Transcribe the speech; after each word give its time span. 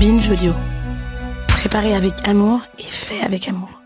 Binge 0.00 0.30
Audio. 0.30 0.54
Préparé 1.46 1.94
avec 1.94 2.14
amour 2.26 2.62
et 2.78 2.84
fait 2.84 3.22
avec 3.22 3.48
amour. 3.48 3.82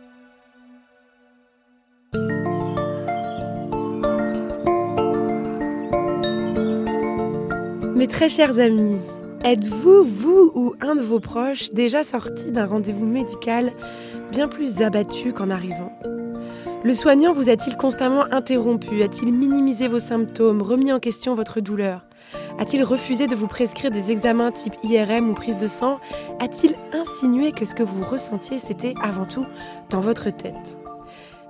Mes 7.97 8.07
très 8.07 8.29
chers 8.29 8.61
amis, 8.61 8.99
êtes-vous, 9.43 10.05
vous 10.05 10.53
ou 10.55 10.75
un 10.81 10.95
de 10.95 11.01
vos 11.01 11.19
proches, 11.19 11.73
déjà 11.73 12.05
sorti 12.05 12.53
d'un 12.53 12.67
rendez-vous 12.67 13.07
médical 13.07 13.73
bien 14.31 14.47
plus 14.47 14.83
abattu 14.83 15.33
qu'en 15.33 15.51
arrivant? 15.51 15.99
Le 16.85 16.95
soignant 16.95 17.33
vous 17.33 17.49
a-t-il 17.49 17.77
constamment 17.77 18.27
interrompu? 18.31 19.03
A-t-il 19.03 19.33
minimisé 19.33 19.89
vos 19.89 19.99
symptômes, 19.99 20.63
remis 20.63 20.93
en 20.93 21.01
question 21.01 21.35
votre 21.35 21.61
douleur? 21.61 22.07
A-t-il 22.59 22.85
refusé 22.85 23.27
de 23.27 23.35
vous 23.35 23.49
prescrire 23.49 23.91
des 23.91 24.11
examens 24.13 24.53
type 24.53 24.75
IRM 24.85 25.31
ou 25.31 25.35
prise 25.35 25.57
de 25.57 25.67
sang? 25.67 25.99
A-t-il 26.41 26.75
insinué 26.93 27.53
que 27.53 27.65
ce 27.65 27.75
que 27.75 27.83
vous 27.83 28.05
ressentiez, 28.05 28.59
c'était 28.59 28.95
avant 29.03 29.27
tout 29.27 29.47
dans 29.91 30.01
votre 30.01 30.31
tête? 30.31 30.79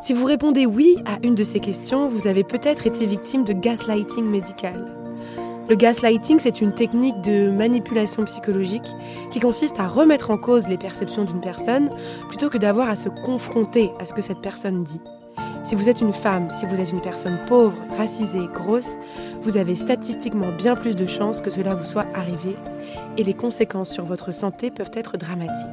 Si 0.00 0.12
vous 0.12 0.26
répondez 0.26 0.66
oui 0.66 0.96
à 1.06 1.18
une 1.22 1.34
de 1.34 1.44
ces 1.44 1.60
questions, 1.60 2.08
vous 2.08 2.26
avez 2.26 2.44
peut-être 2.44 2.86
été 2.86 3.06
victime 3.06 3.44
de 3.44 3.52
gaslighting 3.52 4.24
médical. 4.24 4.92
Le 5.68 5.76
gaslighting, 5.76 6.38
c'est 6.40 6.60
une 6.60 6.74
technique 6.74 7.18
de 7.22 7.50
manipulation 7.50 8.24
psychologique 8.24 8.92
qui 9.30 9.40
consiste 9.40 9.80
à 9.80 9.88
remettre 9.88 10.30
en 10.30 10.36
cause 10.36 10.68
les 10.68 10.76
perceptions 10.76 11.24
d'une 11.24 11.40
personne 11.40 11.88
plutôt 12.28 12.50
que 12.50 12.58
d'avoir 12.58 12.90
à 12.90 12.96
se 12.96 13.08
confronter 13.08 13.90
à 13.98 14.04
ce 14.04 14.12
que 14.12 14.20
cette 14.20 14.42
personne 14.42 14.84
dit. 14.84 15.00
Si 15.64 15.74
vous 15.74 15.88
êtes 15.88 16.02
une 16.02 16.12
femme, 16.12 16.50
si 16.50 16.66
vous 16.66 16.78
êtes 16.78 16.92
une 16.92 17.00
personne 17.00 17.38
pauvre, 17.48 17.78
racisée, 17.96 18.46
grosse, 18.52 18.90
vous 19.40 19.56
avez 19.56 19.74
statistiquement 19.74 20.52
bien 20.52 20.76
plus 20.76 20.94
de 20.94 21.06
chances 21.06 21.40
que 21.40 21.48
cela 21.48 21.74
vous 21.74 21.86
soit 21.86 22.04
arrivé 22.14 22.54
et 23.16 23.24
les 23.24 23.32
conséquences 23.32 23.90
sur 23.90 24.04
votre 24.04 24.30
santé 24.30 24.70
peuvent 24.70 24.90
être 24.92 25.16
dramatiques. 25.16 25.64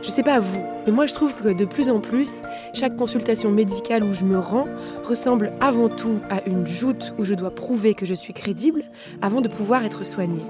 Je 0.00 0.10
sais 0.10 0.22
pas 0.22 0.40
vous, 0.40 0.64
mais 0.86 0.92
moi 0.92 1.04
je 1.04 1.12
trouve 1.12 1.34
que 1.34 1.50
de 1.50 1.66
plus 1.66 1.90
en 1.90 2.00
plus, 2.00 2.40
chaque 2.72 2.96
consultation 2.96 3.50
médicale 3.50 4.02
où 4.02 4.14
je 4.14 4.24
me 4.24 4.38
rends 4.38 4.66
ressemble 5.04 5.52
avant 5.60 5.90
tout 5.90 6.20
à 6.30 6.42
une 6.48 6.66
joute 6.66 7.14
où 7.18 7.24
je 7.24 7.34
dois 7.34 7.54
prouver 7.54 7.92
que 7.92 8.06
je 8.06 8.14
suis 8.14 8.32
crédible 8.32 8.82
avant 9.20 9.42
de 9.42 9.48
pouvoir 9.48 9.84
être 9.84 10.04
soignée. 10.06 10.46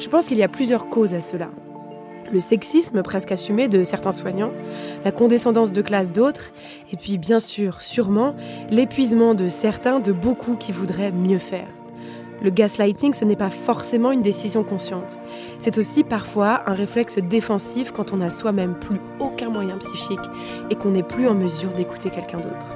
Je 0.00 0.08
pense 0.08 0.26
qu'il 0.26 0.38
y 0.38 0.42
a 0.42 0.48
plusieurs 0.48 0.88
causes 0.88 1.14
à 1.14 1.20
cela 1.20 1.50
le 2.32 2.40
sexisme 2.40 3.02
presque 3.02 3.32
assumé 3.32 3.68
de 3.68 3.84
certains 3.84 4.12
soignants, 4.12 4.52
la 5.04 5.12
condescendance 5.12 5.72
de 5.72 5.82
classe 5.82 6.12
d'autres, 6.12 6.52
et 6.92 6.96
puis 6.96 7.18
bien 7.18 7.40
sûr, 7.40 7.82
sûrement, 7.82 8.34
l'épuisement 8.70 9.34
de 9.34 9.48
certains, 9.48 10.00
de 10.00 10.12
beaucoup 10.12 10.56
qui 10.56 10.72
voudraient 10.72 11.12
mieux 11.12 11.38
faire. 11.38 11.68
Le 12.42 12.50
gaslighting, 12.50 13.14
ce 13.14 13.24
n'est 13.24 13.36
pas 13.36 13.50
forcément 13.50 14.12
une 14.12 14.20
décision 14.20 14.62
consciente. 14.62 15.20
C'est 15.58 15.78
aussi 15.78 16.04
parfois 16.04 16.62
un 16.66 16.74
réflexe 16.74 17.18
défensif 17.18 17.92
quand 17.92 18.12
on 18.12 18.18
n'a 18.18 18.30
soi-même 18.30 18.78
plus 18.78 19.00
aucun 19.20 19.48
moyen 19.48 19.78
psychique 19.78 20.18
et 20.70 20.74
qu'on 20.74 20.90
n'est 20.90 21.02
plus 21.02 21.28
en 21.28 21.34
mesure 21.34 21.72
d'écouter 21.72 22.10
quelqu'un 22.10 22.38
d'autre. 22.38 22.75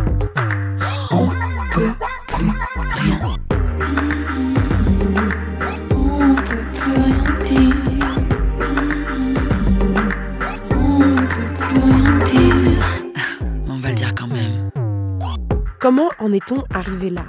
Est-on 16.41 16.63
arrivé 16.73 17.09
là? 17.09 17.25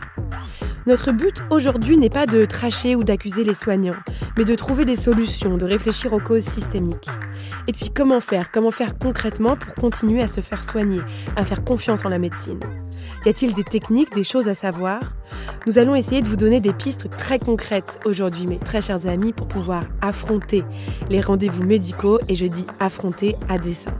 Notre 0.87 1.13
but 1.13 1.43
aujourd'hui 1.51 1.97
n'est 1.97 2.11
pas 2.11 2.27
de 2.27 2.45
tracher 2.45 2.97
ou 2.97 3.05
d'accuser 3.05 3.45
les 3.45 3.55
soignants, 3.55 3.99
mais 4.37 4.45
de 4.45 4.55
trouver 4.55 4.85
des 4.85 4.97
solutions, 4.97 5.57
de 5.57 5.65
réfléchir 5.65 6.13
aux 6.13 6.19
causes 6.19 6.45
systémiques. 6.45 7.09
Et 7.69 7.73
puis 7.73 7.91
comment 7.95 8.21
faire? 8.21 8.51
Comment 8.51 8.73
faire 8.73 8.99
concrètement 8.99 9.57
pour 9.57 9.75
continuer 9.75 10.23
à 10.23 10.29
se 10.29 10.41
faire 10.41 10.65
soigner, 10.65 11.01
à 11.37 11.45
faire 11.45 11.63
confiance 11.63 12.05
en 12.05 12.09
la 12.09 12.19
médecine? 12.19 12.59
Y 13.25 13.29
a-t-il 13.29 13.55
des 13.55 13.65
techniques, 13.65 14.13
des 14.15 14.25
choses 14.25 14.49
à 14.49 14.55
savoir? 14.55 15.01
Nous 15.67 15.79
allons 15.79 15.95
essayer 15.95 16.23
de 16.23 16.29
vous 16.29 16.37
donner 16.37 16.61
des 16.61 16.73
pistes 16.73 17.09
très 17.11 17.39
concrètes 17.39 18.01
aujourd'hui, 18.05 18.47
mes 18.47 18.59
très 18.59 18.83
chers 18.83 19.07
amis, 19.07 19.33
pour 19.33 19.47
pouvoir 19.47 19.85
affronter 20.01 20.65
les 21.11 21.21
rendez-vous 21.21 21.63
médicaux, 21.63 22.19
et 22.29 22.35
je 22.35 22.47
dis 22.47 22.67
affronter 22.81 23.37
à 23.49 23.59
dessein. 23.59 23.95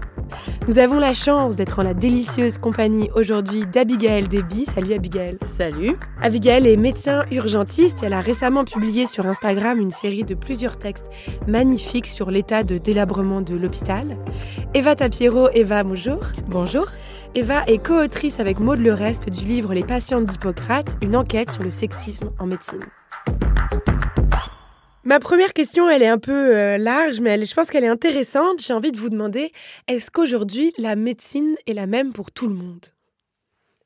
Nous 0.69 0.79
avons 0.79 0.99
la 0.99 1.15
chance 1.15 1.57
d'être 1.57 1.79
en 1.79 1.83
la 1.83 1.95
délicieuse 1.95 2.59
compagnie 2.59 3.11
aujourd'hui 3.15 3.65
d'Abigail 3.67 4.29
Deby. 4.29 4.67
Salut 4.67 4.95
Abigail. 4.95 5.39
Salut. 5.57 5.97
Abigail 6.21 6.69
est 6.69 6.77
médecin 6.77 7.25
urgentiste 7.31 8.03
et 8.03 8.07
elle 8.07 8.13
a 8.13 8.21
récemment 8.21 8.65
publié 8.65 9.07
sur 9.07 9.27
Instagram 9.27 9.79
une 9.79 9.91
série 9.91 10.25
de 10.25 10.35
plusieurs 10.35 10.79
textes 10.79 11.07
magnifiques 11.47 12.07
sur 12.07 12.31
l'état 12.31 12.63
de 12.63 12.79
délabrement 12.79 13.41
de 13.41 13.57
l'hôpital. 13.57 14.17
Eva 14.75 14.95
Tapiero, 14.95 15.49
Eva, 15.55 15.83
bonjour. 15.83 16.21
Bonjour. 16.49 16.87
Eva 17.35 17.63
est 17.67 17.79
co-autrice 17.79 18.41
avec 18.41 18.61
Maud 18.61 18.79
Le 18.79 18.93
Reste 18.93 19.31
du 19.31 19.45
livre 19.45 19.75
Les 19.75 19.85
patientes 19.85 20.27
d'Hippocrate, 20.27 20.97
une 21.03 21.17
enquête 21.17 21.51
sur 21.51 21.63
le 21.63 21.71
sexisme 21.71 22.31
en 22.39 22.47
médecine. 22.47 22.81
Ma 25.05 25.19
première 25.19 25.53
question, 25.53 25.91
elle 25.91 26.03
est 26.03 26.09
un 26.09 26.19
peu 26.19 26.57
euh, 26.57 26.79
large, 26.79 27.19
mais 27.19 27.45
je 27.45 27.55
pense 27.55 27.71
qu'elle 27.71 27.83
est 27.83 27.89
intéressante. 27.89 28.63
J'ai 28.63 28.73
envie 28.73 28.93
de 28.93 28.99
vous 28.99 29.11
demander, 29.11 29.53
est-ce 29.89 30.13
qu'aujourd'hui, 30.13 30.73
la 30.79 30.95
médecine 30.95 31.57
est 31.67 31.73
la 31.73 31.89
même 31.89 32.13
pour 32.13 32.31
tout 32.31 32.47
le 32.47 32.55
monde? 32.55 32.87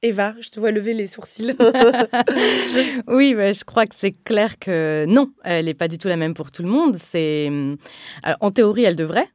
Eva, 0.07 0.35
je 0.41 0.49
te 0.49 0.61
vois 0.61 0.71
lever 0.71 0.95
les 0.95 1.07
sourcils. 1.07 1.55
oui, 3.09 3.35
je 3.37 3.65
crois 3.65 3.85
que 3.85 3.95
c'est 3.95 4.13
clair 4.13 4.59
que 4.59 5.05
non, 5.09 5.31
elle 5.45 5.67
n'est 5.67 5.75
pas 5.75 5.89
du 5.89 5.99
tout 5.99 6.09
la 6.09 6.17
même 6.17 6.35
pour 6.35 6.51
tout 6.51 6.63
le 6.63 6.69
monde. 6.69 6.97
C'est, 6.97 7.51
alors, 8.23 8.39
en 8.41 8.51
théorie, 8.51 8.85
elle 8.85 8.97
devrait, 8.97 9.29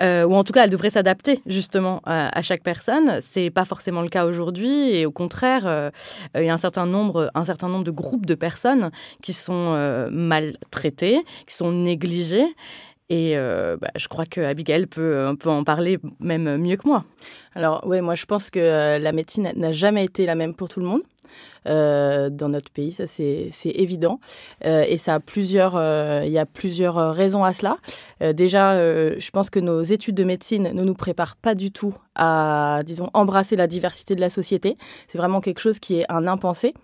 euh, 0.00 0.24
ou 0.24 0.34
en 0.34 0.44
tout 0.44 0.52
cas, 0.52 0.64
elle 0.64 0.70
devrait 0.70 0.90
s'adapter 0.90 1.40
justement 1.46 2.00
à, 2.04 2.42
chaque 2.42 2.62
personne. 2.62 3.18
C'est 3.20 3.50
pas 3.50 3.64
forcément 3.64 4.02
le 4.02 4.08
cas 4.08 4.26
aujourd'hui, 4.26 4.90
et 4.94 5.06
au 5.06 5.12
contraire, 5.12 5.62
euh, 5.66 5.90
il 6.34 6.44
y 6.44 6.48
a 6.48 6.54
un 6.54 6.58
certain 6.58 6.86
nombre, 6.86 7.30
un 7.34 7.44
certain 7.44 7.68
nombre 7.68 7.84
de 7.84 7.90
groupes 7.90 8.26
de 8.26 8.34
personnes 8.34 8.90
qui 9.22 9.32
sont 9.32 9.72
euh, 9.74 10.08
maltraitées, 10.10 11.24
qui 11.46 11.54
sont 11.54 11.72
négligées. 11.72 12.54
Et 13.10 13.38
euh, 13.38 13.76
bah, 13.80 13.90
je 13.96 14.06
crois 14.06 14.26
que 14.26 14.40
Abigail 14.40 14.86
peut, 14.86 15.34
peut 15.40 15.48
en 15.48 15.64
parler 15.64 15.98
même 16.20 16.58
mieux 16.58 16.76
que 16.76 16.86
moi. 16.86 17.04
Alors 17.54 17.82
oui, 17.86 18.00
moi 18.02 18.14
je 18.14 18.26
pense 18.26 18.50
que 18.50 18.58
euh, 18.58 18.98
la 18.98 19.12
médecine 19.12 19.50
n'a 19.56 19.72
jamais 19.72 20.04
été 20.04 20.26
la 20.26 20.34
même 20.34 20.54
pour 20.54 20.68
tout 20.68 20.80
le 20.80 20.86
monde. 20.86 21.02
Euh, 21.66 22.30
dans 22.30 22.48
notre 22.48 22.70
pays, 22.70 22.92
ça 22.92 23.06
c'est 23.06 23.50
évident. 23.64 24.20
Euh, 24.64 24.84
et 24.88 24.98
ça 24.98 25.14
a 25.14 25.20
plusieurs, 25.20 25.76
euh, 25.76 26.22
il 26.24 26.32
y 26.32 26.38
a 26.38 26.46
plusieurs 26.46 27.14
raisons 27.14 27.44
à 27.44 27.52
cela. 27.52 27.76
Déjà, 28.34 28.76
je 28.76 29.30
pense 29.30 29.48
que 29.48 29.60
nos 29.60 29.82
études 29.82 30.16
de 30.16 30.24
médecine 30.24 30.72
ne 30.72 30.82
nous 30.82 30.94
préparent 30.94 31.36
pas 31.36 31.54
du 31.54 31.70
tout 31.70 31.94
à, 32.16 32.82
disons, 32.84 33.10
embrasser 33.14 33.54
la 33.54 33.68
diversité 33.68 34.16
de 34.16 34.20
la 34.20 34.28
société. 34.28 34.76
C'est 35.06 35.18
vraiment 35.18 35.40
quelque 35.40 35.60
chose 35.60 35.78
qui 35.78 36.00
est 36.00 36.06
un 36.08 36.26
impensé. 36.26 36.74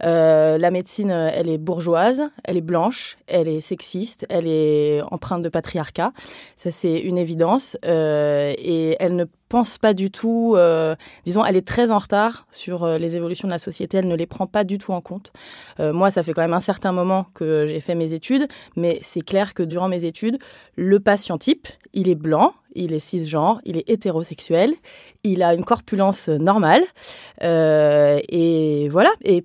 la 0.00 0.70
médecine, 0.70 1.10
elle 1.10 1.48
est 1.48 1.58
bourgeoise, 1.58 2.22
elle 2.44 2.56
est 2.56 2.60
blanche, 2.60 3.16
elle 3.26 3.48
est 3.48 3.60
sexiste, 3.60 4.24
elle 4.28 4.46
est 4.46 5.02
empreinte 5.10 5.42
de 5.42 5.48
patriarcat. 5.48 6.12
Ça 6.56 6.70
c'est 6.70 7.00
une 7.00 7.18
évidence. 7.18 7.76
et 7.84 8.96
elle 9.00 9.16
ne 9.16 9.24
pense 9.54 9.78
pas 9.78 9.94
du 9.94 10.10
tout, 10.10 10.54
euh, 10.56 10.96
disons, 11.24 11.44
elle 11.44 11.54
est 11.54 11.64
très 11.64 11.92
en 11.92 11.98
retard 11.98 12.44
sur 12.50 12.82
euh, 12.82 12.98
les 12.98 13.14
évolutions 13.14 13.46
de 13.46 13.52
la 13.52 13.60
société, 13.60 13.98
elle 13.98 14.08
ne 14.08 14.16
les 14.16 14.26
prend 14.26 14.48
pas 14.48 14.64
du 14.64 14.78
tout 14.78 14.90
en 14.90 15.00
compte. 15.00 15.32
Euh, 15.78 15.92
moi, 15.92 16.10
ça 16.10 16.24
fait 16.24 16.32
quand 16.32 16.42
même 16.42 16.54
un 16.54 16.60
certain 16.60 16.90
moment 16.90 17.26
que 17.34 17.64
j'ai 17.68 17.78
fait 17.78 17.94
mes 17.94 18.14
études, 18.14 18.48
mais 18.74 18.98
c'est 19.02 19.20
clair 19.20 19.54
que 19.54 19.62
durant 19.62 19.86
mes 19.86 20.02
études, 20.02 20.38
le 20.74 20.98
patient 20.98 21.38
type, 21.38 21.68
il 21.92 22.08
est 22.08 22.16
blanc, 22.16 22.52
il 22.74 22.92
est 22.92 23.00
cisgenre, 23.00 23.60
il 23.64 23.76
est 23.76 23.88
hétérosexuel, 23.88 24.74
il 25.22 25.42
a 25.42 25.54
une 25.54 25.64
corpulence 25.64 26.28
normale, 26.28 26.84
euh, 27.42 28.20
et 28.28 28.88
voilà. 28.88 29.10
Et 29.24 29.44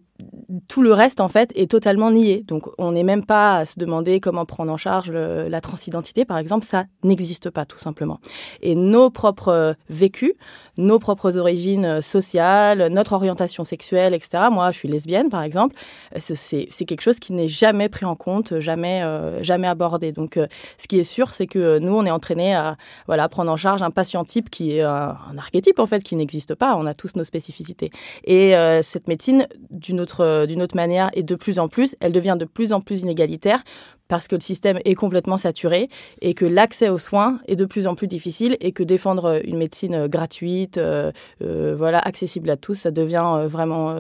tout 0.68 0.82
le 0.82 0.94
reste, 0.94 1.22
en 1.22 1.30
fait, 1.30 1.52
est 1.56 1.70
totalement 1.70 2.12
nié. 2.12 2.44
Donc, 2.48 2.64
on 2.78 2.92
n'est 2.92 3.04
même 3.04 3.26
pas 3.26 3.58
à 3.58 3.66
se 3.66 3.80
demander 3.80 4.20
comment 4.20 4.46
prendre 4.46 4.72
en 4.72 4.78
charge 4.78 5.12
la 5.12 5.62
transidentité, 5.62 6.26
par 6.26 6.38
exemple. 6.38 6.66
Ça 6.66 6.86
n'existe 7.04 7.50
pas, 7.50 7.66
tout 7.66 7.78
simplement. 7.78 8.20
Et 8.62 8.76
nos 8.76 9.10
propres 9.10 9.50
euh, 9.50 9.74
vécus, 9.90 10.34
nos 10.78 11.00
propres 11.00 11.38
origines 11.38 11.86
euh, 11.86 12.02
sociales, 12.02 12.90
notre 12.92 13.14
orientation 13.14 13.64
sexuelle, 13.64 14.14
etc. 14.14 14.44
Moi, 14.52 14.72
je 14.72 14.78
suis 14.78 14.88
lesbienne, 14.88 15.30
par 15.30 15.44
exemple. 15.44 15.76
C'est 16.18 16.86
quelque 16.86 17.02
chose 17.02 17.20
qui 17.20 17.34
n'est 17.34 17.48
jamais 17.48 17.90
pris 17.90 18.06
en 18.06 18.16
compte, 18.16 18.60
jamais, 18.60 19.04
euh, 19.04 19.44
jamais 19.44 19.68
abordé. 19.68 20.12
Donc, 20.12 20.40
ce 20.78 20.88
qui 20.88 21.00
est 21.00 21.04
sûr, 21.04 21.34
c'est 21.34 21.48
que 21.48 21.80
nous, 21.80 21.94
on 21.94 22.06
est 22.06 22.12
entraînés 22.12 22.56
à 22.56 22.76
voilà, 23.08 23.19
prendre 23.28 23.52
en 23.52 23.58
charge 23.58 23.82
un 23.82 23.92
patient 23.92 24.24
type 24.24 24.50
qui 24.50 24.78
est 24.78 24.82
un, 24.82 25.18
archétype, 25.38 25.80
en 25.80 25.86
fait, 25.86 26.04
qui 26.04 26.16
n'existe 26.16 26.56
pas. 26.56 26.76
On 26.78 26.86
a 26.86 26.94
tous 26.94 27.16
nos 27.16 27.24
spécificités. 27.24 27.92
Et 28.24 28.54
cette 28.84 29.08
médecine, 29.08 29.48
d'une 29.70 30.00
autre 30.00 30.24
euh, 30.30 30.46
d'une 30.46 30.62
autre 30.62 30.76
manière 30.76 31.10
et 31.14 31.24
de 31.24 31.36
plus 31.36 31.60
en 31.60 31.68
plus, 31.68 31.96
elle 32.00 32.12
devient 32.12 32.36
de 32.40 32.46
plus 32.46 32.74
en 32.74 32.82
plus 32.82 33.02
inégalitaire 33.02 33.64
parce 34.08 34.28
que 34.28 34.36
le 34.36 34.42
système 34.42 34.80
est 34.86 34.96
complètement 34.96 35.38
saturé 35.38 35.90
et 36.22 36.34
que 36.34 36.46
l'accès 36.46 36.90
aux 36.90 36.98
soins 36.98 37.40
est 37.48 37.56
de 37.56 37.66
plus 37.66 37.88
en 37.88 37.96
plus 37.96 38.08
difficile 38.08 38.58
et 38.60 38.72
que 38.72 38.84
défendre 38.84 39.40
une 39.46 39.58
médecine 39.58 39.94
euh, 39.96 40.08
gratuite, 40.08 40.78
euh, 40.78 41.12
voilà, 41.42 42.00
accessible 42.00 42.50
à 42.50 42.58
tous, 42.58 42.76
ça 42.76 42.92
devient 42.92 43.46
vraiment 43.48 43.96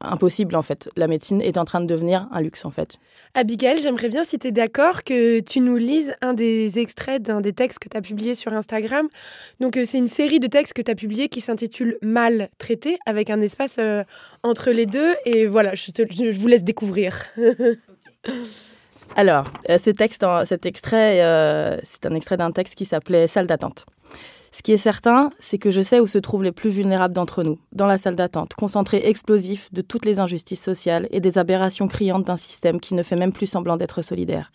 impossible 0.00 0.56
en 0.56 0.62
fait. 0.62 0.88
La 0.96 1.06
médecine 1.06 1.40
est 1.40 1.58
en 1.58 1.64
train 1.64 1.80
de 1.80 1.86
devenir 1.86 2.28
un 2.32 2.40
luxe 2.40 2.64
en 2.64 2.70
fait. 2.70 2.98
Abigail, 3.34 3.80
j'aimerais 3.80 4.08
bien, 4.08 4.24
si 4.24 4.38
tu 4.38 4.48
es 4.48 4.52
d'accord, 4.52 5.04
que 5.04 5.40
tu 5.40 5.60
nous 5.60 5.76
lises 5.76 6.14
un 6.22 6.34
des 6.34 6.78
extraits 6.78 7.22
d'un 7.22 7.40
des 7.40 7.52
textes 7.52 7.78
que 7.78 7.88
tu 7.88 7.96
as 7.96 8.00
publié 8.00 8.34
sur 8.34 8.52
Instagram. 8.52 9.08
Donc, 9.60 9.76
euh, 9.76 9.84
c'est 9.84 9.98
une 9.98 10.06
série 10.06 10.40
de 10.40 10.46
textes 10.46 10.72
que 10.72 10.82
tu 10.82 10.90
as 10.90 10.94
publiés 10.94 11.28
qui 11.28 11.40
s'intitule 11.40 11.98
Maltraité, 12.02 12.98
avec 13.06 13.30
un 13.30 13.40
espace 13.40 13.76
euh, 13.78 14.02
entre 14.42 14.70
les 14.70 14.86
deux. 14.86 15.14
Et 15.24 15.46
voilà, 15.46 15.74
je, 15.74 15.90
je 15.94 16.38
vous 16.38 16.48
laisse 16.48 16.64
découvrir. 16.64 17.26
Alors, 19.16 19.44
euh, 19.68 19.78
ce 19.78 19.90
texte, 19.90 20.24
cet 20.46 20.66
extrait, 20.66 21.18
c'est 21.84 22.06
un 22.06 22.14
extrait 22.14 22.36
d'un 22.36 22.50
texte 22.50 22.74
qui 22.74 22.84
s'appelait 22.84 23.26
Salle 23.26 23.46
d'attente. 23.46 23.86
Ce 24.58 24.62
qui 24.64 24.72
est 24.72 24.76
certain, 24.76 25.30
c'est 25.38 25.56
que 25.56 25.70
je 25.70 25.82
sais 25.82 26.00
où 26.00 26.08
se 26.08 26.18
trouvent 26.18 26.42
les 26.42 26.50
plus 26.50 26.68
vulnérables 26.68 27.14
d'entre 27.14 27.44
nous, 27.44 27.60
dans 27.70 27.86
la 27.86 27.96
salle 27.96 28.16
d'attente, 28.16 28.54
concentré 28.54 28.96
explosif 29.04 29.72
de 29.72 29.82
toutes 29.82 30.04
les 30.04 30.18
injustices 30.18 30.60
sociales 30.60 31.06
et 31.12 31.20
des 31.20 31.38
aberrations 31.38 31.86
criantes 31.86 32.26
d'un 32.26 32.36
système 32.36 32.80
qui 32.80 32.96
ne 32.96 33.04
fait 33.04 33.14
même 33.14 33.32
plus 33.32 33.46
semblant 33.46 33.76
d'être 33.76 34.02
solidaire. 34.02 34.50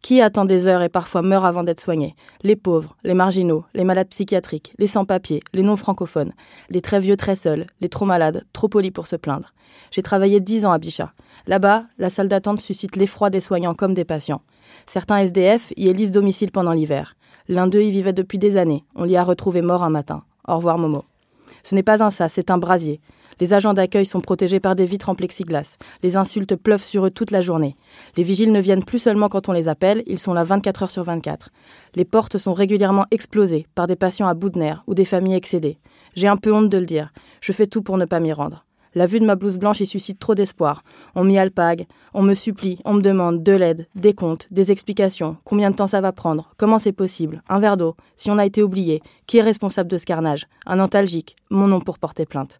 Qui 0.00 0.22
attend 0.22 0.46
des 0.46 0.68
heures 0.68 0.80
et 0.80 0.88
parfois 0.88 1.20
meurt 1.20 1.44
avant 1.44 1.64
d'être 1.64 1.82
soigné? 1.82 2.16
Les 2.44 2.56
pauvres, 2.56 2.96
les 3.04 3.12
marginaux, 3.12 3.66
les 3.74 3.84
malades 3.84 4.08
psychiatriques, 4.08 4.72
les 4.78 4.86
sans-papiers, 4.86 5.42
les 5.52 5.62
non-francophones, 5.62 6.32
les 6.70 6.80
très 6.80 6.98
vieux 6.98 7.18
très 7.18 7.36
seuls, 7.36 7.66
les 7.82 7.90
trop 7.90 8.06
malades, 8.06 8.46
trop 8.54 8.68
polis 8.68 8.90
pour 8.90 9.06
se 9.06 9.16
plaindre. 9.16 9.52
J'ai 9.90 10.02
travaillé 10.02 10.40
dix 10.40 10.64
ans 10.64 10.72
à 10.72 10.78
Bichat. 10.78 11.12
Là-bas, 11.46 11.84
la 11.98 12.08
salle 12.08 12.28
d'attente 12.28 12.62
suscite 12.62 12.96
l'effroi 12.96 13.28
des 13.28 13.40
soignants 13.40 13.74
comme 13.74 13.92
des 13.92 14.06
patients. 14.06 14.40
Certains 14.86 15.18
SDF 15.18 15.74
y 15.76 15.88
élisent 15.88 16.10
domicile 16.10 16.52
pendant 16.52 16.72
l'hiver. 16.72 17.16
L'un 17.48 17.68
d'eux 17.68 17.82
y 17.82 17.90
vivait 17.90 18.12
depuis 18.12 18.38
des 18.38 18.56
années. 18.56 18.84
On 18.96 19.04
l'y 19.04 19.16
a 19.16 19.22
retrouvé 19.22 19.62
mort 19.62 19.84
un 19.84 19.90
matin. 19.90 20.24
Au 20.48 20.56
revoir, 20.56 20.78
Momo. 20.78 21.04
Ce 21.62 21.74
n'est 21.74 21.84
pas 21.84 22.02
un 22.02 22.10
sas, 22.10 22.32
c'est 22.32 22.50
un 22.50 22.58
brasier. 22.58 23.00
Les 23.38 23.52
agents 23.52 23.74
d'accueil 23.74 24.06
sont 24.06 24.20
protégés 24.20 24.60
par 24.60 24.74
des 24.74 24.84
vitres 24.84 25.10
en 25.10 25.14
plexiglas. 25.14 25.76
Les 26.02 26.16
insultes 26.16 26.56
pleuvent 26.56 26.82
sur 26.82 27.06
eux 27.06 27.10
toute 27.10 27.30
la 27.30 27.42
journée. 27.42 27.76
Les 28.16 28.24
vigiles 28.24 28.50
ne 28.50 28.60
viennent 28.60 28.84
plus 28.84 28.98
seulement 28.98 29.28
quand 29.28 29.48
on 29.48 29.52
les 29.52 29.68
appelle, 29.68 30.02
ils 30.06 30.18
sont 30.18 30.32
là 30.32 30.42
24 30.42 30.84
heures 30.84 30.90
sur 30.90 31.04
24. 31.04 31.50
Les 31.94 32.04
portes 32.04 32.38
sont 32.38 32.52
régulièrement 32.52 33.04
explosées 33.10 33.66
par 33.74 33.86
des 33.86 33.96
patients 33.96 34.26
à 34.26 34.34
bout 34.34 34.50
de 34.50 34.58
nerfs 34.58 34.82
ou 34.88 34.94
des 34.94 35.04
familles 35.04 35.36
excédées. 35.36 35.78
J'ai 36.16 36.28
un 36.28 36.36
peu 36.36 36.52
honte 36.52 36.70
de 36.70 36.78
le 36.78 36.86
dire. 36.86 37.12
Je 37.40 37.52
fais 37.52 37.66
tout 37.66 37.82
pour 37.82 37.98
ne 37.98 38.06
pas 38.06 38.20
m'y 38.20 38.32
rendre. 38.32 38.65
La 38.96 39.04
vue 39.04 39.20
de 39.20 39.26
ma 39.26 39.34
blouse 39.36 39.58
blanche 39.58 39.80
y 39.80 39.86
suscite 39.86 40.18
trop 40.18 40.34
d'espoir. 40.34 40.82
On 41.14 41.22
m'y 41.22 41.36
alpague, 41.36 41.86
on 42.14 42.22
me 42.22 42.32
supplie, 42.32 42.78
on 42.86 42.94
me 42.94 43.02
demande 43.02 43.42
de 43.42 43.52
l'aide, 43.52 43.86
des 43.94 44.14
comptes, 44.14 44.48
des 44.50 44.72
explications, 44.72 45.36
combien 45.44 45.70
de 45.70 45.76
temps 45.76 45.86
ça 45.86 46.00
va 46.00 46.12
prendre, 46.12 46.50
comment 46.56 46.78
c'est 46.78 46.92
possible, 46.92 47.42
un 47.50 47.58
verre 47.58 47.76
d'eau, 47.76 47.94
si 48.16 48.30
on 48.30 48.38
a 48.38 48.46
été 48.46 48.62
oublié, 48.62 49.02
qui 49.26 49.36
est 49.36 49.42
responsable 49.42 49.90
de 49.90 49.98
ce 49.98 50.06
carnage, 50.06 50.46
un 50.64 50.80
antalgique, 50.80 51.36
mon 51.50 51.68
nom 51.68 51.78
pour 51.78 51.98
porter 51.98 52.24
plainte. 52.24 52.58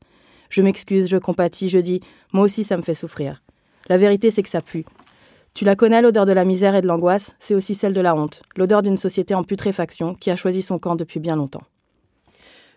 Je 0.50 0.60
m'excuse, 0.60 1.08
je 1.08 1.16
compatis, 1.16 1.70
je 1.70 1.78
dis, 1.78 2.00
moi 2.34 2.44
aussi 2.44 2.64
ça 2.64 2.76
me 2.76 2.82
fait 2.82 2.94
souffrir. 2.94 3.42
La 3.88 3.96
vérité 3.96 4.30
c'est 4.30 4.42
que 4.42 4.50
ça 4.50 4.60
pue. 4.60 4.84
Tu 5.54 5.64
la 5.64 5.74
connais 5.74 6.02
l'odeur 6.02 6.26
de 6.26 6.32
la 6.32 6.44
misère 6.44 6.74
et 6.74 6.82
de 6.82 6.86
l'angoisse, 6.86 7.34
c'est 7.40 7.54
aussi 7.54 7.74
celle 7.74 7.94
de 7.94 8.02
la 8.02 8.14
honte, 8.14 8.42
l'odeur 8.58 8.82
d'une 8.82 8.98
société 8.98 9.34
en 9.34 9.42
putréfaction 9.42 10.12
qui 10.12 10.30
a 10.30 10.36
choisi 10.36 10.60
son 10.60 10.78
camp 10.78 10.96
depuis 10.96 11.18
bien 11.18 11.36
longtemps. 11.36 11.62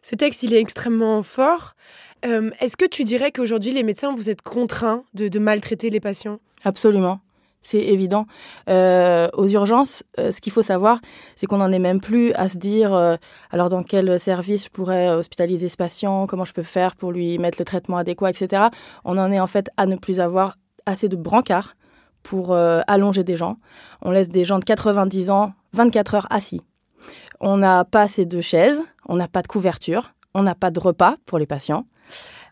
Ce 0.01 0.15
texte, 0.15 0.43
il 0.43 0.53
est 0.53 0.59
extrêmement 0.59 1.23
fort. 1.23 1.75
Euh, 2.25 2.49
est-ce 2.59 2.77
que 2.77 2.85
tu 2.85 3.03
dirais 3.03 3.31
qu'aujourd'hui, 3.31 3.71
les 3.71 3.83
médecins, 3.83 4.13
vous 4.13 4.29
êtes 4.29 4.41
contraints 4.41 5.03
de, 5.13 5.39
maltraiter 5.39 5.89
les 5.89 5.99
patients? 5.99 6.39
Absolument. 6.63 7.19
C'est 7.61 7.79
évident. 7.79 8.25
Euh, 8.69 9.27
aux 9.33 9.47
urgences, 9.47 10.03
euh, 10.17 10.31
ce 10.31 10.39
qu'il 10.39 10.53
faut 10.53 10.61
savoir, 10.61 10.99
c'est 11.35 11.45
qu'on 11.45 11.57
n'en 11.57 11.71
est 11.71 11.79
même 11.79 11.99
plus 11.99 12.31
à 12.33 12.47
se 12.47 12.57
dire 12.57 12.93
alors 13.51 13.67
dans 13.67 13.83
quel 13.83 14.17
service 14.19 14.65
je 14.65 14.69
pourrais 14.69 15.09
hospitaliser 15.09 15.67
ce 15.67 15.75
patient, 15.75 16.25
comment 16.25 16.45
je 16.45 16.53
peux 16.53 16.63
faire 16.63 16.95
pour 16.95 17.11
lui 17.11 17.37
mettre 17.37 17.59
le 17.59 17.65
traitement 17.65 17.97
adéquat, 17.97 18.29
etc. 18.29 18.63
On 19.03 19.17
en 19.17 19.31
est 19.31 19.41
en 19.41 19.47
fait 19.47 19.69
à 19.75 19.85
ne 19.85 19.97
plus 19.97 20.21
avoir 20.21 20.57
assez 20.85 21.09
de 21.09 21.17
brancards 21.17 21.75
pour 22.23 22.55
allonger 22.55 23.23
des 23.23 23.35
gens. 23.35 23.57
On 24.01 24.11
laisse 24.11 24.29
des 24.29 24.45
gens 24.45 24.59
de 24.59 24.63
90 24.63 25.29
ans 25.29 25.53
24 25.73 26.15
heures 26.15 26.27
assis. 26.29 26.61
On 27.41 27.57
n'a 27.57 27.85
pas 27.85 28.01
assez 28.01 28.25
de 28.25 28.41
chaises, 28.41 28.81
on 29.09 29.17
n'a 29.17 29.27
pas 29.27 29.41
de 29.41 29.47
couverture, 29.47 30.13
on 30.33 30.43
n'a 30.43 30.55
pas 30.55 30.71
de 30.71 30.79
repas 30.79 31.17
pour 31.25 31.39
les 31.39 31.47
patients. 31.47 31.85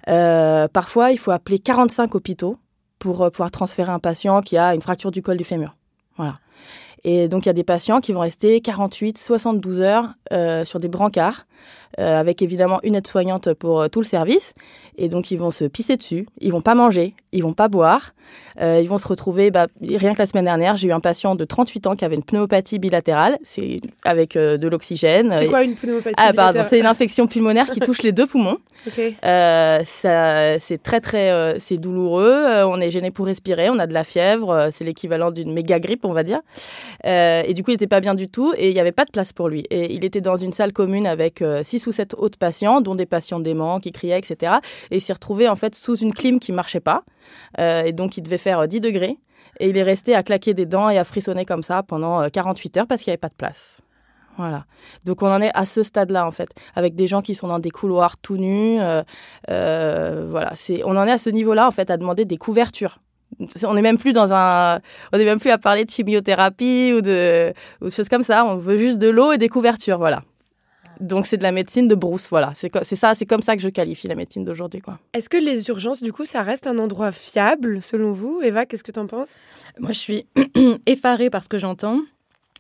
Euh, 0.09 0.67
parfois, 0.67 1.11
il 1.11 1.17
faut 1.17 1.31
appeler 1.31 1.59
45 1.59 2.15
hôpitaux 2.15 2.57
pour 2.99 3.21
euh, 3.21 3.29
pouvoir 3.29 3.51
transférer 3.51 3.91
un 3.91 3.99
patient 3.99 4.41
qui 4.41 4.57
a 4.57 4.73
une 4.73 4.81
fracture 4.81 5.11
du 5.11 5.21
col 5.21 5.37
du 5.37 5.43
fémur. 5.43 5.75
Voilà. 6.17 6.39
Et 7.03 7.27
donc, 7.27 7.45
il 7.45 7.49
y 7.49 7.49
a 7.49 7.53
des 7.53 7.63
patients 7.63 8.01
qui 8.01 8.11
vont 8.11 8.21
rester 8.21 8.59
48, 8.59 9.17
72 9.17 9.81
heures 9.81 10.09
euh, 10.33 10.65
sur 10.65 10.79
des 10.79 10.87
brancards, 10.87 11.45
avec 11.97 12.41
évidemment 12.41 12.79
une 12.83 12.95
aide-soignante 12.95 13.53
pour 13.53 13.89
tout 13.89 14.01
le 14.01 14.05
service. 14.05 14.53
Et 14.97 15.09
donc, 15.09 15.31
ils 15.31 15.37
vont 15.37 15.51
se 15.51 15.65
pisser 15.65 15.97
dessus, 15.97 16.27
ils 16.39 16.51
vont 16.51 16.61
pas 16.61 16.75
manger, 16.75 17.13
ils 17.31 17.43
vont 17.43 17.53
pas 17.53 17.67
boire, 17.67 18.13
euh, 18.59 18.79
ils 18.81 18.87
vont 18.87 18.97
se 18.97 19.07
retrouver, 19.07 19.51
bah, 19.51 19.67
rien 19.81 20.13
que 20.13 20.19
la 20.19 20.25
semaine 20.25 20.45
dernière, 20.45 20.75
j'ai 20.75 20.87
eu 20.87 20.91
un 20.91 20.99
patient 20.99 21.35
de 21.35 21.45
38 21.45 21.87
ans 21.87 21.95
qui 21.95 22.05
avait 22.05 22.15
une 22.15 22.23
pneumopathie 22.23 22.79
bilatérale, 22.79 23.37
c'est 23.43 23.79
avec 24.03 24.35
euh, 24.35 24.57
de 24.57 24.67
l'oxygène. 24.67 25.33
C'est 25.37 25.47
quoi 25.47 25.63
une 25.63 25.75
pneumopathie 25.75 26.15
Ah 26.17 26.33
pardon, 26.33 26.61
c'est 26.67 26.79
une 26.79 26.87
infection 26.87 27.27
pulmonaire 27.27 27.67
qui 27.69 27.79
touche 27.79 28.01
les 28.01 28.11
deux 28.11 28.25
poumons. 28.25 28.57
Euh, 29.25 29.79
ça, 29.83 30.59
c'est 30.59 30.81
très 30.81 31.01
très, 31.01 31.59
c'est 31.59 31.75
douloureux. 31.75 32.63
on 32.65 32.79
est 32.79 32.89
gêné 32.89 33.11
pour 33.11 33.25
respirer, 33.25 33.69
on 33.69 33.79
a 33.79 33.87
de 33.87 33.93
la 33.93 34.03
fièvre, 34.03 34.69
c'est 34.71 34.83
l'équivalent 34.83 35.31
d'une 35.31 35.51
méga 35.51 35.79
grippe, 35.79 36.05
on 36.05 36.13
va 36.13 36.23
dire. 36.23 36.39
et 37.03 37.53
du 37.53 37.63
coup, 37.63 37.71
il 37.71 37.73
n'était 37.73 37.87
pas 37.87 37.99
bien 37.99 38.15
du 38.15 38.27
tout 38.27 38.53
et 38.57 38.69
il 38.69 38.73
n'y 38.73 38.79
avait 38.79 38.91
pas 38.91 39.05
de 39.05 39.11
place 39.11 39.33
pour 39.33 39.49
lui. 39.49 39.65
Et 39.71 39.93
il 39.93 40.05
était 40.05 40.21
dans 40.21 40.37
une 40.37 40.53
salle 40.53 40.73
commune 40.73 41.05
avec 41.05 41.41
6 41.63 41.87
ou 41.87 41.91
7 41.91 42.15
autres 42.17 42.37
patients, 42.37 42.81
dont 42.81 42.95
des 42.95 43.05
patients 43.05 43.39
déments 43.39 43.79
qui 43.79 43.91
criaient, 43.91 44.19
etc. 44.19 44.53
Et 44.91 44.97
il 44.97 45.01
s'est 45.01 45.13
retrouvé 45.13 45.47
en 45.47 45.55
fait 45.55 45.75
sous 45.75 45.95
une 45.97 46.13
clim 46.13 46.39
qui 46.39 46.51
marchait 46.51 46.79
pas. 46.79 47.03
et 47.57 47.91
donc 47.93 48.17
il 48.17 48.21
devait 48.21 48.37
faire 48.37 48.67
10 48.67 48.81
degrés. 48.81 49.17
Et 49.59 49.69
il 49.69 49.77
est 49.77 49.83
resté 49.83 50.13
à 50.13 50.23
claquer 50.23 50.53
des 50.53 50.65
dents 50.65 50.89
et 50.89 50.97
à 50.97 51.03
frissonner 51.03 51.45
comme 51.45 51.63
ça 51.63 51.83
pendant 51.83 52.27
48 52.29 52.77
heures 52.77 52.87
parce 52.87 53.03
qu'il 53.03 53.11
n'y 53.11 53.13
avait 53.13 53.17
pas 53.17 53.29
de 53.29 53.35
place. 53.35 53.81
Voilà. 54.37 54.65
Donc 55.05 55.23
on 55.23 55.27
en 55.27 55.41
est 55.41 55.51
à 55.55 55.65
ce 55.65 55.83
stade-là 55.83 56.25
en 56.27 56.31
fait, 56.31 56.49
avec 56.75 56.95
des 56.95 57.07
gens 57.07 57.21
qui 57.21 57.33
sont 57.33 57.47
dans 57.47 57.59
des 57.59 57.71
couloirs 57.71 58.17
tout 58.17 58.37
nus. 58.37 58.79
Euh, 58.79 59.01
euh, 59.49 60.27
voilà, 60.29 60.51
c'est, 60.55 60.83
on 60.85 60.95
en 60.95 61.07
est 61.07 61.11
à 61.11 61.17
ce 61.17 61.31
niveau-là 61.31 61.67
en 61.67 61.71
fait, 61.71 61.89
à 61.89 61.97
demander 61.97 62.25
des 62.25 62.37
couvertures. 62.37 62.99
On 63.65 63.73
n'est 63.73 63.81
même 63.81 63.97
plus 63.97 64.13
dans 64.13 64.31
un, 64.31 64.79
on 65.11 65.17
n'est 65.17 65.25
même 65.25 65.39
plus 65.39 65.49
à 65.49 65.57
parler 65.57 65.85
de 65.85 65.89
chimiothérapie 65.89 66.93
ou 66.95 67.01
de, 67.01 67.51
ou 67.81 67.85
de 67.85 67.89
choses 67.89 68.09
comme 68.09 68.23
ça. 68.23 68.45
On 68.45 68.57
veut 68.57 68.77
juste 68.77 68.99
de 68.99 69.09
l'eau 69.09 69.33
et 69.33 69.37
des 69.37 69.49
couvertures, 69.49 69.97
voilà. 69.97 70.21
Donc 70.99 71.25
c'est 71.25 71.37
de 71.37 71.43
la 71.43 71.51
médecine 71.51 71.87
de 71.87 71.95
brousse, 71.95 72.29
voilà. 72.29 72.53
C'est 72.55 72.95
ça, 72.95 73.15
c'est 73.15 73.25
comme 73.25 73.41
ça 73.41 73.55
que 73.55 73.61
je 73.61 73.69
qualifie 73.69 74.07
la 74.07 74.15
médecine 74.15 74.45
d'aujourd'hui, 74.45 74.81
quoi. 74.81 74.99
Est-ce 75.13 75.29
que 75.29 75.37
les 75.37 75.67
urgences, 75.69 76.01
du 76.01 76.13
coup, 76.13 76.25
ça 76.25 76.41
reste 76.41 76.67
un 76.67 76.77
endroit 76.77 77.11
fiable 77.11 77.81
selon 77.81 78.11
vous, 78.11 78.41
Eva 78.43 78.65
Qu'est-ce 78.65 78.83
que 78.83 78.91
tu 78.91 78.99
en 78.99 79.07
penses? 79.07 79.35
Moi, 79.79 79.91
je 79.91 79.99
suis 79.99 80.25
effarée 80.85 81.29
par 81.29 81.43
ce 81.43 81.49
que 81.49 81.57
j'entends 81.57 82.01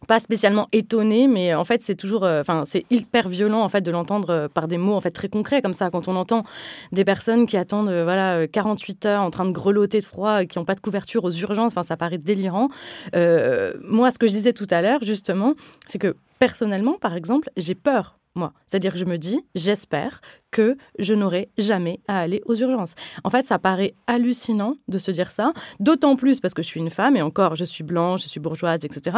pas 0.05 0.19
spécialement 0.19 0.67
étonnée, 0.71 1.27
mais 1.27 1.55
en 1.55 1.65
fait 1.65 1.81
c'est 1.81 1.95
toujours, 1.95 2.23
euh, 2.23 2.41
enfin 2.41 2.63
c'est 2.65 2.85
hyper 2.91 3.29
violent 3.29 3.61
en 3.61 3.69
fait 3.69 3.81
de 3.81 3.89
l'entendre 3.89 4.29
euh, 4.29 4.47
par 4.47 4.67
des 4.67 4.77
mots 4.77 4.93
en 4.93 5.01
fait 5.01 5.11
très 5.11 5.29
concrets 5.29 5.61
comme 5.61 5.73
ça. 5.73 5.89
Quand 5.89 6.07
on 6.07 6.15
entend 6.15 6.43
des 6.91 7.03
personnes 7.03 7.47
qui 7.47 7.57
attendent 7.57 7.89
euh, 7.89 8.03
voilà 8.03 8.47
48 8.47 9.05
heures 9.07 9.21
en 9.23 9.31
train 9.31 9.45
de 9.45 9.51
grelotter 9.51 9.99
de 9.99 10.05
froid, 10.05 10.45
qui 10.45 10.59
n'ont 10.59 10.65
pas 10.65 10.75
de 10.75 10.81
couverture 10.81 11.23
aux 11.23 11.31
urgences, 11.31 11.73
enfin 11.73 11.83
ça 11.83 11.97
paraît 11.97 12.19
délirant. 12.19 12.67
moi, 13.13 14.11
ce 14.11 14.19
que 14.19 14.27
je 14.27 14.33
disais 14.33 14.53
tout 14.53 14.67
à 14.69 14.81
l'heure 14.81 14.99
justement, 15.01 15.55
c'est 15.87 15.99
que 15.99 16.15
personnellement, 16.39 16.93
par 16.99 17.15
exemple, 17.15 17.49
j'ai 17.57 17.75
peur 17.75 18.17
moi. 18.37 18.53
C'est-à-dire 18.67 18.93
que 18.93 18.99
je 18.99 19.05
me 19.05 19.17
dis, 19.17 19.41
j'espère 19.55 20.21
que 20.51 20.77
je 20.99 21.13
n'aurai 21.13 21.49
jamais 21.57 21.99
à 22.07 22.19
aller 22.19 22.41
aux 22.45 22.55
urgences. 22.55 22.95
En 23.23 23.29
fait, 23.29 23.45
ça 23.45 23.59
paraît 23.59 23.93
hallucinant 24.07 24.75
de 24.87 24.99
se 24.99 25.11
dire 25.11 25.31
ça, 25.31 25.53
d'autant 25.79 26.15
plus 26.15 26.39
parce 26.39 26.53
que 26.53 26.61
je 26.61 26.67
suis 26.67 26.79
une 26.79 26.89
femme 26.89 27.15
et 27.17 27.21
encore, 27.21 27.55
je 27.55 27.65
suis 27.65 27.83
blanche, 27.83 28.23
je 28.23 28.27
suis 28.27 28.39
bourgeoise, 28.39 28.83
etc. 28.83 29.17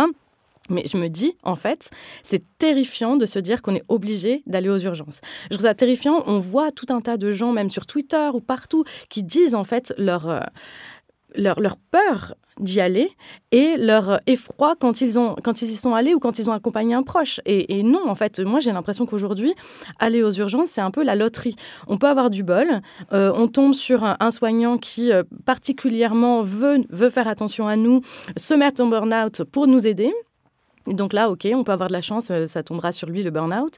Mais 0.69 0.83
je 0.85 0.97
me 0.97 1.07
dis, 1.07 1.35
en 1.43 1.55
fait, 1.55 1.89
c'est 2.23 2.43
terrifiant 2.57 3.15
de 3.15 3.25
se 3.25 3.39
dire 3.39 3.61
qu'on 3.61 3.75
est 3.75 3.83
obligé 3.87 4.43
d'aller 4.45 4.69
aux 4.69 4.77
urgences. 4.77 5.21
Je 5.45 5.55
trouve 5.55 5.65
ça 5.65 5.73
terrifiant. 5.73 6.23
On 6.27 6.37
voit 6.37 6.71
tout 6.71 6.85
un 6.89 7.01
tas 7.01 7.17
de 7.17 7.31
gens, 7.31 7.51
même 7.51 7.69
sur 7.69 7.85
Twitter 7.85 8.29
ou 8.33 8.39
partout, 8.39 8.83
qui 9.09 9.23
disent 9.23 9.55
en 9.55 9.63
fait 9.63 9.93
leur, 9.97 10.29
euh, 10.29 10.41
leur, 11.35 11.59
leur 11.59 11.77
peur 11.77 12.35
d'y 12.59 12.81
aller 12.81 13.11
et 13.51 13.77
leur 13.77 14.19
effroi 14.27 14.75
quand 14.79 15.01
ils, 15.01 15.17
ont, 15.17 15.35
quand 15.43 15.61
ils 15.61 15.69
y 15.69 15.75
sont 15.75 15.95
allés 15.95 16.13
ou 16.13 16.19
quand 16.19 16.39
ils 16.39 16.49
ont 16.49 16.53
accompagné 16.53 16.93
un 16.93 17.03
proche. 17.03 17.39
Et, 17.45 17.83
non, 17.83 18.07
en 18.07 18.15
fait, 18.15 18.39
moi 18.39 18.59
j'ai 18.59 18.71
l'impression 18.71 19.05
qu'aujourd'hui, 19.05 19.53
aller 19.99 20.23
aux 20.23 20.31
urgences, 20.31 20.69
c'est 20.69 20.81
un 20.81 20.91
peu 20.91 21.03
la 21.03 21.15
loterie. 21.15 21.55
On 21.87 21.97
peut 21.97 22.07
avoir 22.07 22.29
du 22.29 22.43
bol, 22.43 22.81
euh, 23.13 23.31
on 23.35 23.47
tombe 23.47 23.73
sur 23.73 24.03
un, 24.03 24.31
soignant 24.31 24.77
qui 24.77 25.11
euh, 25.11 25.23
particulièrement 25.45 26.41
veut, 26.41 26.83
veut 26.89 27.09
faire 27.09 27.27
attention 27.27 27.67
à 27.67 27.75
nous, 27.75 28.01
se 28.37 28.53
mettre 28.53 28.81
en 28.83 28.87
burn-out 28.87 29.43
pour 29.43 29.67
nous 29.67 29.87
aider. 29.87 30.13
Donc 30.87 31.13
là, 31.13 31.29
ok, 31.29 31.47
on 31.53 31.63
peut 31.63 31.71
avoir 31.71 31.89
de 31.89 31.93
la 31.93 32.01
chance, 32.01 32.29
euh, 32.31 32.47
ça 32.47 32.63
tombera 32.63 32.91
sur 32.91 33.09
lui 33.09 33.23
le 33.23 33.31
burn-out. 33.31 33.75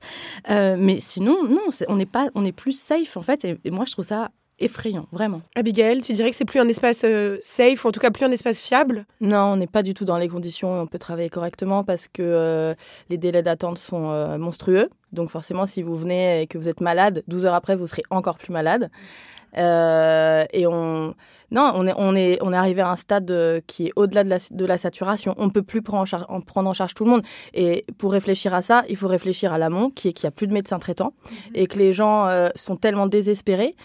mais 0.50 1.00
sinon, 1.00 1.44
non, 1.44 1.62
on 1.88 1.96
n'est 1.96 2.06
pas, 2.06 2.30
on 2.36 2.46
est 2.46 2.52
plus 2.52 2.78
safe 2.78 3.18
en 3.18 3.22
fait. 3.22 3.46
et 3.46 3.72
moi, 3.72 3.86
je 3.86 3.94
trouve 3.94 4.06
ça 4.06 4.30
effrayant, 4.62 5.08
vraiment. 5.12 5.42
Abigail, 5.56 6.02
tu 6.02 6.14
dirais 6.14 6.30
que 6.30 6.36
c'est 6.36 6.46
plus 6.46 6.60
un 6.60 6.68
espace 6.68 7.02
euh, 7.04 7.38
safe, 7.42 7.84
ou 7.84 7.90
en 7.90 7.92
tout 7.92 8.00
cas 8.00 8.12
plus 8.12 8.26
un 8.26 8.32
espace 8.32 8.60
fiable? 8.60 9.06
Non, 9.20 9.54
on 9.54 9.58
n'est 9.58 9.68
pas 9.68 9.84
du 9.84 9.94
tout 9.94 10.06
dans 10.06 10.18
les 10.18 10.28
conditions 10.28 10.74
où 10.74 10.82
on 10.82 10.88
peut 10.88 11.00
travailler 11.00 11.30
correctement 11.30 11.84
parce 11.84 12.08
que 12.08 12.22
euh, 12.22 12.74
les 13.10 13.18
délais 13.18 13.44
d'attente 13.44 13.78
sont 13.78 14.12
euh, 14.12 14.38
monstrueux. 14.38 14.90
Donc 15.12 15.30
forcément, 15.30 15.66
si 15.66 15.82
vous 15.82 15.96
venez 15.96 16.42
et 16.42 16.48
que 16.48 16.58
vous 16.58 16.70
êtes 16.70 16.82
malade, 16.82 17.24
12 17.28 17.46
heures 17.46 17.54
après, 17.54 17.76
vous 17.76 17.88
serez 17.88 18.04
encore 18.10 18.38
plus 18.38 18.54
malade. 18.54 18.90
et 19.58 20.68
on... 20.68 21.14
Non, 21.54 21.74
on 21.76 21.86
est, 21.86 21.94
on, 21.98 22.16
est, 22.16 22.38
on 22.42 22.54
est 22.54 22.56
arrivé 22.56 22.80
à 22.80 22.90
un 22.90 22.96
stade 22.96 23.62
qui 23.68 23.88
est 23.88 23.92
au-delà 23.98 24.24
de 24.24 24.30
la, 24.30 24.38
de 24.52 24.66
la, 24.66 24.78
saturation. 24.78 25.36
On 25.38 25.48
ne 25.48 25.52
peut 25.52 25.64
plus 25.64 25.82
prendre 25.82 26.04
en, 26.04 26.06
charge, 26.06 26.24
en, 26.30 26.40
prendre 26.40 26.70
en 26.70 26.74
charge 26.74 26.94
tout 26.94 27.04
le 27.04 27.10
monde. 27.10 27.24
Et 27.54 27.84
pour 27.98 28.14
réfléchir 28.14 28.54
à 28.54 28.62
ça, 28.62 28.86
il 28.88 28.96
faut 28.96 29.10
réfléchir 29.10 29.52
à 29.52 29.58
l'amont, 29.58 29.90
qui 29.90 30.08
est 30.08 30.14
qu'il 30.14 30.28
n'y 30.28 30.30
a 30.30 30.32
plus 30.32 30.48
de 30.48 30.54
médecins 30.54 30.80
traitants 30.80 31.12
mhm. 31.26 31.38
et 31.56 31.68
que 31.68 31.78
les 31.78 31.92
gens 31.92 32.30
sont 32.56 32.78
tellement 32.78 33.06
désespérés 33.06 33.76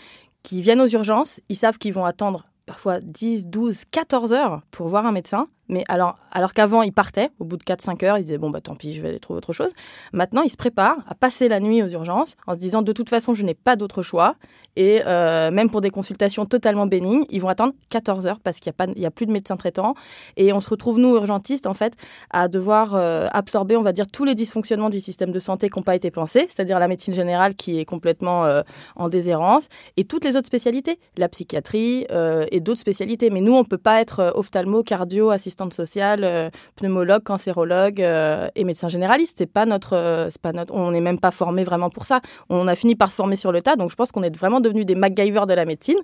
qui 0.47 0.63
viennent 0.63 0.81
aux 0.81 0.87
urgences, 0.87 1.41
ils 1.49 1.57
savent 1.57 1.77
qu'ils 1.77 1.93
vont 1.93 2.05
attendre 2.05 2.47
parfois 2.67 3.01
10, 3.01 3.47
12, 3.47 3.85
14 3.91 4.33
heures 4.33 4.63
pour 4.71 4.87
voir 4.87 5.05
un 5.05 5.11
médecin. 5.11 5.49
Mais 5.69 5.85
alors, 5.89 6.17
alors 6.33 6.53
qu'avant, 6.53 6.83
ils 6.83 6.93
partaient, 6.93 7.31
au 7.41 7.45
bout 7.45 7.57
de 7.57 7.65
4-5 7.65 8.05
heures, 8.05 8.19
ils 8.19 8.23
disaient 8.23 8.39
Bon, 8.39 8.51
bah 8.51 8.61
tant 8.61 8.77
pis, 8.77 8.95
je 8.95 9.01
vais 9.01 9.09
aller 9.09 9.21
trouver 9.21 9.39
autre 9.39 9.53
chose. 9.53 9.73
Maintenant, 10.13 10.43
ils 10.43 10.51
se 10.51 10.57
préparent 10.57 10.99
à 11.09 11.15
passer 11.15 11.49
la 11.49 11.61
nuit 11.61 11.83
aux 11.83 11.89
urgences 11.89 12.37
en 12.47 12.55
se 12.55 12.59
disant 12.59 12.83
De 12.83 12.93
toute 12.93 13.11
façon, 13.11 13.35
je 13.35 13.45
n'ai 13.45 13.55
pas 13.55 13.77
d'autre 13.77 14.03
choix. 14.03 14.37
Et 14.77 15.01
euh, 15.07 15.51
même 15.51 15.71
pour 15.71 15.81
des 15.81 15.91
consultations 15.91 16.45
totalement 16.45 16.87
bénignes, 16.87 17.25
ils 17.31 17.41
vont 17.41 17.49
attendre 17.49 17.73
14 17.89 18.27
heures 18.27 18.41
parce 18.41 18.61
qu'il 18.61 18.73
n'y 18.97 19.05
a, 19.05 19.09
a, 19.09 19.11
plus 19.11 19.27
de 19.27 19.33
médecins 19.33 19.57
traitants. 19.57 19.95
Et 20.37 20.53
on 20.53 20.61
se 20.61 20.69
retrouve, 20.69 20.99
nous, 20.99 21.15
urgentistes, 21.17 21.67
en 21.67 21.75
fait, 21.75 21.95
à 22.31 22.49
devoir 22.49 22.95
euh, 22.95 23.27
absorber, 23.33 23.77
on 23.77 23.83
va 23.83 23.93
dire, 23.93 24.07
tous 24.07 24.25
les 24.25 24.35
dysfonctionnements 24.35 24.91
du 24.91 25.01
système 25.01 25.33
de 25.33 25.39
santé 25.39 25.71
qui 25.71 25.79
n'ont 25.79 25.83
pas 25.83 25.97
été 25.97 26.11
pensés, 26.11 26.47
c'est-à-dire 26.49 26.79
la 26.79 26.89
médecine 26.89 27.15
générale 27.15 27.55
qui 27.55 27.81
est 27.81 27.85
complètement 27.85 28.45
euh, 28.45 28.61
en 28.97 29.09
déshérence, 29.09 29.69
et 29.97 30.05
toutes 30.05 30.25
les 30.25 30.37
autres 30.37 30.47
spécialités, 30.47 30.99
la 31.17 31.29
psychiatrie 31.29 32.07
et 32.51 32.61
d'autres 32.61 32.81
spécialités. 32.81 33.31
Mais 33.31 33.41
nous, 33.41 33.55
on 33.55 33.61
ne 33.61 33.67
peut 33.67 33.79
pas 33.79 34.01
être 34.01 34.33
ophtalmo, 34.35 34.83
cardio, 34.83 35.31
assistante 35.57 35.75
sociale, 35.75 36.51
pneumologue, 36.77 37.23
cancérologue 37.23 38.01
et 38.01 38.65
médecin 38.65 38.89
généraliste. 38.89 39.37
C'est 39.39 39.51
pas 39.51 39.65
notre, 39.65 40.29
pas 40.43 40.53
notre, 40.53 40.75
on 40.75 40.91
n'est 40.91 41.01
même 41.01 41.19
pas 41.19 41.31
formé 41.31 41.65
vraiment 41.65 41.89
pour 41.89 42.05
ça. 42.05 42.21
On 42.51 42.69
a 42.69 42.75
fini 42.75 42.95
par 42.95 43.11
se 43.11 43.17
former 43.17 43.37
sur 43.37 43.53
le 43.53 43.63
tas, 43.63 43.77
donc 43.77 43.91
je 43.91 43.97
pense 43.97 44.13
qu'on 44.13 44.23
est 44.23 44.37
vraiment 44.37 44.61
devenus 44.61 44.85
des 44.85 44.95
MacGyver 44.95 45.47
de 45.49 45.55
la 45.55 45.65
médecine. 45.65 45.99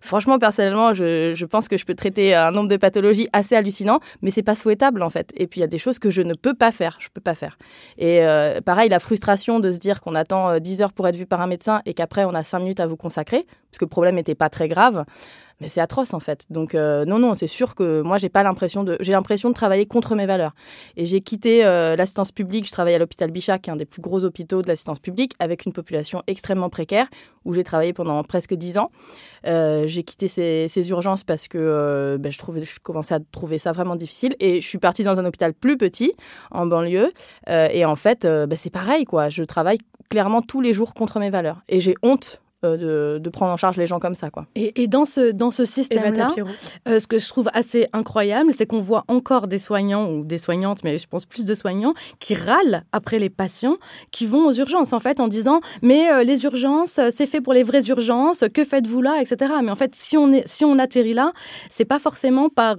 Franchement, 0.00 0.38
personnellement, 0.38 0.94
je, 0.94 1.44
pense 1.44 1.68
que 1.68 1.76
je 1.76 1.84
peux 1.84 1.94
traiter 1.94 2.34
un 2.34 2.50
nombre 2.52 2.68
de 2.68 2.76
pathologies 2.76 3.28
assez 3.32 3.56
hallucinant, 3.56 3.98
mais 4.22 4.30
c'est 4.30 4.42
pas 4.42 4.54
souhaitable 4.54 5.02
en 5.02 5.10
fait. 5.10 5.30
Et 5.36 5.46
puis 5.46 5.60
il 5.60 5.62
y 5.62 5.64
a 5.64 5.68
des 5.68 5.78
choses 5.78 5.98
que 5.98 6.10
je 6.10 6.22
ne 6.22 6.34
peux 6.34 6.54
pas 6.54 6.70
faire. 6.70 6.98
Je 7.00 7.08
peux 7.12 7.20
pas 7.20 7.34
faire. 7.34 7.58
Et 7.98 8.24
euh, 8.24 8.60
pareil, 8.60 8.88
la 8.88 9.00
frustration 9.00 9.60
de 9.60 9.72
se 9.72 9.78
dire 9.78 10.00
qu'on 10.00 10.14
attend 10.14 10.58
10 10.58 10.80
euh, 10.80 10.84
heures 10.84 10.92
pour 10.92 11.08
être 11.08 11.16
vu 11.16 11.26
par 11.26 11.40
un 11.40 11.46
médecin 11.46 11.80
et 11.86 11.94
qu'après 11.94 12.24
on 12.24 12.34
a 12.34 12.44
5 12.44 12.60
minutes 12.60 12.80
à 12.80 12.86
vous 12.86 12.96
consacrer, 12.96 13.46
parce 13.70 13.78
que 13.78 13.84
le 13.84 13.90
problème 13.90 14.16
n'était 14.16 14.34
pas 14.34 14.48
très 14.48 14.68
grave. 14.68 15.04
Mais 15.62 15.68
c'est 15.68 15.80
atroce 15.80 16.12
en 16.12 16.20
fait. 16.20 16.44
Donc 16.50 16.74
euh, 16.74 17.06
non, 17.06 17.18
non, 17.18 17.34
c'est 17.34 17.46
sûr 17.46 17.74
que 17.74 18.02
moi 18.02 18.18
j'ai 18.18 18.28
pas 18.28 18.42
l'impression 18.42 18.84
de, 18.84 18.98
j'ai 19.00 19.12
l'impression 19.12 19.48
de 19.48 19.54
travailler 19.54 19.86
contre 19.86 20.14
mes 20.14 20.26
valeurs. 20.26 20.54
Et 20.96 21.06
j'ai 21.06 21.22
quitté 21.22 21.62
l'assistance 21.62 22.32
publique. 22.32 22.66
Je 22.66 22.72
travaille 22.72 22.94
à 22.94 22.98
l'hôpital 22.98 23.30
Bichat, 23.30 23.58
qui 23.58 23.70
est 23.70 23.72
un 23.72 23.76
des 23.76 23.86
plus 23.86 24.02
gros 24.02 24.24
hôpitaux 24.24 24.60
de 24.60 24.68
l'assistance 24.68 24.98
publique, 24.98 25.32
avec 25.38 25.64
une 25.64 25.72
population 25.72 26.22
extrêmement 26.26 26.68
précaire, 26.68 27.06
où 27.44 27.54
j'ai 27.54 27.64
travaillé 27.64 27.92
pendant 27.92 28.22
presque 28.22 28.54
dix 28.54 28.76
ans. 28.78 28.90
Euh, 29.46 29.86
j'ai 29.86 30.02
quitté 30.02 30.28
ces, 30.28 30.90
urgences 30.90 31.24
parce 31.24 31.48
que 31.48 31.58
euh, 31.58 32.18
ben, 32.18 32.30
je, 32.30 32.38
trouvais, 32.38 32.64
je 32.64 32.78
commençais 32.80 33.14
à 33.14 33.20
trouver 33.32 33.58
ça 33.58 33.72
vraiment 33.72 33.96
difficile. 33.96 34.36
Et 34.40 34.60
je 34.60 34.66
suis 34.66 34.78
partie 34.78 35.04
dans 35.04 35.18
un 35.20 35.24
hôpital 35.24 35.54
plus 35.54 35.76
petit, 35.76 36.12
en 36.50 36.66
banlieue. 36.66 37.10
Euh, 37.48 37.68
et 37.72 37.84
en 37.84 37.96
fait, 37.96 38.22
ben, 38.24 38.56
c'est 38.56 38.70
pareil, 38.70 39.04
quoi. 39.04 39.28
Je 39.28 39.42
travaille 39.42 39.78
clairement 40.10 40.42
tous 40.42 40.60
les 40.60 40.74
jours 40.74 40.94
contre 40.94 41.18
mes 41.18 41.30
valeurs. 41.30 41.62
Et 41.68 41.80
j'ai 41.80 41.94
honte 42.02 42.41
euh, 42.64 43.18
de, 43.18 43.28
prendre 43.28 43.50
en 43.50 43.56
charge 43.56 43.76
les 43.76 43.88
gens 43.88 43.98
comme 43.98 44.14
ça. 44.14 44.30
Quoi. 44.30 44.46
Et, 44.54 44.86
dans 44.86 45.04
ce, 45.04 45.32
dans 45.32 45.50
ce 45.50 45.64
système-là, 45.64 46.28
euh, 46.86 47.00
ce 47.00 47.08
que 47.08 47.18
je 47.18 47.26
trouve 47.26 47.48
assez 47.54 47.88
incroyable, 47.92 48.52
c'est 48.52 48.66
qu'on 48.66 48.78
voit 48.78 49.02
encore 49.08 49.48
des 49.48 49.58
soignants 49.58 50.08
ou 50.08 50.24
des 50.24 50.38
soignantes, 50.38 50.84
mais 50.84 50.96
je 50.96 51.08
pense 51.08 51.26
plus 51.26 51.44
de 51.44 51.54
soignants, 51.56 51.94
qui 52.20 52.34
râlent 52.34 52.84
après 52.92 53.18
les 53.18 53.30
patients 53.30 53.78
qui 54.12 54.26
vont 54.26 54.46
aux 54.46 54.52
urgences, 54.52 54.92
en 54.92 55.00
fait, 55.00 55.18
en 55.18 55.26
disant 55.26 55.60
Mais 55.82 56.08
euh, 56.12 56.22
les 56.22 56.44
urgences, 56.44 57.00
c'est 57.10 57.26
fait 57.26 57.40
pour 57.40 57.52
les 57.52 57.64
vraies 57.64 57.88
urgences, 57.88 58.44
que 58.54 58.64
faites-vous 58.64 59.02
là, 59.02 59.20
etc. 59.20 59.54
Mais 59.64 59.72
en 59.72 59.76
fait, 59.76 59.96
si 59.96 60.16
on, 60.16 60.30
est, 60.32 60.46
si 60.46 60.64
on 60.64 60.78
atterrit 60.78 61.14
là, 61.14 61.32
c'est 61.68 61.84
pas 61.84 61.98
forcément 61.98 62.48
par, 62.48 62.76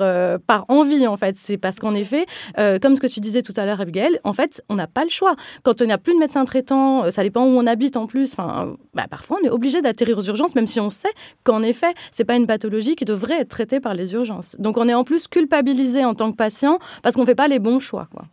par 0.48 0.64
envie, 0.70 1.08
en 1.08 1.18
fait. 1.18 1.36
C'est 1.38 1.58
parce 1.58 1.80
qu'en 1.80 1.94
effet, 1.94 2.26
comme 2.56 2.96
ce 2.96 3.02
que 3.02 3.08
tu 3.08 3.20
disais 3.20 3.42
tout 3.42 3.54
à 3.58 3.66
l'heure, 3.66 3.82
Abigail, 3.82 4.18
en 4.24 4.32
fait, 4.32 4.64
on 4.70 4.76
n'a 4.76 4.88
pas 4.88 5.04
le 5.04 5.10
choix. 5.10 5.34
Quand 5.64 5.82
on 5.82 5.88
n'a 5.88 5.98
plus 5.98 6.14
de 6.14 6.20
médecin 6.20 6.46
traitant, 6.46 7.12
ça 7.12 7.24
dépend 7.24 7.44
où 7.44 7.50
on 7.50 7.68
habite 7.68 7.98
en 7.98 8.08
plus, 8.08 8.32
enfin, 8.32 8.78
bah, 8.94 9.08
parfois 9.10 9.40
on 9.42 9.46
est 9.46 9.50
obligé 9.50 9.73
d'atterrir 9.82 10.18
aux 10.18 10.24
urgences, 10.24 10.56
même 10.56 10.68
si 10.68 10.80
on 10.80 10.90
sait 10.90 11.14
qu'en 11.44 11.64
effet, 11.64 11.94
c'est 12.12 12.26
pas 12.26 12.36
une 12.36 12.48
pathologie 12.48 12.96
qui 12.96 13.06
devrait 13.06 13.40
être 13.42 13.50
traitée 13.50 13.80
par 13.80 13.94
les 13.94 14.14
urgences. 14.14 14.56
Donc 14.60 14.78
on 14.78 14.88
est 14.88 14.94
en 14.94 15.04
plus 15.04 15.28
culpabilisé 15.28 16.06
en 16.06 16.16
tant 16.16 16.32
que 16.32 16.38
patient 16.38 16.80
parce 17.02 17.16
qu'on 17.16 17.26
fait 17.26 17.36
pas 17.36 17.48
les 17.48 17.60
bons 17.60 17.80
choix. 17.80 18.08
Quoi. 18.12 18.26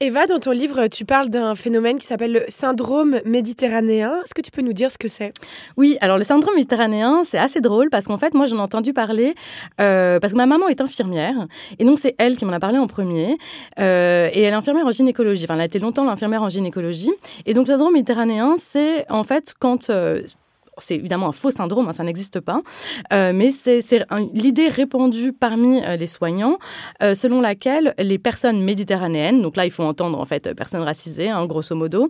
Eva, 0.00 0.26
dans 0.26 0.38
ton 0.38 0.50
livre, 0.50 0.86
tu 0.88 1.04
parles 1.04 1.28
d'un 1.28 1.54
phénomène 1.54 1.98
qui 1.98 2.06
s'appelle 2.06 2.32
le 2.32 2.44
syndrome 2.48 3.20
méditerranéen. 3.24 4.20
Est-ce 4.24 4.34
que 4.34 4.40
tu 4.40 4.50
peux 4.50 4.62
nous 4.62 4.72
dire 4.72 4.90
ce 4.90 4.98
que 4.98 5.08
c'est? 5.08 5.32
Oui, 5.76 5.96
alors 6.00 6.18
le 6.18 6.24
syndrome 6.24 6.54
méditerranéen, 6.54 7.22
c'est 7.24 7.38
assez 7.38 7.60
drôle 7.60 7.90
parce 7.90 8.06
qu'en 8.06 8.18
fait, 8.18 8.34
moi, 8.34 8.46
j'en 8.46 8.58
ai 8.58 8.60
entendu 8.60 8.92
parler 8.92 9.34
euh, 9.80 10.18
parce 10.20 10.32
que 10.32 10.36
ma 10.36 10.46
maman 10.46 10.68
est 10.68 10.80
infirmière 10.80 11.46
et 11.78 11.84
donc 11.84 11.98
c'est 11.98 12.14
elle 12.18 12.36
qui 12.36 12.44
m'en 12.44 12.52
a 12.52 12.60
parlé 12.60 12.78
en 12.78 12.86
premier. 12.86 13.36
Euh, 13.78 14.28
et 14.32 14.42
elle 14.42 14.52
est 14.52 14.56
infirmière 14.56 14.86
en 14.86 14.92
gynécologie. 14.92 15.44
Enfin, 15.44 15.54
elle 15.54 15.60
a 15.60 15.66
été 15.66 15.78
longtemps 15.78 16.04
l'infirmière 16.04 16.42
en 16.42 16.48
gynécologie. 16.48 17.12
Et 17.46 17.54
donc, 17.54 17.68
le 17.68 17.74
syndrome 17.74 17.92
méditerranéen, 17.92 18.54
c'est 18.56 19.10
en 19.10 19.24
fait 19.24 19.54
quand 19.58 19.90
euh, 19.90 20.22
c'est 20.78 20.96
évidemment 20.96 21.28
un 21.28 21.32
faux 21.32 21.50
syndrome, 21.50 21.88
hein, 21.88 21.92
ça 21.92 22.04
n'existe 22.04 22.40
pas, 22.40 22.62
euh, 23.12 23.32
mais 23.34 23.50
c'est 23.50 24.04
l'idée 24.32 24.68
répandue 24.68 25.32
parmi 25.32 25.82
euh, 25.84 25.96
les 25.96 26.06
soignants 26.06 26.58
euh, 27.02 27.14
selon 27.14 27.40
laquelle 27.40 27.94
les 27.98 28.18
personnes 28.18 28.62
méditerranéennes, 28.62 29.42
donc 29.42 29.56
là 29.56 29.64
il 29.64 29.70
faut 29.70 29.82
entendre 29.82 30.18
en 30.18 30.24
fait 30.24 30.54
personnes 30.54 30.82
racisées, 30.82 31.28
hein, 31.28 31.46
grosso 31.46 31.74
modo, 31.74 32.08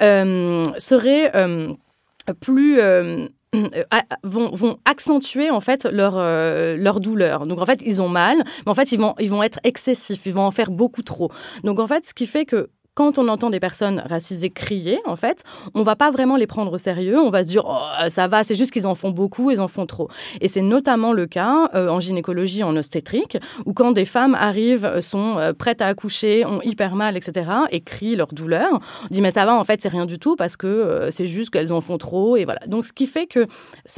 seraient 0.00 1.32
plus 2.40 2.80
vont, 4.22 4.50
vont, 4.50 4.78
accentuer 4.84 5.50
en 5.50 5.60
fait 5.60 5.84
leur, 5.84 6.16
leur 6.16 7.00
douleur. 7.00 7.46
Donc 7.46 7.60
en 7.60 7.66
fait, 7.66 7.82
ils 7.84 8.00
ont 8.00 8.08
mal, 8.08 8.38
mais 8.64 8.70
en 8.70 8.74
fait, 8.74 8.92
ils 8.92 8.98
vont, 8.98 9.14
ils 9.18 9.30
vont 9.30 9.42
être 9.42 9.60
excessifs, 9.64 10.24
ils 10.24 10.32
vont 10.32 10.44
en 10.44 10.50
faire 10.50 10.70
beaucoup 10.70 11.02
trop. 11.02 11.30
Donc 11.62 11.78
en 11.78 11.86
fait, 11.86 12.06
ce 12.06 12.14
qui 12.14 12.26
fait 12.26 12.44
que 12.46 12.70
quand 12.94 13.18
on 13.18 13.28
entend 13.28 13.48
des 13.48 13.60
personnes 13.60 14.02
racisées 14.04 14.50
crier, 14.50 14.98
en 15.06 15.16
fait, 15.16 15.44
on 15.74 15.82
va 15.82 15.96
pas 15.96 16.10
vraiment 16.10 16.36
les 16.36 16.46
prendre 16.46 16.72
au 16.72 16.78
sérieux. 16.78 17.18
On 17.18 17.30
va 17.30 17.42
se 17.42 17.48
dire, 17.48 17.64
oh, 17.66 18.08
ça 18.10 18.28
va, 18.28 18.44
c'est 18.44 18.54
juste 18.54 18.70
qu'ils 18.70 18.86
en 18.86 18.94
font 18.94 19.10
beaucoup, 19.10 19.50
ils 19.50 19.60
en 19.60 19.68
font 19.68 19.86
trop. 19.86 20.08
Et 20.42 20.48
c'est 20.48 20.60
notamment 20.60 21.14
le 21.14 21.26
cas 21.26 21.70
euh, 21.74 21.88
en 21.88 22.00
gynécologie, 22.00 22.62
en 22.62 22.76
obstétrique, 22.76 23.38
où 23.64 23.72
quand 23.72 23.92
des 23.92 24.04
femmes 24.04 24.34
arrivent, 24.34 24.84
euh, 24.84 25.00
sont 25.00 25.38
euh, 25.38 25.54
prêtes 25.54 25.80
à 25.80 25.86
accoucher, 25.86 26.44
ont 26.44 26.60
hyper 26.62 26.94
mal, 26.94 27.16
etc., 27.16 27.50
et 27.70 27.80
crient 27.80 28.16
leur 28.16 28.28
douleur, 28.28 28.68
on 29.04 29.06
dit, 29.10 29.22
mais 29.22 29.30
ça 29.30 29.46
va, 29.46 29.54
en 29.54 29.64
fait, 29.64 29.80
c'est 29.80 29.88
rien 29.88 30.04
du 30.04 30.18
tout 30.18 30.36
parce 30.36 30.58
que 30.58 31.08
c'est 31.10 31.26
juste 31.26 31.50
qu'elles 31.50 31.72
en 31.72 31.80
font 31.80 31.96
trop. 31.96 32.36
Et 32.36 32.44
voilà. 32.44 32.60
Donc, 32.66 32.84
ce 32.84 32.92
qui 32.92 33.06
fait 33.06 33.26
que, 33.26 33.46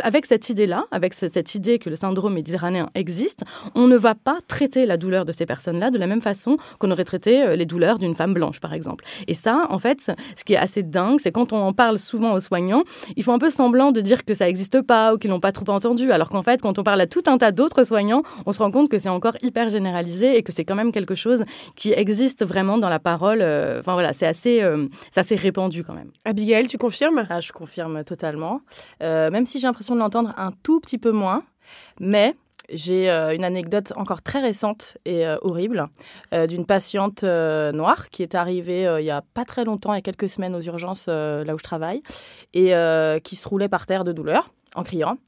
avec 0.04 0.26
cette 0.26 0.48
idée-là, 0.50 0.84
avec 0.92 1.14
cette 1.14 1.54
idée 1.54 1.80
que 1.80 1.90
le 1.90 1.96
syndrome 1.96 2.34
méditerranéen 2.34 2.88
existe, 2.94 3.42
on 3.74 3.88
ne 3.88 3.96
va 3.96 4.14
pas 4.14 4.38
traiter 4.46 4.86
la 4.86 4.96
douleur 4.96 5.24
de 5.24 5.32
ces 5.32 5.46
personnes-là 5.46 5.90
de 5.90 5.98
la 5.98 6.06
même 6.06 6.20
façon 6.20 6.58
qu'on 6.78 6.90
aurait 6.92 7.04
traité 7.04 7.56
les 7.56 7.66
douleurs 7.66 7.98
d'une 7.98 8.14
femme 8.14 8.34
blanche, 8.34 8.60
par 8.60 8.72
exemple. 8.72 8.83
Et 9.26 9.34
ça, 9.34 9.66
en 9.70 9.78
fait, 9.78 10.12
ce 10.36 10.44
qui 10.44 10.54
est 10.54 10.58
assez 10.58 10.82
dingue, 10.82 11.18
c'est 11.20 11.32
quand 11.32 11.52
on 11.52 11.58
en 11.58 11.72
parle 11.72 11.98
souvent 11.98 12.32
aux 12.32 12.40
soignants, 12.40 12.84
ils 13.16 13.22
font 13.22 13.32
un 13.32 13.38
peu 13.38 13.50
semblant 13.50 13.92
de 13.92 14.00
dire 14.00 14.24
que 14.24 14.34
ça 14.34 14.46
n'existe 14.46 14.82
pas 14.82 15.14
ou 15.14 15.18
qu'ils 15.18 15.30
n'ont 15.30 15.40
pas 15.40 15.52
trop 15.52 15.68
entendu, 15.70 16.12
alors 16.12 16.28
qu'en 16.30 16.42
fait, 16.42 16.60
quand 16.60 16.78
on 16.78 16.82
parle 16.82 17.00
à 17.00 17.06
tout 17.06 17.22
un 17.26 17.38
tas 17.38 17.52
d'autres 17.52 17.84
soignants, 17.84 18.22
on 18.46 18.52
se 18.52 18.62
rend 18.62 18.70
compte 18.70 18.88
que 18.88 18.98
c'est 18.98 19.08
encore 19.08 19.36
hyper 19.42 19.68
généralisé 19.68 20.36
et 20.36 20.42
que 20.42 20.52
c'est 20.52 20.64
quand 20.64 20.74
même 20.74 20.92
quelque 20.92 21.14
chose 21.14 21.44
qui 21.76 21.92
existe 21.92 22.44
vraiment 22.44 22.78
dans 22.78 22.88
la 22.88 22.98
parole. 22.98 23.40
Euh, 23.40 23.80
enfin 23.80 23.94
voilà, 23.94 24.12
c'est 24.12 24.26
assez, 24.26 24.62
euh, 24.62 24.86
assez 25.16 25.36
répandu 25.36 25.84
quand 25.84 25.94
même. 25.94 26.10
Abigail, 26.24 26.66
tu 26.66 26.78
confirmes? 26.78 27.26
Ah, 27.28 27.40
Je 27.40 27.52
confirme 27.52 28.04
totalement. 28.04 28.60
Euh, 29.02 29.30
même 29.30 29.46
si 29.46 29.58
j'ai 29.58 29.66
l'impression 29.66 29.94
de 29.94 30.00
l'entendre 30.00 30.32
un 30.36 30.52
tout 30.62 30.80
petit 30.80 30.98
peu 30.98 31.10
moins. 31.10 31.42
Mais 32.00 32.34
j'ai 32.72 33.10
une 33.10 33.44
anecdote 33.44 33.92
encore 33.96 34.22
très 34.22 34.40
récente 34.40 34.98
et 35.04 35.24
horrible 35.42 35.88
d'une 36.48 36.66
patiente 36.66 37.22
noire 37.22 38.10
qui 38.10 38.22
est 38.22 38.34
arrivée 38.34 38.88
il 38.98 39.04
y 39.04 39.10
a 39.10 39.22
pas 39.22 39.44
très 39.44 39.64
longtemps, 39.64 39.92
il 39.92 39.96
y 39.96 39.98
a 39.98 40.02
quelques 40.02 40.28
semaines 40.28 40.54
aux 40.54 40.60
urgences 40.60 41.06
là 41.08 41.54
où 41.54 41.58
je 41.58 41.62
travaille, 41.62 42.00
et 42.52 42.72
qui 43.22 43.36
se 43.36 43.48
roulait 43.48 43.68
par 43.68 43.86
terre 43.86 44.04
de 44.04 44.12
douleur 44.12 44.50
en 44.74 44.82
criant 44.82 45.18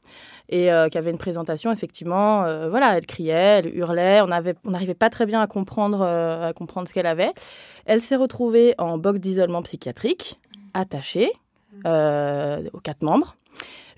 et 0.48 0.68
qui 0.90 0.98
avait 0.98 1.10
une 1.10 1.18
présentation 1.18 1.72
effectivement 1.72 2.42
voilà 2.68 2.96
elle 2.96 3.06
criait 3.06 3.60
elle 3.60 3.76
hurlait 3.76 4.20
on 4.20 4.28
on 4.64 4.70
n'arrivait 4.70 4.94
pas 4.94 5.10
très 5.10 5.26
bien 5.26 5.40
à 5.40 5.46
comprendre 5.46 6.02
à 6.02 6.52
comprendre 6.52 6.88
ce 6.88 6.94
qu'elle 6.94 7.06
avait 7.06 7.32
elle 7.84 8.00
s'est 8.00 8.16
retrouvée 8.16 8.74
en 8.78 8.98
box 8.98 9.20
d'isolement 9.20 9.62
psychiatrique 9.62 10.40
attachée 10.74 11.30
aux 11.84 12.80
quatre 12.80 13.02
membres 13.02 13.36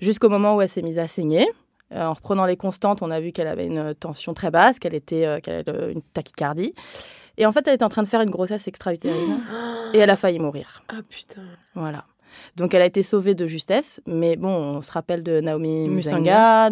jusqu'au 0.01 0.29
moment 0.29 0.55
où 0.55 0.61
elle 0.61 0.69
s'est 0.69 0.81
mise 0.81 0.99
à 0.99 1.07
saigner. 1.07 1.47
Euh, 1.93 2.05
en 2.05 2.13
reprenant 2.13 2.45
les 2.45 2.57
constantes, 2.57 3.01
on 3.01 3.09
a 3.11 3.19
vu 3.19 3.31
qu'elle 3.31 3.47
avait 3.47 3.65
une 3.65 3.95
tension 3.95 4.33
très 4.33 4.51
basse, 4.51 4.79
qu'elle 4.79 4.93
était, 4.93 5.25
euh, 5.25 5.39
qu'elle 5.39 5.63
avait 5.67 5.91
une 5.91 6.01
tachycardie. 6.01 6.73
Et 7.37 7.45
en 7.45 7.51
fait, 7.51 7.67
elle 7.67 7.75
était 7.75 7.85
en 7.85 7.89
train 7.89 8.03
de 8.03 8.07
faire 8.07 8.21
une 8.21 8.29
grossesse 8.29 8.67
extra-utérine 8.67 9.39
et 9.93 9.97
elle 9.99 10.09
a 10.09 10.15
failli 10.15 10.39
mourir. 10.39 10.83
Ah 10.89 11.01
putain. 11.07 11.41
Voilà. 11.73 12.05
Donc 12.55 12.73
elle 12.73 12.81
a 12.81 12.85
été 12.85 13.03
sauvée 13.03 13.35
de 13.35 13.47
justesse, 13.47 14.01
mais 14.05 14.35
bon, 14.35 14.49
on 14.49 14.81
se 14.81 14.91
rappelle 14.91 15.23
de 15.23 15.41
Naomi 15.41 15.87
Musinga. 15.89 16.71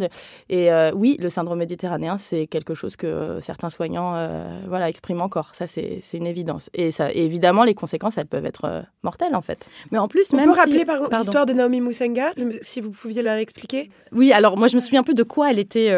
Et 0.50 0.72
euh, 0.72 0.92
oui, 0.94 1.18
le 1.20 1.30
syndrome 1.30 1.60
méditerranéen, 1.60 2.18
c'est 2.18 2.48
quelque 2.48 2.74
chose 2.74 2.96
que 2.96 3.40
certains 3.42 3.70
soignants 3.70 4.14
euh, 4.16 4.46
voilà, 4.68 4.90
expriment 4.90 5.22
encore. 5.22 5.52
Ça, 5.54 5.68
c'est 5.68 6.02
une 6.14 6.28
évidence. 6.28 6.70
Et 6.74 6.92
ça, 6.92 7.12
évidemment, 7.12 7.64
les 7.64 7.74
conséquences, 7.74 8.18
elles 8.18 8.28
peuvent 8.28 8.46
être 8.46 8.66
euh, 8.66 8.82
mortelles, 9.04 9.36
en 9.36 9.42
fait. 9.42 9.70
Mais 9.92 9.98
en 9.98 10.08
plus, 10.08 10.34
on 10.34 10.38
même 10.38 10.50
peut 10.50 10.56
rappeler 10.56 10.86
par 10.86 11.00
l'histoire 11.10 11.46
de 11.46 11.54
Naomi 11.54 11.82
Musinga, 11.82 12.34
si 12.62 12.82
vous 12.82 12.92
pouviez 12.92 13.22
la 13.22 13.42
expliquer 13.42 13.90
Oui, 14.12 14.32
alors 14.32 14.58
moi, 14.58 14.68
je 14.68 14.76
me 14.76 14.82
souviens 14.82 15.04
plus 15.04 15.14
de 15.14 15.24
quoi 15.24 15.52
elle 15.52 15.60
était, 15.60 15.94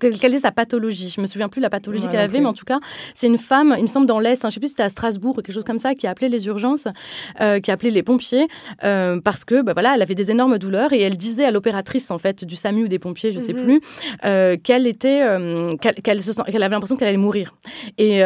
quelle 0.00 0.34
est 0.34 0.40
sa 0.40 0.52
pathologie. 0.52 1.10
Je 1.10 1.20
me 1.20 1.26
souviens 1.26 1.48
plus 1.48 1.60
de 1.60 1.64
la 1.64 1.70
pathologie 1.70 2.06
qu'elle 2.08 2.20
avait, 2.20 2.40
mais 2.40 2.46
en 2.46 2.54
tout 2.54 2.64
cas, 2.64 2.78
c'est 3.14 3.26
une 3.26 3.38
femme, 3.38 3.74
il 3.76 3.82
me 3.82 3.88
semble 3.88 4.06
dans 4.06 4.18
l'Est, 4.18 4.44
hein, 4.44 4.50
je 4.50 4.54
sais 4.54 4.60
plus 4.60 4.68
si 4.68 4.72
c'était 4.72 4.82
à 4.82 4.90
Strasbourg 4.90 5.32
ou 5.32 5.42
quelque 5.42 5.54
chose 5.54 5.64
comme 5.64 5.78
ça, 5.78 5.94
qui 5.94 6.06
a 6.06 6.10
appelé 6.10 6.28
les 6.28 6.46
urgences, 6.46 6.88
qui 7.38 7.70
a 7.70 7.74
appelé 7.74 7.90
les 7.90 8.02
pompiers 8.02 8.46
euh, 8.82 9.20
parce 9.20 9.44
que 9.44 9.62
bah, 9.62 9.72
voilà, 9.74 9.94
elle 9.94 10.02
avait 10.02 10.14
des 10.14 10.30
énormes 10.30 10.58
douleurs 10.58 10.92
et 10.92 11.00
elle 11.00 11.16
disait 11.16 11.44
à 11.44 11.50
l'opératrice 11.50 12.10
en 12.10 12.18
fait 12.18 12.44
du 12.44 12.56
SAMU 12.56 12.84
ou 12.84 12.88
des 12.88 12.98
pompiers, 12.98 13.30
je 13.30 13.38
ne 13.38 13.42
sais 13.42 13.52
mhm. 13.52 13.64
plus, 13.64 13.80
euh, 14.24 14.56
qu'elle 14.62 14.86
était, 14.86 15.22
euh, 15.22 15.76
qu'elle, 15.76 15.94
qu'elle, 16.02 16.18
avait 16.62 16.74
l'impression 16.74 16.96
qu'elle 16.96 17.08
allait 17.08 17.16
mourir. 17.16 17.54
Et 17.98 18.22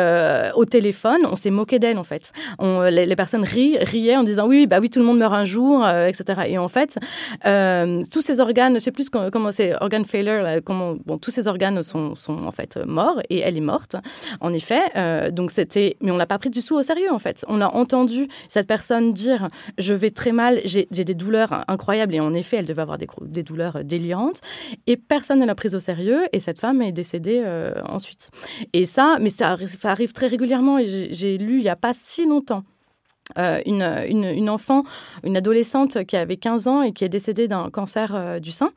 au 0.54 0.64
téléphone, 0.64 1.20
on 1.24 1.36
s'est 1.36 1.50
moqué 1.50 1.78
d'elle 1.78 1.98
en 1.98 2.02
fait. 2.02 2.32
On, 2.58 2.82
les, 2.82 3.16
personnes 3.16 3.44
riaient 3.44 4.16
en 4.16 4.22
disant 4.22 4.46
oui, 4.46 4.66
bah 4.66 4.78
oui, 4.80 4.90
tout 4.90 5.00
le 5.00 5.04
monde 5.04 5.18
meurt 5.18 5.34
un 5.34 5.44
jour, 5.44 5.86
etc. 5.88 6.42
Et 6.46 6.58
en 6.58 6.68
fait, 6.68 6.98
tous 8.10 8.20
ces 8.20 8.40
organes, 8.40 8.74
je 8.74 8.80
sais 8.80 8.92
plus 8.92 9.10
comment 9.10 9.52
c'est, 9.52 9.74
organ 9.80 10.04
failure, 10.04 10.60
comment, 10.64 10.96
bon, 11.06 11.18
tous 11.18 11.30
ces 11.30 11.46
organes 11.46 11.82
sont, 11.82 12.14
sont, 12.14 12.46
en 12.46 12.50
fait 12.50 12.78
morts 12.86 13.20
et 13.28 13.40
elle 13.40 13.56
est 13.56 13.62
morte, 13.62 13.96
en 14.40 14.52
effet. 14.52 15.30
donc 15.32 15.50
c'était, 15.50 15.96
mais 16.00 16.10
on 16.10 16.16
l'a 16.16 16.26
pas 16.26 16.38
pris 16.38 16.50
du 16.50 16.62
tout 16.62 16.76
au 16.76 16.82
sérieux 16.82 17.12
en 17.12 17.18
fait. 17.18 17.44
On 17.48 17.60
a 17.60 17.66
entendu 17.66 18.28
cette 18.48 18.66
personne 18.66 19.12
dire 19.12 19.48
je 19.78 19.94
vais 19.94 20.10
très 20.10 20.32
j'ai 20.64 20.86
des 20.90 21.14
douleurs 21.14 21.64
incroyables. 21.68 22.14
Et 22.14 22.20
en 22.20 22.34
effet, 22.34 22.58
elle 22.58 22.66
devait 22.66 22.82
avoir 22.82 22.98
des, 22.98 23.42
douleurs 23.42 23.84
délirantes. 23.84 24.40
Et 24.86 24.96
personne 24.96 25.40
ne 25.40 25.46
l'a 25.46 25.54
prise 25.54 25.74
au 25.74 25.80
sérieux. 25.80 26.22
Et 26.32 26.40
cette 26.40 26.58
femme 26.58 26.82
est 26.82 26.92
décédée 26.92 27.42
euh, 27.44 27.72
ensuite. 27.88 28.30
Et 28.72 28.84
ça, 28.84 29.18
mais 29.20 29.30
ça, 29.30 29.56
ça 29.66 29.90
arrive 29.90 30.12
très 30.12 30.26
régulièrement. 30.26 30.78
Et 30.78 31.08
j'ai 31.10 31.38
lu 31.38 31.58
il 31.58 31.62
n'y 31.62 31.68
a 31.68 31.76
pas 31.76 31.94
si 31.94 32.26
longtemps 32.26 32.64
euh, 33.36 33.60
une, 33.66 33.82
une, 34.08 34.48
enfant, 34.48 34.84
une 35.22 35.36
adolescente 35.36 36.04
qui 36.04 36.16
avait 36.16 36.36
15 36.36 36.68
ans 36.68 36.82
et 36.82 36.92
qui 36.92 37.04
est 37.04 37.08
décédée 37.08 37.46
d'un 37.46 37.68
cancer 37.70 38.12
euh, 38.14 38.38
du 38.38 38.52
sein. 38.52 38.70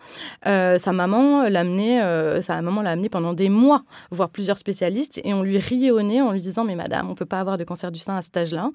Euh, 0.45 0.77
sa 0.77 0.91
maman 0.91 1.47
l'a 1.47 1.61
amenée, 1.61 2.01
sa 2.41 2.61
maman 2.61 2.81
l'a 2.81 2.91
amenée 2.91 3.09
pendant 3.09 3.33
des 3.33 3.49
mois 3.49 3.83
voir 4.09 4.29
plusieurs 4.29 4.57
spécialistes 4.57 5.21
et 5.23 5.33
on 5.33 5.43
lui 5.43 5.57
riait 5.57 5.91
au 5.91 6.01
nez 6.01 6.21
en 6.21 6.31
lui 6.31 6.41
disant 6.41 6.63
mais 6.63 6.75
madame 6.75 7.09
on 7.09 7.15
peut 7.15 7.25
pas 7.25 7.39
avoir 7.39 7.57
de 7.57 7.63
cancer 7.63 7.91
du 7.91 7.99
sein 7.99 8.17
à 8.17 8.21
cet 8.21 8.35
âge-là. 8.35 8.71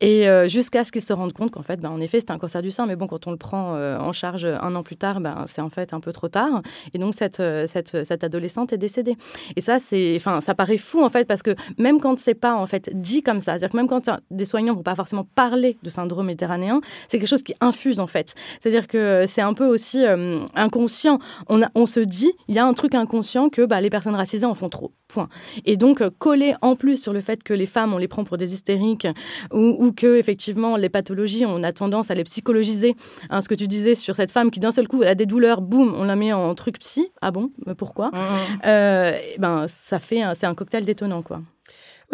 Et 0.00 0.26
jusqu'à 0.48 0.84
ce 0.84 0.92
qu'il 0.92 1.02
se 1.02 1.12
rende 1.12 1.32
compte 1.32 1.50
qu'en 1.50 1.62
fait 1.62 1.80
ben, 1.80 1.90
en 1.90 2.00
effet 2.00 2.20
c'est 2.20 2.30
un 2.30 2.38
cancer 2.38 2.62
du 2.62 2.70
sein 2.70 2.86
mais 2.86 2.96
bon 2.96 3.06
quand 3.06 3.26
on 3.26 3.30
le 3.30 3.36
prend 3.36 3.74
en 3.74 4.12
charge 4.12 4.44
un 4.44 4.74
an 4.74 4.82
plus 4.82 4.96
tard 4.96 5.20
ben, 5.20 5.44
c'est 5.46 5.60
en 5.60 5.70
fait 5.70 5.92
un 5.92 6.00
peu 6.00 6.12
trop 6.12 6.28
tard. 6.28 6.62
Et 6.94 6.98
donc 6.98 7.14
cette, 7.14 7.42
cette, 7.66 8.04
cette 8.04 8.24
adolescente 8.24 8.72
est 8.72 8.78
décédée. 8.78 9.16
Et 9.56 9.60
ça 9.60 9.78
c'est 9.78 10.14
enfin 10.16 10.40
ça 10.40 10.54
paraît 10.54 10.78
fou 10.78 11.02
en 11.04 11.10
fait 11.10 11.26
parce 11.26 11.42
que 11.42 11.54
même 11.78 12.00
quand 12.00 12.18
c'est 12.18 12.34
pas 12.34 12.54
en 12.54 12.66
fait 12.66 12.90
dit 12.94 13.22
comme 13.22 13.40
ça 13.40 13.52
c'est-à-dire 13.52 13.70
que 13.70 13.76
même 13.76 13.88
quand 13.88 14.10
des 14.30 14.44
soignants 14.44 14.74
vont 14.74 14.82
pas 14.82 14.94
forcément 15.04 15.26
parler 15.34 15.76
de 15.82 15.90
syndrome 15.90 16.26
méditerranéen, 16.26 16.80
c'est 17.08 17.18
quelque 17.18 17.28
chose 17.28 17.42
qui 17.42 17.54
infuse 17.60 18.00
en 18.00 18.06
fait. 18.06 18.34
C'est-à-dire 18.60 18.88
que 18.88 19.26
c'est 19.28 19.42
un 19.42 19.54
peu 19.54 19.66
aussi 19.66 20.04
euh, 20.04 20.40
inconscient. 20.54 21.18
On, 21.48 21.60
on 21.74 21.86
se 21.86 22.00
dit, 22.00 22.32
il 22.48 22.54
y 22.54 22.58
a 22.58 22.64
un 22.64 22.72
truc 22.72 22.94
inconscient 22.94 23.50
que 23.50 23.66
bah, 23.66 23.80
les 23.80 23.90
personnes 23.90 24.14
racisées 24.14 24.46
en 24.46 24.54
font 24.54 24.70
trop. 24.70 24.92
Point. 25.08 25.28
Et 25.66 25.76
donc 25.76 26.00
euh, 26.00 26.08
coller 26.18 26.54
en 26.62 26.74
plus 26.76 26.96
sur 27.00 27.12
le 27.12 27.20
fait 27.20 27.42
que 27.42 27.52
les 27.52 27.66
femmes, 27.66 27.92
on 27.92 27.98
les 27.98 28.08
prend 28.08 28.24
pour 28.24 28.38
des 28.38 28.54
hystériques 28.54 29.06
ou, 29.52 29.76
ou 29.78 29.92
que 29.92 30.16
effectivement 30.16 30.76
les 30.78 30.88
pathologies, 30.88 31.44
on 31.44 31.62
a 31.62 31.72
tendance 31.72 32.10
à 32.10 32.14
les 32.14 32.24
psychologiser. 32.24 32.96
Hein, 33.28 33.42
ce 33.42 33.48
que 33.48 33.54
tu 33.54 33.68
disais 33.68 33.94
sur 33.94 34.16
cette 34.16 34.32
femme 34.32 34.50
qui 34.50 34.60
d'un 34.60 34.72
seul 34.72 34.88
coup 34.88 35.02
elle 35.02 35.08
a 35.08 35.14
des 35.14 35.26
douleurs, 35.26 35.60
boum, 35.60 35.94
on 35.94 36.04
la 36.04 36.16
met 36.16 36.32
en 36.32 36.54
truc 36.54 36.78
psy. 36.78 37.12
Ah 37.20 37.30
bon, 37.30 37.50
pourquoi? 37.76 38.08
Mmh, 38.08 38.16
mmh. 38.16 38.58
Euh, 38.66 39.12
Ben 39.38 39.66
ça 39.68 39.98
fait, 39.98 40.22
c'est 40.34 40.46
un 40.46 40.54
cocktail 40.54 40.86
détonnant 40.86 41.20
quoi. 41.20 41.42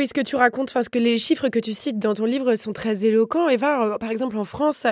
Oui, 0.01 0.07
ce 0.07 0.15
que 0.15 0.23
tu 0.23 0.35
racontes, 0.35 0.71
enfin, 0.71 0.83
ce 0.83 0.89
que 0.89 0.99
les 0.99 1.19
chiffres 1.19 1.51
que 1.51 1.59
tu 1.59 1.75
cites 1.75 1.99
dans 1.99 2.15
ton 2.15 2.25
livre 2.25 2.57
sont 2.57 2.73
très 2.73 3.05
éloquents. 3.05 3.51
Eva, 3.51 3.85
euh, 3.85 3.99
par 3.99 4.11
exemple, 4.11 4.39
en 4.39 4.45
France, 4.45 4.87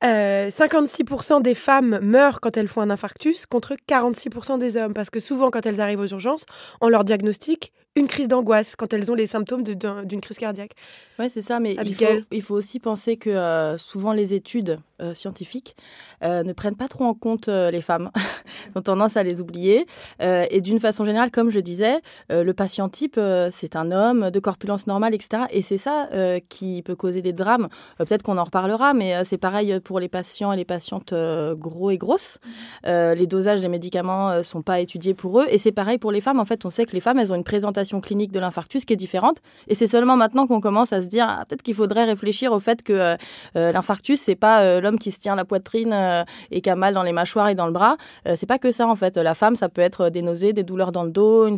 56% 0.00 1.34
euh, 1.36 1.40
des 1.40 1.54
femmes 1.54 1.98
meurent 2.00 2.40
quand 2.40 2.56
elles 2.56 2.66
font 2.66 2.80
un 2.80 2.88
infarctus 2.88 3.44
contre 3.44 3.76
46% 3.86 4.58
des 4.58 4.78
hommes. 4.78 4.94
Parce 4.94 5.10
que 5.10 5.20
souvent, 5.20 5.50
quand 5.50 5.66
elles 5.66 5.82
arrivent 5.82 6.00
aux 6.00 6.06
urgences, 6.06 6.46
on 6.80 6.88
leur 6.88 7.04
diagnostique 7.04 7.74
une 7.94 8.06
crise 8.06 8.26
d'angoisse 8.26 8.74
quand 8.74 8.94
elles 8.94 9.10
ont 9.12 9.14
les 9.14 9.26
symptômes 9.26 9.64
d'une 9.64 10.20
crise 10.22 10.38
cardiaque. 10.38 10.72
Oui, 11.18 11.28
c'est 11.28 11.42
ça, 11.42 11.60
mais 11.60 11.76
il 11.84 11.94
faut, 11.94 12.04
il 12.30 12.40
faut, 12.40 12.54
aussi 12.54 12.80
penser 12.80 13.18
que 13.18 13.28
euh, 13.28 13.76
souvent 13.76 14.14
les 14.14 14.32
études 14.32 14.78
euh, 15.00 15.14
scientifiques 15.14 15.76
euh, 16.24 16.42
ne 16.42 16.52
prennent 16.52 16.76
pas 16.76 16.88
trop 16.88 17.04
en 17.04 17.14
compte 17.14 17.48
les 17.48 17.80
femmes, 17.80 18.10
ont 18.74 18.82
tendance 18.82 19.16
à 19.16 19.22
les 19.22 19.40
oublier. 19.40 19.86
et 20.20 20.60
d'une 20.60 20.80
façon 20.80 21.04
générale, 21.04 21.30
comme 21.30 21.50
je 21.50 21.60
disais, 21.60 22.00
le 22.30 22.52
patient 22.52 22.88
type, 22.88 23.20
c'est 23.50 23.76
un 23.76 23.90
homme 23.90 24.30
de 24.30 24.40
corpulence 24.40 24.86
normale, 24.86 25.14
etc. 25.14 25.44
Et 25.50 25.62
c'est 25.62 25.78
ça 25.78 26.08
qui 26.48 26.82
peut 26.82 26.96
causer 26.96 27.22
des 27.22 27.32
drames. 27.32 27.68
Peut-être 27.98 28.22
qu'on 28.22 28.38
en 28.38 28.44
reparlera, 28.44 28.94
mais 28.94 29.24
c'est 29.24 29.38
pareil 29.38 29.80
pour 29.80 30.00
les 30.00 30.08
patients 30.08 30.52
et 30.52 30.56
les 30.56 30.64
patientes 30.64 31.14
gros 31.52 31.90
et 31.90 31.98
grosses. 31.98 32.38
les 32.84 33.26
dosages 33.26 33.60
des 33.60 33.68
médicaments 33.68 34.38
ne 34.38 34.42
sont 34.42 34.62
pas 34.62 34.80
étudiés 34.80 35.14
pour 35.14 35.40
eux. 35.40 35.46
Et 35.50 35.58
c'est 35.58 35.72
pareil 35.72 35.98
pour 35.98 36.12
les 36.12 36.20
femmes. 36.20 36.40
En 36.40 36.44
fait, 36.44 36.64
on 36.64 36.70
sait 36.70 36.86
que 36.86 36.92
les 36.92 37.00
femmes, 37.00 37.18
elles 37.18 37.32
ont 37.32 37.36
une 37.36 37.44
présentation 37.44 38.00
clinique 38.00 38.32
de 38.32 38.40
l'infarctus 38.40 38.84
qui 38.84 38.92
est 38.92 38.96
différente. 38.96 39.38
Et 39.68 39.74
c'est 39.74 39.86
seulement 39.86 40.16
maintenant 40.16 40.46
qu'on 40.46 40.60
commence 40.60 40.92
à 40.92 41.02
se 41.02 41.08
dire 41.08 41.26
ah, 41.28 41.44
peut-être 41.46 41.62
qu'il 41.62 41.74
faudrait 41.74 42.04
réfléchir 42.04 42.52
au 42.52 42.60
fait 42.60 42.82
que 42.82 42.92
euh, 42.92 43.16
euh, 43.56 43.72
l'infarctus 43.72 44.20
c'est 44.20 44.36
pas 44.36 44.62
euh, 44.62 44.80
qui 44.96 45.12
se 45.12 45.18
tient 45.18 45.34
la 45.34 45.44
poitrine 45.44 46.24
et 46.50 46.60
qui 46.60 46.70
a 46.70 46.76
mal 46.76 46.94
dans 46.94 47.02
les 47.02 47.12
mâchoires 47.12 47.48
et 47.48 47.54
dans 47.54 47.66
le 47.66 47.72
bras. 47.72 47.96
c'est 48.36 48.46
pas 48.46 48.58
que 48.58 48.72
ça 48.72 48.86
en 48.86 48.96
fait. 48.96 49.16
La 49.16 49.34
femme 49.34 49.56
ça 49.56 49.68
peut 49.68 49.82
être 49.82 50.08
des 50.10 50.22
nausées, 50.22 50.52
des 50.52 50.62
douleurs 50.62 50.92
dans 50.92 51.02
le 51.02 51.10
dos, 51.10 51.46
un 51.46 51.56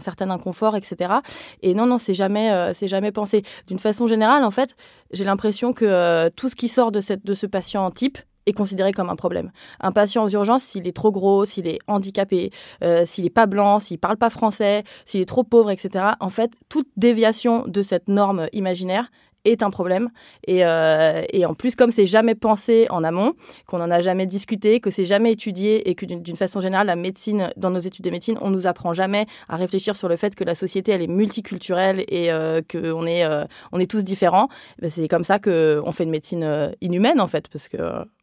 certain 0.00 0.30
inconfort, 0.30 0.76
etc. 0.76 1.14
Et 1.62 1.74
non 1.74 1.86
non 1.86 1.98
c'est 1.98 2.14
jamais 2.14 2.72
c'est 2.74 2.88
jamais 2.88 3.12
pensé. 3.12 3.42
D'une 3.66 3.78
façon 3.78 4.06
générale 4.06 4.44
en 4.44 4.50
fait 4.50 4.76
j'ai 5.12 5.24
l'impression 5.24 5.72
que 5.72 6.28
tout 6.30 6.48
ce 6.48 6.54
qui 6.54 6.68
sort 6.68 6.92
de 6.92 7.00
ce 7.00 7.46
patient 7.46 7.90
type 7.90 8.18
est 8.48 8.52
considéré 8.52 8.92
comme 8.92 9.10
un 9.10 9.16
problème. 9.16 9.50
Un 9.80 9.92
patient 9.92 10.24
aux 10.24 10.28
urgences, 10.28 10.62
s'il 10.62 10.86
est 10.88 10.96
trop 10.96 11.12
gros, 11.12 11.44
s'il 11.44 11.68
est 11.68 11.78
handicapé, 11.86 12.50
euh, 12.82 13.04
s'il 13.04 13.24
n'est 13.24 13.30
pas 13.30 13.46
blanc, 13.46 13.78
s'il 13.78 13.98
parle 13.98 14.16
pas 14.16 14.30
français, 14.30 14.84
s'il 15.04 15.20
est 15.20 15.26
trop 15.26 15.44
pauvre, 15.44 15.70
etc., 15.70 16.06
en 16.20 16.30
fait, 16.30 16.52
toute 16.68 16.88
déviation 16.96 17.64
de 17.66 17.82
cette 17.82 18.08
norme 18.08 18.46
imaginaire 18.52 19.10
est 19.44 19.62
un 19.62 19.70
problème. 19.70 20.08
Et, 20.46 20.64
euh, 20.64 21.22
et 21.32 21.46
en 21.46 21.54
plus, 21.54 21.74
comme 21.74 21.90
c'est 21.90 22.06
jamais 22.06 22.34
pensé 22.34 22.86
en 22.90 23.04
amont, 23.04 23.34
qu'on 23.66 23.78
n'en 23.78 23.90
a 23.90 24.00
jamais 24.00 24.26
discuté, 24.26 24.80
que 24.80 24.90
c'est 24.90 25.04
jamais 25.04 25.32
étudié 25.32 25.88
et 25.88 25.94
que 25.94 26.06
d'une 26.06 26.36
façon 26.36 26.60
générale, 26.60 26.86
la 26.86 26.96
médecine, 26.96 27.50
dans 27.56 27.70
nos 27.70 27.80
études 27.80 28.04
de 28.04 28.10
médecine, 28.10 28.38
on 28.40 28.50
nous 28.50 28.66
apprend 28.66 28.92
jamais 28.92 29.26
à 29.48 29.56
réfléchir 29.56 29.96
sur 29.96 30.08
le 30.08 30.16
fait 30.16 30.34
que 30.34 30.44
la 30.44 30.54
société, 30.54 30.92
elle 30.92 31.02
est 31.02 31.06
multiculturelle 31.06 32.04
et 32.08 32.30
euh, 32.32 32.60
qu'on 32.70 33.06
est, 33.06 33.24
on 33.72 33.80
est 33.80 33.90
tous 33.90 34.04
différents, 34.04 34.48
ben, 34.80 34.90
c'est 34.90 35.08
comme 35.08 35.24
ça 35.24 35.38
qu'on 35.38 35.92
fait 35.92 36.04
une 36.04 36.10
médecine 36.10 36.72
inhumaine, 36.80 37.20
en 37.20 37.26
fait, 37.26 37.48
parce 37.48 37.68
que 37.68 37.78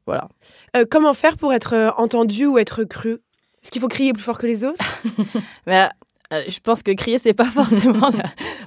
voilà. 0.05 0.27
Euh, 0.75 0.85
comment 0.89 1.13
faire 1.13 1.37
pour 1.37 1.53
être 1.53 1.73
euh, 1.73 1.91
entendu 1.97 2.45
ou 2.45 2.57
être 2.57 2.83
cru? 2.83 3.13
Est-ce 3.63 3.71
qu'il 3.71 3.81
faut 3.81 3.87
crier 3.87 4.13
plus 4.13 4.23
fort 4.23 4.37
que 4.37 4.45
les 4.45 4.63
autres? 4.63 4.83
Mais, 5.67 5.87
euh, 6.33 6.41
je 6.47 6.59
pense 6.59 6.81
que 6.81 6.91
crier, 6.91 7.19
c'est 7.19 7.33
pas 7.33 7.45
forcément. 7.53 8.09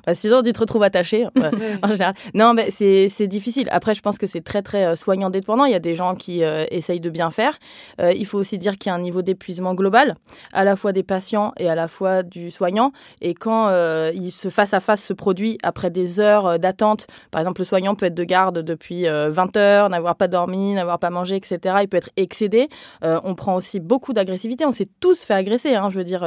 La... 0.06 0.14
sinon, 0.14 0.42
tu 0.42 0.52
te 0.52 0.60
retrouves 0.60 0.82
attaché 0.82 1.26
en 1.82 1.88
général. 1.88 2.14
Non, 2.34 2.54
mais 2.54 2.70
c'est 2.70 3.26
difficile. 3.26 3.68
Après, 3.70 3.94
je 3.94 4.02
pense 4.02 4.18
que 4.18 4.26
c'est 4.26 4.42
très, 4.42 4.62
très 4.62 4.86
euh, 4.86 4.96
soignant 4.96 5.30
dépendant. 5.30 5.64
Il 5.64 5.72
y 5.72 5.76
a 5.76 5.80
des 5.80 5.94
gens 5.94 6.14
qui 6.14 6.44
euh, 6.44 6.64
essayent 6.70 7.00
de 7.00 7.10
bien 7.10 7.30
faire. 7.30 7.58
il 8.00 8.26
faut 8.26 8.38
aussi 8.38 8.58
dire 8.58 8.78
qu'il 8.78 8.90
y 8.90 8.92
a 8.92 8.94
un 8.94 9.00
niveau 9.00 9.22
d'épuisement 9.22 9.74
global, 9.74 10.14
à 10.52 10.64
la 10.64 10.76
fois 10.76 10.92
des 10.92 11.02
patients 11.02 11.52
et 11.58 11.68
à 11.68 11.74
la 11.74 11.88
fois 11.88 12.22
du 12.22 12.50
soignant. 12.50 12.92
Et 13.20 13.34
quand 13.34 13.70
il 14.12 14.30
se 14.30 14.48
face 14.48 14.74
à 14.74 14.80
face 14.80 15.02
se 15.02 15.12
produit 15.12 15.58
après 15.62 15.90
des 15.90 16.20
heures 16.20 16.58
d'attente, 16.58 17.06
par 17.30 17.40
exemple, 17.40 17.60
le 17.60 17.64
soignant 17.64 17.94
peut 17.94 18.06
être 18.06 18.14
de 18.14 18.24
garde 18.24 18.60
depuis 18.60 19.04
20 19.06 19.56
heures, 19.56 19.88
n'avoir 19.88 20.16
pas 20.16 20.28
dormi, 20.28 20.74
n'avoir 20.74 20.98
pas 20.98 21.10
mangé, 21.10 21.36
etc. 21.36 21.76
Il 21.82 21.88
peut 21.88 21.96
être 21.96 22.10
excédé. 22.16 22.68
on 23.02 23.34
prend 23.34 23.56
aussi 23.56 23.80
beaucoup 23.80 24.12
d'agressivité. 24.12 24.64
On 24.64 24.72
s'est 24.72 24.88
tous 25.00 25.24
fait 25.24 25.34
agresser, 25.34 25.74
hein, 25.74 25.88
je 25.90 25.98
veux 25.98 26.04
dire 26.04 26.24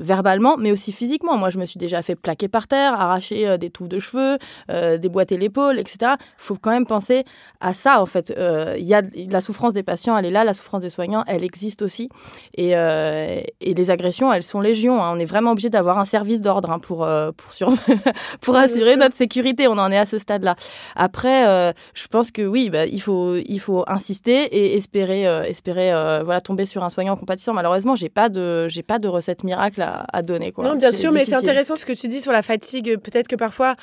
verbalement, 0.00 0.56
mais 0.56 0.72
aussi 0.72 0.92
physiquement. 0.92 1.36
Moi, 1.36 1.50
je 1.50 1.58
me 1.58 1.66
suis 1.66 1.78
déjà 1.78 2.02
fait 2.02 2.14
plaquer 2.14 2.48
par 2.48 2.68
terre, 2.68 2.94
arracher 2.94 3.46
euh, 3.46 3.56
des 3.56 3.70
touffes 3.70 3.88
de 3.88 3.98
cheveux, 3.98 4.38
euh, 4.70 4.98
déboîter 4.98 5.36
l'épaule, 5.36 5.78
etc. 5.78 6.12
Il 6.18 6.18
faut 6.36 6.56
quand 6.56 6.70
même 6.70 6.86
penser 6.86 7.24
à 7.60 7.74
ça, 7.74 8.00
en 8.00 8.06
fait. 8.06 8.32
Euh, 8.36 8.74
il 8.78 8.86
y 8.86 8.94
a 8.94 9.02
la 9.30 9.40
souffrance 9.40 9.72
des 9.72 9.82
patients, 9.82 10.16
elle 10.16 10.26
est 10.26 10.30
là, 10.30 10.44
la 10.44 10.54
souffrance 10.54 10.82
des 10.82 10.90
soignants, 10.90 11.24
elle 11.26 11.44
existe 11.44 11.82
aussi. 11.82 12.08
Et, 12.56 12.70
et 12.70 13.74
les 13.74 13.90
agressions, 13.90 14.32
elles 14.32 14.42
sont 14.42 14.60
légion. 14.60 15.02
Hein. 15.02 15.12
On 15.14 15.18
est 15.18 15.24
vraiment 15.24 15.52
obligé 15.52 15.70
d'avoir 15.70 15.98
un 15.98 16.04
service 16.04 16.40
d'ordre 16.40 16.70
hein, 16.70 16.78
pour, 16.78 17.08
pour, 17.36 17.52
sur... 17.52 17.72
pour 18.40 18.56
assurer 18.56 18.96
notre 18.96 19.16
sécurité. 19.16 19.68
On 19.68 19.78
en 19.78 19.90
est 19.90 19.98
à 19.98 20.06
ce 20.06 20.18
stade-là. 20.18 20.56
Après, 20.94 21.72
je 21.94 22.06
pense 22.08 22.30
que 22.30 22.42
oui, 22.42 22.70
bah, 22.70 22.86
il, 22.86 23.00
faut, 23.00 23.36
il 23.36 23.58
faut 23.58 23.84
insister 23.86 24.44
et 24.44 24.76
espérer, 24.76 25.24
espérer 25.48 25.90
voilà, 26.24 26.40
tomber 26.40 26.64
sur 26.64 26.84
un 26.84 26.90
soignant 26.90 27.16
compatissant. 27.16 27.52
Malheureusement, 27.52 27.96
j'ai 27.96 28.08
pas 28.08 28.28
de, 28.28 28.68
j'ai 28.68 28.82
pas 28.82 28.98
de 28.98 29.08
recette 29.08 29.44
miracle 29.44 29.85
à, 29.86 30.22
donner. 30.22 30.52
Quoi. 30.52 30.64
Non, 30.64 30.76
bien 30.76 30.92
sûr, 30.92 31.12
mais 31.12 31.24
c'est 31.24 31.34
intéressant 31.34 31.76
ce 31.76 31.86
que 31.86 31.92
tu 31.92 32.08
dis 32.08 32.20
sur 32.20 32.32
la 32.32 32.42
fatigue. 32.42 32.98
Peut-être 32.98 33.28
que 33.28 33.36
parfois, 33.36 33.76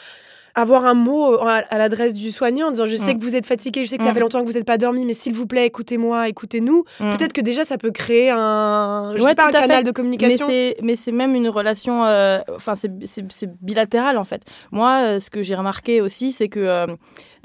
avoir 0.55 0.85
un 0.85 0.93
mot 0.93 1.39
à, 1.39 1.77
l'adresse 1.77 2.13
du 2.13 2.31
soignant 2.31 2.67
en 2.67 2.71
disant 2.71 2.85
je 2.85 2.95
sais 2.95 3.15
mm. 3.15 3.19
que 3.19 3.23
vous 3.23 3.35
êtes 3.35 3.45
fatigué, 3.45 3.83
je 3.83 3.89
sais 3.89 3.97
que 3.97 4.03
ça 4.03 4.11
mm. 4.11 4.13
fait 4.13 4.19
longtemps 4.19 4.41
que 4.41 4.45
vous 4.45 4.53
n'êtes 4.53 4.65
pas 4.65 4.77
dormi, 4.77 5.05
mais 5.05 5.13
s'il 5.13 5.33
vous 5.33 5.47
plaît, 5.47 5.65
écoutez-moi, 5.65 6.29
écoutez-nous. 6.29 6.83
Mm. 6.99 7.15
Peut-être 7.15 7.33
que 7.33 7.41
déjà 7.41 7.63
ça 7.63 7.77
peut 7.77 7.91
créer 7.91 8.29
un, 8.29 9.11
je 9.15 9.23
sais 9.23 9.35
pas, 9.35 9.47
un 9.47 9.51
canal 9.51 9.83
de 9.83 9.91
communication. 9.91 10.47
Mais 10.81 10.95
c'est 10.95 11.11
même 11.11 11.35
une 11.35 11.49
relation, 11.49 12.05
euh, 12.05 12.39
enfin 12.55 12.75
c'est 12.75 13.61
bilatéral 13.61 14.17
en 14.17 14.25
fait. 14.25 14.41
Moi, 14.71 15.01
euh, 15.03 15.19
ce 15.19 15.29
que 15.29 15.41
j'ai 15.41 15.55
remarqué 15.55 16.01
aussi, 16.01 16.31
c'est 16.31 16.49
que 16.49 16.59
euh, 16.59 16.87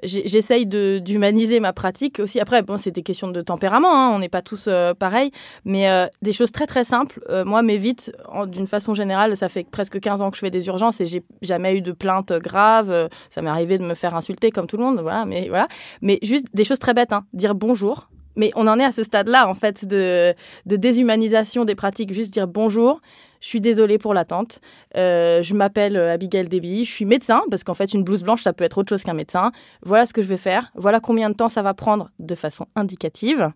j'essaye 0.02 0.66
d'humaniser 0.66 1.60
ma 1.60 1.72
pratique 1.72 2.20
aussi. 2.20 2.40
Après, 2.40 2.62
bon, 2.62 2.76
c'est 2.76 2.90
des 2.90 3.02
questions 3.02 3.28
de 3.28 3.40
tempérament, 3.40 3.92
hein, 3.92 4.12
on 4.14 4.18
n'est 4.18 4.28
pas 4.28 4.42
tous 4.42 4.66
euh, 4.68 4.94
pareils, 4.94 5.30
mais 5.64 5.90
euh, 5.90 6.06
des 6.22 6.32
choses 6.32 6.52
très 6.52 6.66
très 6.66 6.84
simples. 6.84 7.20
Euh, 7.30 7.44
moi, 7.44 7.62
m'évite, 7.62 8.12
d'une 8.46 8.66
façon 8.66 8.94
générale, 8.94 9.36
ça 9.36 9.48
fait 9.48 9.66
presque 9.68 10.00
15 10.00 10.22
ans 10.22 10.30
que 10.30 10.36
je 10.36 10.40
fais 10.40 10.50
des 10.50 10.66
urgences 10.66 11.00
et 11.00 11.06
j'ai 11.06 11.22
jamais 11.42 11.76
eu 11.76 11.80
de 11.80 11.92
plainte 11.92 12.32
grave. 12.32 13.08
ça 13.30 13.42
m'est 13.42 13.50
arrivé 13.50 13.78
de 13.78 13.84
me 13.84 13.94
faire 13.94 14.14
insulter 14.14 14.50
comme 14.50 14.66
tout 14.66 14.76
le 14.76 14.84
monde, 14.84 15.00
voilà, 15.00 15.24
mais 15.24 15.48
voilà. 15.48 15.66
Mais 16.02 16.18
juste 16.22 16.46
des 16.54 16.64
choses 16.64 16.78
très 16.78 16.94
bêtes, 16.94 17.12
hein. 17.12 17.24
dire 17.32 17.54
bonjour. 17.54 18.08
Mais 18.36 18.52
on 18.54 18.68
en 18.68 18.78
est 18.78 18.84
à 18.84 18.92
ce 18.92 19.02
stade-là, 19.02 19.48
en 19.48 19.54
fait, 19.54 19.84
de, 19.84 20.32
de 20.64 20.76
déshumanisation 20.76 21.64
des 21.64 21.74
pratiques. 21.74 22.14
Juste 22.14 22.32
dire 22.32 22.46
bonjour, 22.46 23.00
je 23.40 23.48
suis 23.48 23.60
désolée 23.60 23.98
pour 23.98 24.14
l'attente. 24.14 24.60
Euh, 24.96 25.42
je 25.42 25.54
m'appelle 25.54 25.96
euh, 25.96 26.12
Abigail 26.12 26.48
Deby. 26.48 26.84
Je 26.84 26.90
suis 26.90 27.04
médecin, 27.04 27.42
parce 27.50 27.64
qu'en 27.64 27.74
fait, 27.74 27.92
une 27.94 28.02
blouse 28.02 28.22
blanche, 28.22 28.42
ça 28.42 28.52
peut 28.52 28.64
être 28.64 28.78
autre 28.78 28.88
chose 28.88 29.02
qu'un 29.02 29.14
médecin. 29.14 29.52
Voilà 29.82 30.06
ce 30.06 30.12
que 30.12 30.22
je 30.22 30.28
vais 30.28 30.36
faire. 30.36 30.70
Voilà 30.74 31.00
combien 31.00 31.30
de 31.30 31.34
temps 31.34 31.48
ça 31.48 31.62
va 31.62 31.74
prendre 31.74 32.10
de 32.18 32.34
façon 32.34 32.66
indicative. 32.76 33.50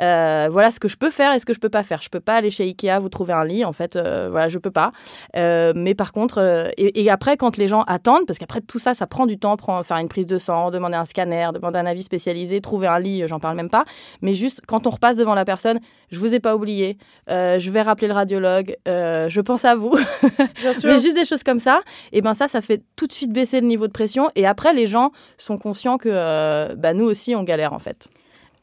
Euh, 0.00 0.48
voilà 0.50 0.70
ce 0.70 0.80
que 0.80 0.88
je 0.88 0.96
peux 0.96 1.10
faire 1.10 1.34
et 1.34 1.38
ce 1.38 1.46
que 1.46 1.52
je 1.52 1.60
peux 1.60 1.68
pas 1.68 1.82
faire. 1.82 2.02
Je 2.02 2.08
peux 2.08 2.20
pas 2.20 2.36
aller 2.36 2.50
chez 2.50 2.64
Ikea 2.64 2.98
vous 3.00 3.08
trouver 3.08 3.32
un 3.32 3.44
lit. 3.44 3.64
En 3.64 3.72
fait, 3.72 3.96
voilà, 3.96 4.48
je 4.48 4.58
peux 4.58 4.70
pas. 4.70 4.92
mais 5.34 5.94
par 5.94 6.12
contre, 6.12 6.70
et, 6.76 7.10
après, 7.10 7.36
quand 7.36 7.56
les 7.56 7.68
gens 7.68 7.82
attendent, 7.82 8.26
parce 8.26 8.38
qu'après 8.38 8.60
tout 8.60 8.78
ça, 8.78 8.94
ça 8.94 9.06
prend 9.06 9.26
du 9.26 9.38
temps, 9.38 9.56
prend, 9.56 9.82
faire 9.82 9.98
une 9.98 10.08
prise 10.08 10.26
de 10.26 10.38
sang, 10.38 10.70
demander 10.70 10.96
un 10.96 11.04
scanner, 11.04 11.48
demander 11.54 11.78
un 11.78 11.86
avis 11.86 12.02
spécialisé, 12.02 12.60
trouver 12.60 12.86
un 12.86 12.98
lit, 12.98 13.24
j'en 13.26 13.38
parle 13.38 13.56
même 13.56 13.70
pas. 13.70 13.84
Mais 14.22 14.34
juste, 14.34 14.62
quand 14.66 14.86
on 14.86 14.90
repasse 14.90 15.16
devant 15.16 15.34
la 15.34 15.44
personne, 15.44 15.78
je 16.10 16.18
vous 16.18 16.34
ai 16.34 16.40
pas 16.40 16.54
oublié. 16.54 16.98
je 17.28 17.70
vais 17.70 17.82
rappeler 17.82 18.08
le 18.08 18.14
radiologue 18.14 18.76
euh, 18.88 19.23
je 19.28 19.40
pense 19.40 19.64
à 19.64 19.74
vous. 19.74 19.94
Mais 20.84 20.98
juste 21.00 21.14
des 21.14 21.24
choses 21.24 21.42
comme 21.42 21.60
ça, 21.60 21.82
et 22.12 22.20
ben 22.20 22.34
ça, 22.34 22.48
ça 22.48 22.60
fait 22.60 22.82
tout 22.96 23.06
de 23.06 23.12
suite 23.12 23.32
baisser 23.32 23.60
le 23.60 23.66
niveau 23.66 23.86
de 23.86 23.92
pression. 23.92 24.30
Et 24.36 24.46
après, 24.46 24.72
les 24.72 24.86
gens 24.86 25.10
sont 25.38 25.58
conscients 25.58 25.98
que 25.98 26.08
euh, 26.10 26.74
bah, 26.76 26.94
nous 26.94 27.04
aussi, 27.04 27.34
on 27.34 27.42
galère 27.42 27.72
en 27.72 27.78
fait. 27.78 28.08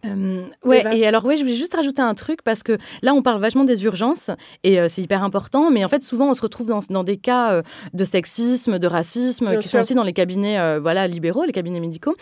Euh, 0.05 0.43
ouais, 0.63 0.83
et 0.97 1.05
alors 1.05 1.25
oui, 1.25 1.37
je 1.37 1.43
voulais 1.43 1.55
juste 1.55 1.75
rajouter 1.75 2.01
un 2.01 2.13
truc 2.13 2.41
parce 2.43 2.63
que 2.63 2.77
là, 3.01 3.13
on 3.13 3.21
parle 3.21 3.39
vachement 3.39 3.63
des 3.63 3.83
urgences 3.83 4.31
et 4.63 4.79
euh, 4.79 4.87
c'est 4.89 5.01
hyper 5.01 5.23
important, 5.23 5.69
mais 5.69 5.85
en 5.85 5.87
fait, 5.87 6.01
souvent, 6.01 6.29
on 6.29 6.33
se 6.33 6.41
retrouve 6.41 6.67
dans, 6.67 6.79
dans 6.89 7.03
des 7.03 7.17
cas 7.17 7.51
euh, 7.51 7.61
de 7.93 8.03
sexisme, 8.03 8.79
de 8.79 8.87
racisme, 8.87 9.57
qui 9.59 9.67
sont 9.67 9.79
aussi 9.79 9.93
dans 9.93 10.03
les 10.03 10.13
cabinets 10.13 10.59
euh, 10.59 10.79
voilà, 10.81 11.07
libéraux, 11.07 11.43
les 11.43 11.51
cabinets 11.51 11.79
médicaux. 11.79 12.15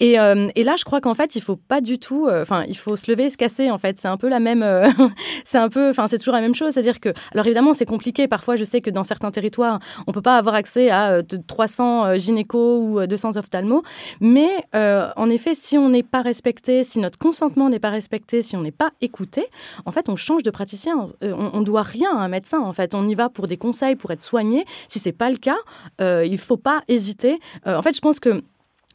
Et, 0.00 0.12
et 0.14 0.64
là, 0.64 0.74
je 0.76 0.84
crois 0.84 1.00
qu'en 1.00 1.14
fait, 1.14 1.36
il 1.36 1.42
faut 1.42 1.56
pas 1.56 1.80
du 1.80 1.98
tout, 1.98 2.28
enfin, 2.30 2.64
il 2.68 2.76
faut 2.76 2.96
se 2.96 3.10
lever 3.10 3.24
et 3.24 3.30
se 3.30 3.36
casser, 3.36 3.70
en 3.70 3.78
fait. 3.78 3.98
C'est 3.98 4.08
un 4.08 4.16
peu 4.16 4.28
la 4.28 4.40
même, 4.40 4.64
c'est 5.44 5.58
un 5.58 5.68
peu, 5.68 5.90
enfin, 5.90 6.06
c'est 6.06 6.18
toujours 6.18 6.34
la 6.34 6.40
même 6.40 6.54
chose. 6.54 6.72
C'est-à-dire 6.72 7.00
que, 7.00 7.10
alors 7.32 7.46
évidemment, 7.46 7.74
c'est 7.74 7.86
compliqué. 7.86 8.28
Parfois, 8.28 8.56
je 8.56 8.64
sais 8.64 8.80
que 8.80 8.90
dans 8.90 9.04
certains 9.04 9.30
territoires, 9.30 9.78
on 10.06 10.12
peut 10.12 10.22
pas 10.22 10.36
avoir 10.36 10.54
accès 10.54 10.90
à 10.90 11.20
300 11.22 12.18
gynécos 12.18 12.80
ou 12.80 13.06
200 13.06 13.36
ophtalmos, 13.36 13.82
mais 14.20 14.50
en 14.74 15.30
effet, 15.30 15.54
si 15.54 15.78
on 15.78 15.88
n'est 15.88 16.02
pas 16.02 16.22
respecté, 16.22 16.84
si 16.84 16.98
notre 16.98 17.18
consentement 17.22 17.68
n'est 17.68 17.78
pas 17.78 17.90
respecté, 17.90 18.42
si 18.42 18.56
on 18.56 18.62
n'est 18.62 18.72
pas 18.72 18.90
écouté, 19.00 19.46
en 19.86 19.92
fait, 19.92 20.08
on 20.08 20.16
change 20.16 20.42
de 20.42 20.50
praticien. 20.50 21.06
Euh, 21.22 21.32
on, 21.54 21.60
ne 21.60 21.64
doit 21.64 21.82
rien 21.82 22.10
à 22.16 22.20
un 22.20 22.28
médecin. 22.28 22.58
En 22.58 22.72
fait, 22.72 22.96
on 22.96 23.06
y 23.06 23.14
va 23.14 23.28
pour 23.28 23.46
des 23.46 23.56
conseils, 23.56 23.94
pour 23.94 24.10
être 24.10 24.22
soigné. 24.22 24.64
Si 24.88 24.98
c'est 24.98 25.12
pas 25.12 25.30
le 25.30 25.36
cas, 25.36 25.56
euh, 26.00 26.26
il 26.26 26.38
faut 26.38 26.56
pas 26.56 26.82
hésiter. 26.88 27.38
Euh, 27.68 27.76
en 27.76 27.82
fait, 27.82 27.94
je 27.94 28.00
pense 28.00 28.18
que 28.18 28.42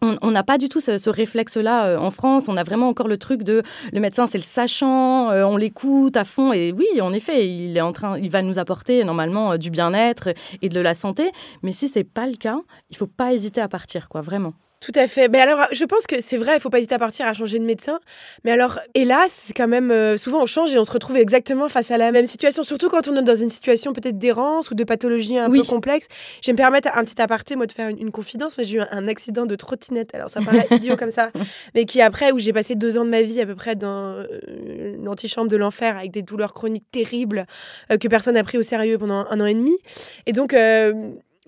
on 0.02 0.30
n'a 0.30 0.44
pas 0.44 0.60
du 0.60 0.70
tout 0.70 0.80
ce, 0.80 1.10
réflexe-là 1.10 2.00
en 2.00 2.12
France. 2.12 2.50
On 2.50 2.56
a 2.56 2.63
vraiment 2.63 2.88
encore 2.88 3.08
le 3.08 3.18
truc 3.18 3.42
de 3.42 3.63
le 3.92 4.00
médecin, 4.00 4.28
c'est 4.28 4.38
le 4.38 4.44
sachant, 4.44 5.32
on 5.32 5.58
l'écoute 5.58 6.16
à 6.16 6.24
fond. 6.24 6.54
Et 6.54 6.72
oui, 6.72 6.86
en 7.02 7.12
effet, 7.13 7.50
il 7.50 7.76
est 7.76 7.82
en 7.82 7.94
train, 7.94 8.16
il 8.20 8.30
va 8.30 8.44
nous 8.44 8.60
apporter 8.60 9.04
normalement 9.04 9.58
du 9.58 9.72
bien-être 9.72 10.30
et 10.62 10.70
de 10.70 10.80
la 10.80 10.94
santé. 10.94 11.32
Mais 11.63 11.72
si 11.72 11.88
c'est 11.88 12.04
pas 12.04 12.28
le 12.28 12.36
cas, 12.36 12.60
il 12.92 12.96
faut 12.96 13.08
pas 13.08 13.34
hésiter 13.34 13.60
à 13.60 13.68
partir, 13.68 14.08
quoi, 14.08 14.22
vraiment. 14.22 14.54
Tout 14.80 14.92
à 14.94 15.08
fait. 15.08 15.28
Mais 15.28 15.40
alors, 15.40 15.66
je 15.72 15.86
pense 15.86 16.06
que 16.06 16.22
c'est 16.22 16.38
vrai, 16.38 16.56
il 16.56 16.60
faut 16.60 16.70
pas 16.70 16.78
hésiter 16.78 16.94
à 16.94 17.00
partir, 17.00 17.26
à 17.26 17.34
changer 17.34 17.58
de 17.58 17.63
médecin. 17.66 18.00
Mais 18.44 18.52
alors, 18.52 18.80
hélas, 18.94 19.32
c'est 19.34 19.54
quand 19.54 19.68
même 19.68 19.90
euh, 19.90 20.18
souvent 20.18 20.44
on 20.44 20.46
change 20.46 20.74
et 20.74 20.78
on 20.78 20.86
se 20.86 20.92
retrouve 20.92 21.18
exactement 21.18 21.68
face 21.68 21.90
à 21.90 21.98
la 21.98 22.12
même 22.12 22.28
situation. 22.28 22.62
Surtout 22.62 22.88
quand 22.88 23.08
on 23.08 23.16
est 23.16 23.24
dans 23.24 23.36
une 23.36 23.50
situation 23.50 23.92
peut-être 23.92 24.20
d'errance 24.20 24.70
ou 24.70 24.76
de 24.76 24.84
pathologie 24.84 25.38
un 25.40 25.50
peu 25.50 25.63
complexe. 25.63 26.08
Je 26.44 26.48
vais 26.48 26.54
me 26.54 26.58
permettre 26.58 26.90
un 26.96 27.04
petit 27.04 27.20
aparté, 27.20 27.56
moi, 27.56 27.66
de 27.66 27.72
faire 27.72 27.90
une, 27.90 28.12
confidence. 28.12 28.56
Moi, 28.56 28.66
j'ai 28.66 28.78
eu 28.78 28.82
un, 28.92 29.08
accident 29.08 29.48
de 29.48 29.56
trottinette. 29.56 30.13
Alors, 30.13 30.30
ça 30.30 30.42
paraît 30.42 30.68
idiot 30.72 30.96
comme 30.96 31.12
ça, 31.12 31.32
mais 31.74 31.86
qui 31.86 32.00
après 32.02 32.32
où 32.32 32.38
j'ai 32.38 32.54
passé 32.54 32.76
deux 32.76 33.00
ans 33.00 33.06
de 33.06 33.10
ma 33.10 33.24
vie 33.24 33.42
à 33.42 33.48
peu 33.48 33.56
près 33.56 33.76
dans 33.76 34.13
euh, 34.13 34.96
une 34.96 35.08
antichambre 35.08 35.50
de 35.50 35.58
l'enfer 35.58 35.98
avec 35.98 36.12
des 36.12 36.22
douleurs 36.22 36.54
chroniques 36.54 36.90
terribles 36.92 37.48
euh, 37.92 37.98
que 37.98 38.08
personne 38.08 38.36
n'a 38.36 38.44
pris 38.44 38.60
au 38.60 38.63
sérieux 38.63 39.00
pendant 39.00 39.26
un 39.28 39.40
an 39.40 39.46
et 39.46 39.56
demi. 39.56 39.76
Et 40.28 40.34
donc 40.34 40.54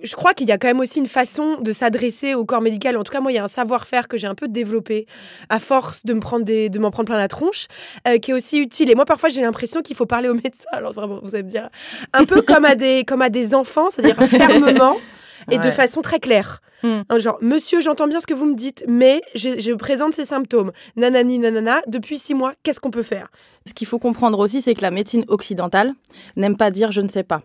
je 0.02 0.16
crois 0.16 0.34
qu'il 0.34 0.48
y 0.48 0.52
a 0.52 0.58
quand 0.58 0.68
même 0.68 0.80
aussi 0.80 1.00
une 1.00 1.08
façon 1.08 1.60
de 1.60 1.72
s'adresser 1.72 2.34
au 2.34 2.46
corps 2.46 2.62
médical. 2.62 2.98
En 2.98 3.04
tout 3.04 3.12
cas, 3.12 3.20
moi, 3.20 3.32
il 3.32 3.36
y 3.36 3.38
a 3.38 3.44
un 3.44 3.50
savoir-faire 3.50 4.08
que 4.08 4.18
j'ai 4.18 4.28
un 4.28 4.36
peu 4.36 4.48
développé 4.48 5.08
à 5.50 5.60
force 5.60 6.06
de 6.06 6.14
me 6.14 6.20
prendre 6.20 6.46
des, 6.46 6.70
de 6.70 6.80
m'en 6.80 6.92
prendre 6.92 7.08
plein 7.08 7.18
la 7.18 7.28
tronche, 7.28 7.68
euh, 8.08 8.18
qui 8.18 8.32
est 8.32 8.34
aussi 8.34 8.60
utile. 8.60 8.90
Et 8.90 8.96
moi, 8.96 9.06
parfois, 9.06 9.30
j'ai 9.30 9.42
l'impression 9.42 9.82
qu'il 9.82 9.96
faut 9.96 10.06
parler 10.06 10.30
aux 10.30 10.36
médecins. 10.36 10.70
Alors 10.72 10.94
vraiment, 10.94 11.20
vous 11.22 11.36
allez 11.36 11.44
me 11.44 11.50
dire, 11.50 11.70
un 12.14 12.26
peu 12.26 12.42
comme 12.42 12.66
à 12.66 12.76
des, 12.76 13.04
comme 13.06 13.22
à 13.22 13.30
des 13.30 13.54
enfants, 13.54 13.90
c'est-à-dire 13.92 14.16
fermement 14.28 14.96
et 15.52 15.58
de 15.58 15.72
façon 15.72 16.02
très 16.02 16.20
claire. 16.20 16.62
Hmm. 16.84 17.02
Genre, 17.18 17.38
monsieur, 17.42 17.82
j'entends 17.82 18.08
bien 18.08 18.20
ce 18.20 18.28
que 18.28 18.34
vous 18.34 18.46
me 18.46 18.56
dites, 18.56 18.84
mais 18.88 19.22
je, 19.36 19.60
je 19.60 19.74
présente 19.74 20.14
ces 20.14 20.26
symptômes. 20.26 20.72
Nanani, 20.96 21.40
nanana, 21.40 21.82
depuis 21.88 22.18
six 22.18 22.34
mois, 22.34 22.54
qu'est-ce 22.64 22.80
qu'on 22.80 22.92
peut 22.92 23.04
faire? 23.04 23.30
Ce 23.66 23.74
qu'il 23.74 23.88
faut 23.88 24.00
comprendre 24.00 24.40
aussi, 24.40 24.62
c'est 24.62 24.74
que 24.74 24.82
la 24.82 24.92
médecine 24.92 25.26
occidentale 25.28 25.94
n'aime 26.38 26.58
pas 26.58 26.72
dire 26.72 26.92
je 26.92 27.02
ne 27.02 27.10
sais 27.10 27.24
pas. 27.24 27.42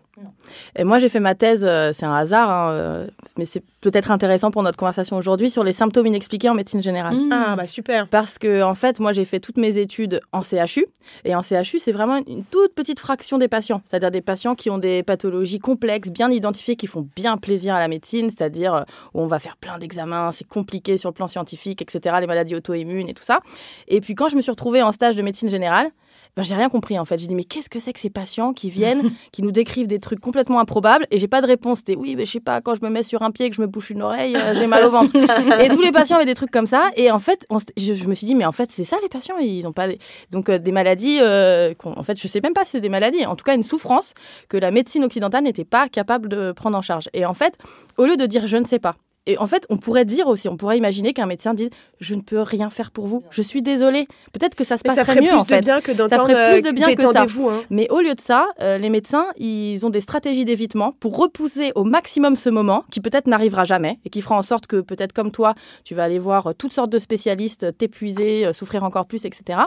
Et 0.75 0.83
moi, 0.83 0.97
j'ai 0.97 1.09
fait 1.09 1.19
ma 1.19 1.35
thèse, 1.35 1.65
euh, 1.65 1.91
c'est 1.93 2.05
un 2.05 2.13
hasard, 2.13 2.49
hein, 2.49 2.71
euh, 2.71 3.07
mais 3.37 3.45
c'est 3.45 3.61
peut-être 3.81 4.11
intéressant 4.11 4.49
pour 4.49 4.63
notre 4.63 4.77
conversation 4.77 5.17
aujourd'hui, 5.17 5.49
sur 5.49 5.63
les 5.63 5.73
symptômes 5.73 6.07
inexpliqués 6.07 6.49
en 6.49 6.55
médecine 6.55 6.81
générale. 6.81 7.15
Hmm. 7.15 7.31
Ah, 7.31 7.55
bah 7.55 7.65
super. 7.65 8.07
Parce 8.07 8.39
que, 8.39 8.63
en 8.63 8.73
fait, 8.73 8.99
moi, 8.99 9.11
j'ai 9.11 9.25
fait 9.25 9.39
toutes 9.39 9.57
mes 9.57 9.77
études 9.77 10.21
en 10.31 10.41
CHU. 10.41 10.85
Et 11.25 11.35
en 11.35 11.41
CHU, 11.41 11.79
c'est 11.79 11.91
vraiment 11.91 12.21
une 12.27 12.43
toute 12.45 12.73
petite 12.73 12.99
fraction 12.99 13.37
des 13.37 13.47
patients. 13.47 13.81
C'est-à-dire 13.85 14.09
des 14.09 14.21
patients 14.21 14.55
qui 14.55 14.69
ont 14.69 14.77
des 14.77 15.03
pathologies 15.03 15.59
complexes, 15.59 16.09
bien 16.09 16.31
identifiées, 16.31 16.75
qui 16.75 16.87
font 16.87 17.07
bien 17.15 17.37
plaisir 17.37 17.75
à 17.75 17.79
la 17.79 17.87
médecine, 17.87 18.29
c'est-à-dire 18.29 18.73
euh, 18.73 18.81
où 19.13 19.21
on 19.21 19.24
va 19.27 19.39
faire 19.39 19.57
plein 19.57 19.77
d'examens, 19.77 20.31
c'est 20.31 20.47
compliqué 20.47 20.97
sur 20.97 21.09
le 21.09 21.13
plan 21.13 21.27
scientifique, 21.27 21.81
etc., 21.81 22.15
les 22.19 22.27
maladies 22.27 22.55
auto-immunes 22.55 23.09
et 23.09 23.13
tout 23.13 23.23
ça. 23.23 23.39
Et 23.87 24.01
puis, 24.01 24.15
quand 24.15 24.29
je 24.29 24.35
me 24.35 24.41
suis 24.41 24.51
retrouvée 24.51 24.81
en 24.81 24.91
stage 24.91 25.15
de 25.15 25.21
médecine 25.21 25.49
générale, 25.49 25.91
ben, 26.35 26.43
j'ai 26.43 26.55
rien 26.55 26.69
compris 26.69 26.99
en 26.99 27.05
fait. 27.05 27.17
J'ai 27.17 27.27
dit 27.27 27.35
mais 27.35 27.45
qu'est-ce 27.45 27.69
que 27.69 27.79
c'est 27.79 27.93
que 27.93 27.99
ces 27.99 28.09
patients 28.09 28.53
qui 28.53 28.69
viennent, 28.69 29.11
qui 29.31 29.41
nous 29.41 29.51
décrivent 29.51 29.87
des 29.87 29.99
trucs 29.99 30.19
complètement 30.19 30.59
improbables? 30.59 31.07
Et 31.11 31.19
j'ai 31.19 31.27
pas 31.27 31.41
de 31.41 31.47
réponse. 31.47 31.79
C'était 31.79 31.95
oui, 31.95 32.15
mais 32.15 32.25
je 32.25 32.31
sais 32.31 32.39
pas, 32.39 32.61
quand 32.61 32.75
je 32.75 32.81
me 32.83 32.89
mets 32.89 33.03
sur 33.03 33.21
un 33.21 33.31
pied, 33.31 33.49
que 33.49 33.55
je 33.55 33.61
me 33.61 33.67
bouche 33.67 33.89
une 33.89 34.01
oreille, 34.01 34.35
euh, 34.35 34.53
j'ai 34.53 34.67
mal 34.67 34.83
au 34.83 34.89
ventre. 34.89 35.13
et 35.61 35.69
tous 35.69 35.81
les 35.81 35.91
patients 35.91 36.17
avaient 36.17 36.25
des 36.25 36.33
trucs 36.33 36.51
comme 36.51 36.67
ça. 36.67 36.89
Et 36.97 37.09
en 37.09 37.19
fait, 37.19 37.47
je, 37.77 38.05
me 38.05 38.13
suis 38.13 38.27
dit 38.27 38.35
mais 38.35 38.45
en 38.45 38.51
fait 38.51 38.71
c'est 38.71 38.83
ça 38.83 38.97
les 39.01 39.09
patients, 39.09 39.37
ils 39.37 39.65
ont 39.67 39.71
pas 39.71 39.87
des... 39.87 39.99
donc 40.31 40.49
euh, 40.49 40.57
des 40.57 40.71
maladies. 40.71 41.19
Euh, 41.21 41.73
en 41.83 42.03
fait, 42.03 42.19
je 42.19 42.27
sais 42.27 42.41
même 42.41 42.53
pas 42.53 42.65
si 42.65 42.71
c'est 42.71 42.81
des 42.81 42.89
maladies. 42.89 43.25
En 43.25 43.35
tout 43.35 43.43
cas, 43.43 43.55
une 43.55 43.63
souffrance 43.63 44.13
que 44.49 44.57
la 44.57 44.71
médecine 44.71 45.03
occidentale 45.03 45.43
n'était 45.43 45.65
pas 45.65 45.87
capable 45.87 46.27
de 46.27 46.51
prendre 46.51 46.77
en 46.77 46.81
charge. 46.81 47.09
Et 47.13 47.25
en 47.25 47.33
fait, 47.33 47.57
au 47.97 48.05
lieu 48.05 48.17
de 48.17 48.25
dire 48.25 48.47
je 48.47 48.57
ne 48.57 48.65
sais 48.65 48.79
pas, 48.79 48.95
et 49.27 49.37
en 49.37 49.47
fait, 49.47 49.65
on 49.69 49.77
pourrait 49.77 50.05
dire 50.05 50.27
aussi, 50.27 50.47
on 50.47 50.57
pourrait 50.57 50.77
imaginer 50.77 51.13
qu'un 51.13 51.25
médecin 51.25 51.53
dise 51.53 51.69
Je 51.99 52.13
ne 52.15 52.21
peux 52.21 52.41
rien 52.41 52.69
faire 52.69 52.91
pour 52.91 53.07
vous, 53.07 53.23
je 53.31 53.41
suis 53.41 53.61
désolé. 53.61 54.07
Peut-être 54.33 54.55
que 54.55 54.63
ça 54.63 54.77
se 54.77 54.83
passerait 54.83 55.21
mieux 55.21 55.33
en 55.33 55.45
fait. 55.45 55.61
Bien 55.61 55.81
que 55.81 55.95
ça 55.95 56.09
ferait 56.19 56.53
plus 56.53 56.61
de 56.61 56.69
euh, 56.69 56.71
bien 56.71 56.93
que 56.93 57.07
ça. 57.07 57.23
Hein. 57.23 57.61
Mais 57.69 57.89
au 57.89 58.01
lieu 58.01 58.13
de 58.13 58.21
ça, 58.21 58.47
euh, 58.61 58.77
les 58.77 58.89
médecins, 58.89 59.25
ils 59.37 59.85
ont 59.85 59.89
des 59.89 60.01
stratégies 60.01 60.45
d'évitement 60.45 60.91
pour 60.99 61.17
repousser 61.17 61.71
au 61.75 61.83
maximum 61.83 62.35
ce 62.35 62.49
moment 62.49 62.83
qui 62.91 63.01
peut-être 63.01 63.27
n'arrivera 63.27 63.63
jamais 63.63 63.99
et 64.05 64.09
qui 64.09 64.21
fera 64.21 64.37
en 64.37 64.43
sorte 64.43 64.67
que 64.67 64.81
peut-être 64.81 65.13
comme 65.13 65.31
toi, 65.31 65.55
tu 65.83 65.95
vas 65.95 66.03
aller 66.03 66.19
voir 66.19 66.53
toutes 66.55 66.73
sortes 66.73 66.91
de 66.91 66.99
spécialistes, 66.99 67.77
t'épuiser, 67.77 68.45
euh, 68.45 68.53
souffrir 68.53 68.83
encore 68.83 69.07
plus, 69.07 69.25
etc. 69.25 69.59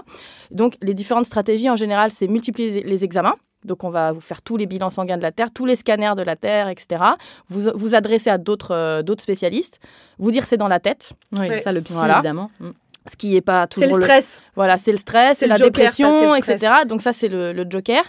Donc 0.51 0.75
les 0.83 0.95
différentes 0.95 1.27
stratégies 1.27 1.71
en 1.71 1.77
général, 1.77 2.11
c'est 2.13 2.29
multiplier 2.29 2.83
les 2.83 3.05
examens. 3.05 3.35
Donc, 3.65 3.85
on 3.85 3.91
va 3.91 4.13
vous 4.13 4.21
faire 4.21 4.43
tous 4.43 4.57
les 4.57 4.67
bilans 4.67 4.91
sanguins 4.91 5.17
de 5.17 5.23
la 5.23 5.33
Terre, 5.33 5.51
tous 5.53 5.67
les 5.67 5.77
scanners 5.77 6.15
de 6.17 6.23
la 6.23 6.37
Terre, 6.37 6.69
etc. 6.69 7.03
Vous 7.49 7.71
vous 7.75 7.95
adresser 7.95 8.31
à 8.31 8.39
d'autres 8.39 8.75
euh, 8.75 9.03
d'autres 9.03 9.23
spécialistes, 9.23 9.81
vous 10.19 10.31
dire 10.31 10.47
c'est 10.47 10.57
dans 10.57 10.69
la 10.69 10.81
tête. 10.81 11.13
Oui, 11.37 11.61
ça, 11.61 11.73
le 11.73 11.83
psy, 11.83 11.95
évidemment. 11.95 12.51
Mm. 12.61 12.71
Ce 13.09 13.17
qui 13.17 13.33
n'est 13.33 13.41
pas 13.41 13.67
toujours. 13.67 13.89
C'est 13.89 13.97
le 13.97 14.03
stress. 14.03 14.43
Voilà, 14.55 14.77
c'est 14.77 14.93
le 14.93 14.99
stress, 14.99 15.39
c'est 15.39 15.47
la 15.47 15.57
dépression, 15.57 16.35
etc. 16.35 16.59
Donc, 16.87 17.01
ça, 17.01 17.13
c'est 17.13 17.29
le, 17.29 17.65
joker. 17.69 18.05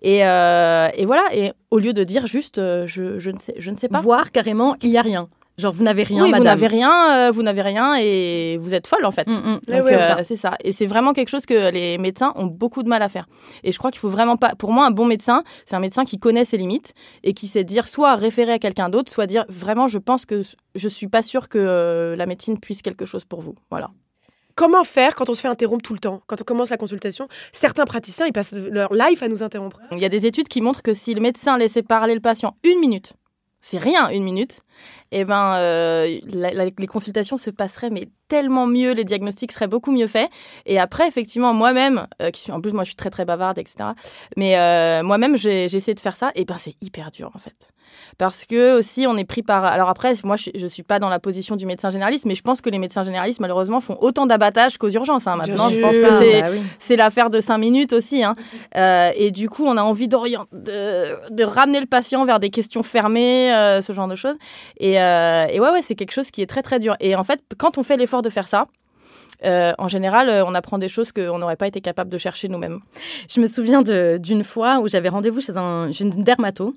Et, 0.00 0.24
euh, 0.24 0.88
et, 0.94 1.06
voilà. 1.06 1.24
Et 1.32 1.52
au 1.70 1.78
lieu 1.78 1.92
de 1.92 2.04
dire 2.04 2.26
juste 2.26 2.58
euh, 2.58 2.86
je, 2.86 3.18
je, 3.18 3.30
ne 3.30 3.38
sais, 3.38 3.54
je 3.58 3.70
ne 3.70 3.76
sais 3.76 3.88
pas. 3.88 4.00
Voir 4.00 4.30
carrément, 4.30 4.76
il 4.82 4.90
n'y 4.90 4.98
a 4.98 5.02
rien. 5.02 5.28
Genre, 5.56 5.72
vous 5.72 5.84
n'avez 5.84 6.02
rien, 6.02 6.24
oui, 6.24 6.30
madame. 6.30 6.40
vous 6.40 6.44
n'avez 6.44 6.66
rien, 6.66 7.12
euh, 7.12 7.30
vous 7.30 7.42
n'avez 7.42 7.62
rien 7.62 7.94
et 7.96 8.58
vous 8.60 8.74
êtes 8.74 8.88
folle, 8.88 9.04
en 9.04 9.12
fait. 9.12 9.26
Mm, 9.28 9.32
mm. 9.32 9.60
Donc, 9.68 9.86
euh, 9.86 10.14
c'est 10.24 10.36
ça. 10.36 10.54
Et 10.64 10.72
c'est 10.72 10.86
vraiment 10.86 11.12
quelque 11.12 11.28
chose 11.28 11.46
que 11.46 11.70
les 11.70 11.96
médecins 11.96 12.32
ont 12.34 12.46
beaucoup 12.46 12.82
de 12.82 12.88
mal 12.88 13.02
à 13.02 13.08
faire. 13.08 13.26
Et 13.62 13.70
je 13.70 13.78
crois 13.78 13.92
qu'il 13.92 14.00
faut 14.00 14.08
vraiment 14.08 14.36
pas... 14.36 14.54
Pour 14.56 14.72
moi, 14.72 14.84
un 14.84 14.90
bon 14.90 15.04
médecin, 15.04 15.44
c'est 15.64 15.76
un 15.76 15.80
médecin 15.80 16.04
qui 16.04 16.18
connaît 16.18 16.44
ses 16.44 16.56
limites 16.56 16.92
et 17.22 17.34
qui 17.34 17.46
sait 17.46 17.62
dire 17.62 17.86
soit 17.86 18.16
référer 18.16 18.52
à 18.52 18.58
quelqu'un 18.58 18.88
d'autre, 18.88 19.12
soit 19.12 19.26
dire 19.26 19.44
vraiment, 19.48 19.86
je 19.86 19.98
pense 19.98 20.26
que 20.26 20.42
je 20.74 20.88
suis 20.88 21.06
pas 21.06 21.22
sûre 21.22 21.48
que 21.48 21.58
euh, 21.58 22.16
la 22.16 22.26
médecine 22.26 22.58
puisse 22.58 22.82
quelque 22.82 23.06
chose 23.06 23.24
pour 23.24 23.40
vous. 23.40 23.54
Voilà. 23.70 23.90
Comment 24.56 24.82
faire 24.82 25.14
quand 25.14 25.28
on 25.30 25.34
se 25.34 25.40
fait 25.40 25.48
interrompre 25.48 25.82
tout 25.82 25.94
le 25.94 26.00
temps? 26.00 26.20
Quand 26.26 26.40
on 26.40 26.44
commence 26.44 26.70
la 26.70 26.76
consultation, 26.76 27.28
certains 27.52 27.84
praticiens, 27.84 28.26
ils 28.26 28.32
passent 28.32 28.54
leur 28.54 28.92
life 28.92 29.22
à 29.22 29.28
nous 29.28 29.42
interrompre. 29.42 29.80
Il 29.92 29.98
y 29.98 30.04
a 30.04 30.08
des 30.08 30.26
études 30.26 30.48
qui 30.48 30.60
montrent 30.60 30.82
que 30.82 30.94
si 30.94 31.14
le 31.14 31.20
médecin 31.20 31.58
laissait 31.58 31.82
parler 31.82 32.14
le 32.14 32.20
patient 32.20 32.56
une 32.64 32.80
minute, 32.80 33.14
c'est 33.60 33.78
rien, 33.78 34.10
une 34.10 34.22
minute, 34.22 34.60
eh 35.12 35.24
ben, 35.24 35.56
euh, 35.58 36.18
les 36.78 36.86
consultations 36.86 37.38
se 37.38 37.50
passeraient 37.50 37.90
mais 37.90 38.08
tellement 38.28 38.66
mieux, 38.66 38.92
les 38.92 39.04
diagnostics 39.04 39.52
seraient 39.52 39.68
beaucoup 39.68 39.92
mieux 39.92 40.06
faits. 40.06 40.28
Et 40.66 40.78
après, 40.78 41.06
effectivement, 41.06 41.52
moi-même, 41.52 42.06
euh, 42.22 42.30
qui 42.30 42.40
suis, 42.40 42.52
en 42.52 42.60
plus, 42.60 42.72
moi, 42.72 42.84
je 42.84 42.88
suis 42.88 42.96
très, 42.96 43.10
très 43.10 43.24
bavarde, 43.24 43.58
etc. 43.58 43.90
Mais 44.36 44.58
euh, 44.58 45.02
moi-même, 45.02 45.36
j'ai 45.36 45.64
essayé 45.64 45.94
de 45.94 46.00
faire 46.00 46.16
ça, 46.16 46.32
et 46.34 46.44
ben, 46.44 46.56
c'est 46.58 46.74
hyper 46.80 47.10
dur, 47.10 47.30
en 47.34 47.38
fait. 47.38 47.70
Parce 48.18 48.44
que 48.44 48.78
aussi, 48.78 49.06
on 49.06 49.16
est 49.16 49.24
pris 49.24 49.42
par. 49.42 49.64
Alors 49.64 49.88
après, 49.88 50.14
moi, 50.24 50.34
je, 50.36 50.50
ne 50.60 50.68
suis 50.68 50.82
pas 50.82 50.98
dans 50.98 51.08
la 51.08 51.20
position 51.20 51.54
du 51.54 51.64
médecin 51.64 51.90
généraliste, 51.90 52.24
mais 52.24 52.34
je 52.34 52.42
pense 52.42 52.60
que 52.60 52.68
les 52.68 52.78
médecins 52.78 53.04
généralistes, 53.04 53.38
malheureusement, 53.38 53.80
font 53.80 53.96
autant 54.00 54.26
d'abattage 54.26 54.78
qu'aux 54.78 54.90
urgences. 54.90 55.28
Hein. 55.28 55.36
Maintenant, 55.36 55.68
je 55.68 55.80
pense 55.80 55.96
que 55.96 56.18
c'est 56.18 56.42
bah 56.42 56.48
c'est 56.80 56.96
l'affaire 56.96 57.30
de 57.30 57.40
cinq 57.40 57.58
minutes 57.58 57.92
aussi. 57.92 58.24
Hein. 58.24 58.34
et 59.16 59.30
du 59.30 59.48
coup, 59.48 59.64
on 59.64 59.76
a 59.76 59.82
envie 59.82 60.08
de, 60.08 60.16
de, 61.30 61.44
ramener 61.44 61.78
le 61.78 61.86
patient 61.86 62.24
vers 62.24 62.40
des 62.40 62.50
questions 62.50 62.82
fermées, 62.82 63.50
ce 63.80 63.92
genre 63.92 64.08
de 64.08 64.16
choses. 64.16 64.36
Et, 64.78 65.00
euh, 65.00 65.46
et 65.48 65.60
ouais, 65.60 65.70
ouais, 65.70 65.82
c'est 65.82 65.94
quelque 65.94 66.12
chose 66.12 66.30
qui 66.30 66.42
est 66.42 66.46
très 66.46 66.62
très 66.62 66.78
dur. 66.78 66.96
Et 67.00 67.16
en 67.16 67.24
fait, 67.24 67.40
quand 67.58 67.78
on 67.78 67.82
fait 67.82 67.96
l'effort 67.96 68.22
de 68.22 68.28
faire 68.28 68.48
ça, 68.48 68.66
euh, 69.44 69.72
en 69.78 69.88
général, 69.88 70.28
euh, 70.28 70.44
on 70.44 70.54
apprend 70.54 70.78
des 70.78 70.88
choses 70.88 71.12
qu'on 71.12 71.38
n'aurait 71.38 71.56
pas 71.56 71.66
été 71.66 71.80
capable 71.80 72.10
de 72.10 72.18
chercher 72.18 72.48
nous-mêmes. 72.48 72.80
Je 73.28 73.40
me 73.40 73.46
souviens 73.46 73.82
d'une 73.82 74.44
fois 74.44 74.80
où 74.80 74.88
j'avais 74.88 75.08
rendez-vous 75.08 75.40
chez 75.40 75.56
un, 75.56 75.90
une 75.90 76.10
dermato. 76.10 76.74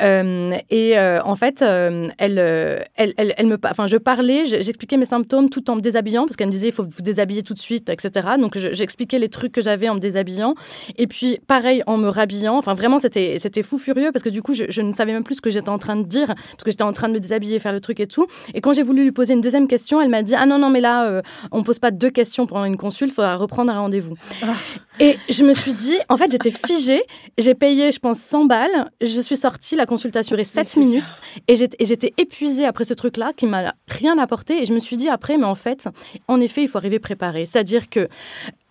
Euh, 0.00 0.56
et 0.70 0.98
en 0.98 1.36
fait, 1.36 1.62
elle, 1.62 2.38
elle, 2.38 3.14
elle, 3.16 3.46
me, 3.46 3.58
enfin, 3.64 3.86
je 3.86 3.96
parlais, 3.96 4.44
j'expliquais 4.44 4.96
mes 4.96 5.04
symptômes 5.04 5.50
tout 5.50 5.70
en 5.70 5.76
me 5.76 5.80
déshabillant, 5.80 6.24
parce 6.24 6.36
qu'elle 6.36 6.46
me 6.46 6.52
disait 6.52 6.68
il 6.68 6.72
faut 6.72 6.84
vous 6.84 7.02
déshabiller 7.02 7.42
tout 7.42 7.54
de 7.54 7.58
suite, 7.58 7.90
etc. 7.90 8.28
Donc 8.38 8.56
j'expliquais 8.56 9.18
les 9.18 9.28
trucs 9.28 9.52
que 9.52 9.60
j'avais 9.60 9.88
en 9.88 9.94
me 9.94 10.00
déshabillant. 10.00 10.54
Et 10.96 11.06
puis, 11.06 11.38
pareil, 11.46 11.82
en 11.86 11.96
me 11.96 12.08
rhabillant. 12.08 12.56
Enfin, 12.56 12.74
vraiment, 12.74 12.98
c'était 12.98 13.62
fou 13.62 13.78
furieux, 13.78 14.10
parce 14.12 14.22
que 14.22 14.30
du 14.30 14.42
coup, 14.42 14.54
je, 14.54 14.80
ne 14.80 14.92
savais 14.92 15.12
même 15.12 15.24
plus 15.24 15.36
ce 15.36 15.42
que 15.42 15.50
j'étais 15.50 15.70
en 15.70 15.78
train 15.78 15.96
de 15.96 16.04
dire, 16.04 16.28
parce 16.28 16.64
que 16.64 16.70
j'étais 16.70 16.82
en 16.82 16.92
train 16.92 17.08
de 17.08 17.14
me 17.14 17.20
déshabiller, 17.20 17.58
faire 17.58 17.72
le 17.72 17.80
truc 17.80 18.00
et 18.00 18.06
tout. 18.06 18.26
Et 18.54 18.60
quand 18.60 18.72
j'ai 18.72 18.82
voulu 18.82 19.02
lui 19.02 19.12
poser 19.12 19.34
une 19.34 19.40
deuxième 19.40 19.68
question, 19.68 20.00
elle 20.00 20.08
m'a 20.08 20.22
dit 20.22 20.34
ah 20.34 20.46
non, 20.46 20.58
non, 20.58 20.70
mais 20.70 20.80
là, 20.80 21.22
on 21.52 21.62
pose 21.62 21.78
pas 21.78 21.89
deux 21.90 22.10
questions 22.10 22.46
pendant 22.46 22.64
une 22.64 22.76
consulte, 22.76 23.12
il 23.12 23.14
faudra 23.14 23.36
reprendre 23.36 23.72
un 23.72 23.80
rendez-vous. 23.80 24.14
Ah. 24.42 24.54
Et 24.98 25.18
je 25.28 25.44
me 25.44 25.52
suis 25.52 25.74
dit, 25.74 25.96
en 26.08 26.16
fait, 26.16 26.30
j'étais 26.30 26.50
figée, 26.50 27.02
j'ai 27.38 27.54
payé, 27.54 27.90
je 27.90 27.98
pense, 27.98 28.20
100 28.20 28.44
balles, 28.44 28.90
je 29.00 29.20
suis 29.20 29.36
sortie, 29.36 29.76
la 29.76 29.86
consultation 29.86 30.34
durait 30.34 30.44
7 30.44 30.76
minutes, 30.76 31.20
et 31.48 31.56
j'étais 31.56 32.12
épuisée 32.18 32.66
après 32.66 32.84
ce 32.84 32.94
truc-là 32.94 33.32
qui 33.36 33.46
m'a 33.46 33.74
rien 33.88 34.18
apporté, 34.18 34.62
et 34.62 34.64
je 34.64 34.74
me 34.74 34.78
suis 34.78 34.96
dit 34.96 35.08
après, 35.08 35.38
mais 35.38 35.46
en 35.46 35.54
fait, 35.54 35.88
en 36.28 36.40
effet, 36.40 36.62
il 36.62 36.68
faut 36.68 36.78
arriver 36.78 36.98
préparé. 36.98 37.46
C'est-à-dire 37.46 37.88
que 37.88 38.08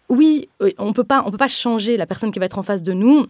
oui, 0.10 0.50
euh, 0.62 0.72
on 0.78 0.92
peut 0.92 1.04
pas, 1.04 1.24
on 1.26 1.32
peut 1.32 1.38
pas 1.38 1.48
changer 1.48 1.96
la 1.96 2.06
personne 2.06 2.32
qui 2.32 2.40
va 2.40 2.46
être 2.46 2.58
en 2.58 2.64
face 2.64 2.84
de 2.84 2.94
nous. 2.94 3.28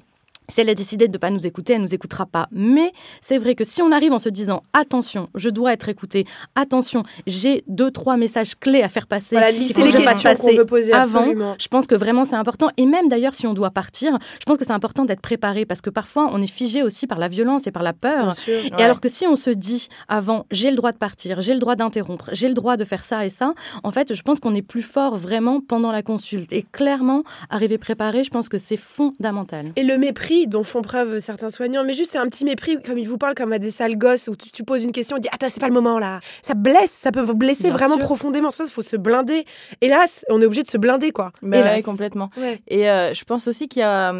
Si 0.49 0.61
elle 0.61 0.69
a 0.69 0.75
décidé 0.75 1.07
de 1.07 1.13
ne 1.13 1.17
pas 1.17 1.29
nous 1.29 1.47
écouter, 1.47 1.73
elle 1.73 1.79
ne 1.79 1.85
nous 1.85 1.95
écoutera 1.95 2.25
pas. 2.25 2.47
Mais 2.51 2.91
c'est 3.21 3.37
vrai 3.37 3.55
que 3.55 3.63
si 3.63 3.81
on 3.81 3.91
arrive 3.91 4.13
en 4.13 4.19
se 4.19 4.29
disant 4.29 4.63
attention, 4.73 5.29
je 5.35 5.49
dois 5.49 5.73
être 5.73 5.89
écouté, 5.89 6.25
attention, 6.55 7.03
j'ai 7.27 7.63
deux, 7.67 7.91
trois 7.91 8.17
messages 8.17 8.55
clés 8.55 8.81
à 8.81 8.89
faire 8.89 9.07
passer, 9.07 9.35
voilà, 9.35 9.51
les 9.51 9.67
questions 9.67 10.33
qu'on 10.35 10.55
veut 10.55 10.65
poser 10.65 10.93
avant, 10.93 11.55
je 11.59 11.67
pense 11.67 11.87
que 11.87 11.95
vraiment 11.95 12.25
c'est 12.25 12.35
important. 12.35 12.69
Et 12.77 12.85
même 12.85 13.07
d'ailleurs, 13.09 13.35
si 13.35 13.47
on 13.47 13.53
doit 13.53 13.71
partir, 13.71 14.17
je 14.39 14.45
pense 14.45 14.57
que 14.57 14.65
c'est 14.65 14.73
important 14.73 15.05
d'être 15.05 15.21
préparé 15.21 15.65
parce 15.65 15.81
que 15.81 15.89
parfois 15.89 16.29
on 16.31 16.41
est 16.41 16.47
figé 16.47 16.83
aussi 16.83 17.07
par 17.07 17.19
la 17.19 17.27
violence 17.27 17.67
et 17.67 17.71
par 17.71 17.83
la 17.83 17.93
peur. 17.93 18.33
et 18.47 18.81
alors 18.81 19.01
que 19.01 19.09
si 19.09 19.27
on 19.27 19.35
se 19.35 19.49
dit 19.49 19.87
avant, 20.07 20.45
j'ai 20.51 20.71
le 20.71 20.77
droit 20.77 20.91
de 20.91 20.97
partir, 20.97 21.41
j'ai 21.41 21.53
le 21.53 21.59
droit 21.59 21.75
d'interrompre, 21.75 22.29
j'ai 22.33 22.47
le 22.47 22.53
droit 22.53 22.77
de 22.77 22.83
faire 22.83 23.03
ça 23.03 23.25
et 23.25 23.29
ça, 23.29 23.53
en 23.83 23.91
fait, 23.91 24.13
je 24.13 24.21
pense 24.21 24.39
qu'on 24.39 24.55
est 24.55 24.61
plus 24.61 24.81
fort 24.81 25.15
vraiment 25.15 25.61
pendant 25.61 25.91
la 25.91 26.01
consulte. 26.01 26.53
Et 26.53 26.63
clairement, 26.63 27.23
arriver 27.49 27.77
préparé, 27.77 28.23
je 28.23 28.29
pense 28.29 28.49
que 28.49 28.57
c'est 28.57 28.77
fondamental. 28.77 29.71
Et 29.75 29.83
le 29.83 29.97
mépris 29.97 30.38
dont 30.47 30.63
font 30.63 30.81
preuve 30.81 31.19
certains 31.19 31.49
soignants, 31.49 31.83
mais 31.83 31.93
juste 31.93 32.11
c'est 32.11 32.17
un 32.17 32.27
petit 32.27 32.45
mépris, 32.45 32.81
comme 32.81 32.97
ils 32.97 33.07
vous 33.07 33.17
parlent 33.17 33.35
comme 33.35 33.53
à 33.53 33.59
des 33.59 33.71
sales 33.71 33.97
gosses, 33.97 34.27
où 34.27 34.35
tu, 34.35 34.63
poses 34.63 34.83
une 34.83 34.91
question, 34.91 35.17
et 35.17 35.19
dis 35.19 35.29
Attends, 35.31 35.49
c'est 35.49 35.59
pas 35.59 35.67
le 35.67 35.73
moment 35.73 35.99
là. 35.99 36.19
Ça 36.41 36.53
blesse, 36.53 36.91
ça 36.91 37.11
peut 37.11 37.21
vous 37.21 37.35
blesser 37.35 37.69
vraiment 37.69 37.97
profondément. 37.97 38.51
Ça, 38.51 38.63
il 38.65 38.71
faut 38.71 38.81
se 38.81 38.95
blinder. 38.95 39.45
Hélas, 39.81 40.25
on 40.29 40.41
est 40.41 40.45
obligé 40.45 40.63
de 40.63 40.69
se 40.69 40.77
blinder, 40.77 41.11
quoi. 41.11 41.31
Mais 41.41 41.61
bah 41.61 41.81
complètement. 41.81 42.29
Et 42.67 42.89
euh, 42.89 43.13
je 43.13 43.23
pense 43.23 43.47
aussi 43.47 43.67
qu'il 43.67 43.81
y, 43.81 43.83
a, 43.83 44.13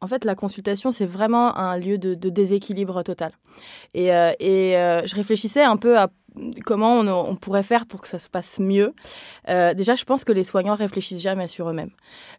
En 0.00 0.06
fait, 0.06 0.24
la 0.24 0.34
consultation, 0.34 0.92
c'est 0.92 1.06
vraiment 1.06 1.56
un 1.56 1.78
lieu 1.78 1.98
de, 1.98 2.14
déséquilibre 2.28 3.02
total. 3.02 3.32
Et, 3.94 4.14
euh, 4.14 4.32
et 4.40 4.76
euh, 4.76 5.06
je 5.06 5.14
réfléchissais 5.14 5.62
un 5.62 5.76
peu 5.76 5.96
à 5.96 6.08
comment 6.64 7.00
on, 7.00 7.36
pourrait 7.36 7.62
faire 7.62 7.86
pour 7.86 8.00
que 8.00 8.08
ça 8.08 8.18
se 8.18 8.28
passe 8.28 8.58
mieux. 8.58 8.94
Euh, 9.48 9.74
déjà, 9.74 9.94
je 9.94 10.04
pense 10.04 10.24
que 10.24 10.32
les 10.32 10.44
soignants 10.44 10.74
réfléchissent 10.74 11.20
jamais 11.20 11.48
sur 11.48 11.68
eux-mêmes. 11.68 11.90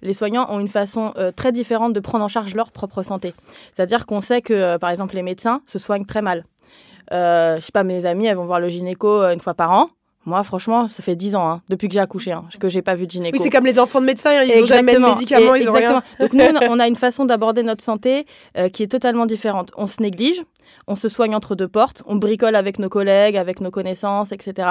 Les 0.02 0.14
soignants 0.14 0.48
ont 0.50 0.60
une 0.60 0.68
façon 0.68 1.14
euh, 1.18 1.32
très 1.32 1.52
différente 1.52 1.94
de 1.94 2.00
prendre 2.00 2.24
en 2.24 2.28
charge 2.28 2.56
leur 2.56 2.72
propre 2.72 3.04
santé. 3.04 3.34
C'est-à-dire 3.74 4.06
qu'on 4.06 4.22
sait 4.22 4.42
que, 4.42 4.54
euh, 4.54 4.78
par 4.78 4.90
exemple, 4.90 5.16
les 5.16 5.24
médecins 5.24 5.62
se 5.66 5.80
soignent 5.80 6.06
très 6.06 6.22
mal. 6.22 6.44
je 7.12 7.60
sais 7.62 7.72
pas, 7.72 7.84
mes 7.84 8.06
amis, 8.06 8.28
elles 8.28 8.38
vont 8.38 8.46
voir 8.46 8.60
le 8.60 8.70
gynéco 8.70 9.24
une 9.24 9.40
fois 9.40 9.54
par 9.54 9.72
an. 9.72 9.90
Moi, 10.26 10.44
franchement, 10.44 10.90
ça 10.90 11.02
fait 11.02 11.16
10 11.16 11.36
ans, 11.36 11.50
hein, 11.50 11.62
depuis 11.70 11.88
que 11.88 11.94
j'ai 11.94 12.02
accouché, 12.02 12.34
hein, 12.34 12.44
que 12.60 12.68
j'ai 12.68 12.82
pas 12.82 12.96
vu 12.96 13.06
de 13.06 13.12
gynéco. 13.12 13.38
Oui, 13.38 13.42
c'est 13.42 13.50
comme 13.50 13.66
les 13.66 13.80
enfants 13.80 14.02
de 14.02 14.06
médecins, 14.06 14.32
hein, 14.32 14.44
ils 14.44 14.60
n'ont 14.60 14.66
jamais 14.66 14.94
de 14.94 15.00
médicaments, 15.00 15.56
ils 15.56 15.62
exactement. 15.62 16.02
Donc 16.20 16.34
nous, 16.34 16.44
on 16.70 16.80
a 16.80 16.88
une 16.90 16.98
façon 16.98 17.24
d'aborder 17.24 17.64
notre 17.64 17.82
santé 17.82 18.26
qui 18.74 18.84
est 18.84 18.92
totalement 18.92 19.26
différente. 19.26 19.72
On 19.78 19.88
se 19.88 20.02
néglige, 20.02 20.44
on 20.88 20.96
se 20.96 21.10
soigne 21.10 21.36
entre 21.36 21.56
deux 21.56 21.68
portes, 21.68 22.04
on 22.06 22.16
bricole 22.16 22.56
avec 22.56 22.80
nos 22.80 22.90
collègues, 22.90 23.38
avec 23.38 23.62
nos 23.62 23.72
connaissances, 23.72 24.32
etc. 24.32 24.70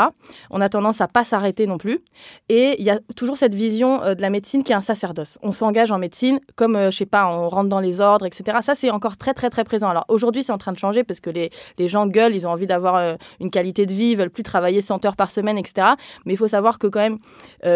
On 0.50 0.60
a 0.60 0.68
tendance 0.68 1.00
à 1.00 1.08
pas 1.08 1.24
s'arrêter 1.24 1.66
non 1.66 1.78
plus. 1.78 2.00
Et 2.48 2.76
il 2.78 2.84
y 2.84 2.90
a 2.90 2.98
toujours 3.16 3.36
cette 3.36 3.54
vision 3.54 4.02
euh, 4.02 4.14
de 4.14 4.22
la 4.22 4.30
médecine 4.30 4.62
qui 4.62 4.72
est 4.72 4.76
un 4.76 4.80
sacerdoce. 4.80 5.38
On 5.42 5.52
s'engage 5.52 5.92
en 5.92 5.98
médecine 5.98 6.40
comme, 6.56 6.76
euh, 6.76 6.90
je 6.90 6.98
sais 6.98 7.06
pas, 7.06 7.28
on 7.28 7.48
rentre 7.48 7.68
dans 7.68 7.80
les 7.80 8.00
ordres, 8.00 8.26
etc. 8.26 8.58
Ça, 8.62 8.74
c'est 8.74 8.90
encore 8.90 9.16
très, 9.16 9.34
très, 9.34 9.50
très 9.50 9.64
présent. 9.64 9.88
Alors 9.88 10.04
aujourd'hui, 10.08 10.42
c'est 10.42 10.52
en 10.52 10.58
train 10.58 10.72
de 10.72 10.78
changer 10.78 11.04
parce 11.04 11.20
que 11.20 11.30
les, 11.30 11.50
gens 11.88 12.06
gueulent, 12.06 12.34
ils 12.34 12.46
ont 12.46 12.50
envie 12.50 12.66
d'avoir 12.66 12.96
euh, 12.96 13.14
une 13.40 13.50
qualité 13.50 13.86
de 13.86 13.92
vie, 13.92 14.10
ils 14.10 14.16
veulent 14.16 14.30
plus 14.30 14.42
travailler 14.42 14.80
100 14.80 15.04
heures 15.04 15.16
par 15.16 15.30
semaine, 15.30 15.58
etc. 15.58 15.88
Mais 16.24 16.34
il 16.34 16.36
faut 16.36 16.48
savoir 16.48 16.78
que 16.78 16.86
quand 16.86 17.00
même, 17.00 17.18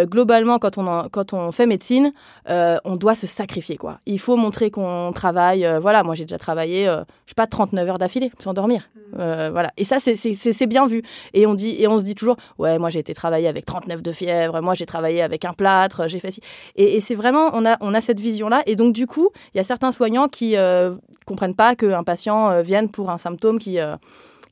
globalement, 0.06 0.58
quand 0.58 0.78
on, 0.78 1.08
quand 1.10 1.32
on 1.32 1.52
fait 1.52 1.66
médecine, 1.66 2.12
on 2.48 2.96
doit 2.96 3.14
se 3.14 3.26
sacrifier, 3.26 3.76
quoi. 3.76 4.00
Il 4.06 4.18
faut 4.18 4.36
montrer 4.36 4.70
qu'on 4.70 5.12
travaille. 5.14 5.66
voilà, 5.80 6.02
moi, 6.02 6.14
j'ai 6.14 6.24
déjà 6.24 6.38
travaillé, 6.38 6.84
je 6.86 7.30
sais 7.30 7.34
pas, 7.36 7.46
39 7.46 7.88
heures 7.88 7.98
d'affilée 7.98 8.09
d'affilée, 8.10 8.32
sans 8.38 8.52
dormir. 8.52 8.90
Euh, 9.18 9.50
voilà. 9.52 9.70
Et 9.76 9.84
ça, 9.84 9.98
c'est 10.00 10.66
bien 10.66 10.86
vu. 10.86 11.02
Et 11.34 11.46
on, 11.46 11.54
dit, 11.54 11.76
et 11.78 11.86
on 11.86 11.98
se 11.98 12.04
dit 12.04 12.14
toujours, 12.14 12.36
ouais, 12.58 12.78
moi 12.78 12.90
j'ai 12.90 12.98
été 12.98 13.14
travailler 13.14 13.48
avec 13.48 13.64
39 13.64 14.02
de 14.02 14.12
fièvre, 14.12 14.60
moi 14.60 14.74
j'ai 14.74 14.86
travaillé 14.86 15.22
avec 15.22 15.44
un 15.44 15.52
plâtre, 15.52 16.08
j'ai 16.08 16.20
fait 16.20 16.32
ci. 16.32 16.40
Et, 16.76 17.00
c'est 17.00 17.14
vraiment, 17.14 17.50
on 17.54 17.64
a, 17.64 17.76
on 17.80 17.94
a 17.94 18.00
cette 18.00 18.20
vision-là. 18.20 18.62
Et 18.66 18.76
donc, 18.76 18.92
du 18.92 19.06
coup, 19.06 19.30
il 19.54 19.58
y 19.58 19.60
a 19.60 19.64
certains 19.64 19.92
soignants 19.92 20.28
qui 20.28 20.52
ne 20.52 20.94
comprennent 21.26 21.54
pas 21.54 21.74
qu'un 21.74 22.02
patient 22.02 22.62
vienne 22.62 22.90
pour 22.90 23.10
un 23.10 23.18
symptôme 23.18 23.58
qui 23.58 23.78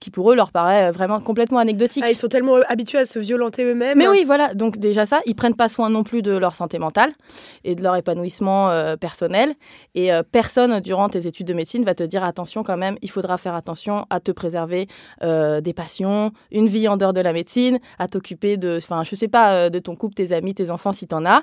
qui 0.01 0.11
pour 0.11 0.31
eux 0.31 0.37
leur 0.37 0.53
paraît 0.53 0.89
euh, 0.89 0.91
vraiment 0.91 1.21
complètement 1.21 1.59
anecdotique. 1.59 2.03
Ah, 2.07 2.11
ils 2.11 2.17
sont 2.17 2.29
tellement 2.29 2.57
habitués 2.69 2.99
à 2.99 3.07
se 3.07 3.19
violenter 3.19 3.65
eux-mêmes. 3.65 3.99
Mais 3.99 4.09
oui, 4.09 4.25
voilà. 4.25 4.55
Donc 4.55 4.79
déjà 4.79 5.07
ça, 5.07 5.21
ils 5.27 5.35
prennent 5.35 5.57
pas 5.57 5.69
soin 5.69 5.91
non 5.91 6.03
plus 6.03 6.23
de 6.23 6.37
leur 6.37 6.55
santé 6.55 6.79
mentale 6.79 7.13
et 7.65 7.75
de 7.75 7.83
leur 7.83 7.97
épanouissement 7.97 8.71
euh, 8.71 8.97
personnel. 8.97 9.55
Et 9.95 10.13
euh, 10.13 10.23
personne 10.31 10.81
durant 10.81 11.09
tes 11.09 11.27
études 11.27 11.47
de 11.47 11.55
médecine 11.55 11.85
va 11.85 11.95
te 11.95 12.03
dire 12.03 12.25
attention 12.25 12.63
quand 12.63 12.77
même, 12.77 12.97
il 13.03 13.11
faudra 13.11 13.39
faire 13.39 13.55
attention 13.55 14.05
à 14.11 14.21
te 14.21 14.33
préserver 14.33 14.87
des 15.21 15.73
passions, 15.75 16.33
une 16.51 16.69
vie 16.69 16.89
en 16.89 16.97
dehors 16.97 17.13
de 17.13 17.21
la 17.21 17.33
médecine, 17.33 17.79
à 17.99 18.09
t'occuper 18.09 18.57
de, 18.57 18.79
enfin 18.79 19.03
je 19.05 19.15
sais 19.15 19.29
pas, 19.29 19.71
de 19.71 19.79
ton 19.79 19.97
couple, 19.97 20.15
tes 20.15 20.33
amis, 20.33 20.55
tes 20.55 20.71
enfants 20.71 20.93
si 20.93 21.07
t'en 21.07 21.25
as. 21.25 21.43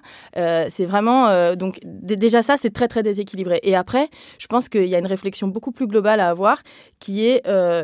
c'est 0.69 0.85
vraiment 0.85 1.55
donc 1.55 1.79
déjà 1.83 2.43
ça, 2.43 2.55
c'est 2.57 2.71
très 2.71 2.87
très 2.87 3.03
déséquilibré. 3.03 3.59
Et 3.63 3.75
après, 3.75 4.09
je 4.39 4.47
pense 4.47 4.69
qu'il 4.69 4.85
y 4.85 4.95
a 4.95 4.99
une 4.99 5.05
réflexion 5.05 5.47
beaucoup 5.47 5.71
plus 5.71 5.87
globale 5.87 6.19
à 6.19 6.29
avoir, 6.29 6.61
qui 6.99 7.25
est 7.25 7.43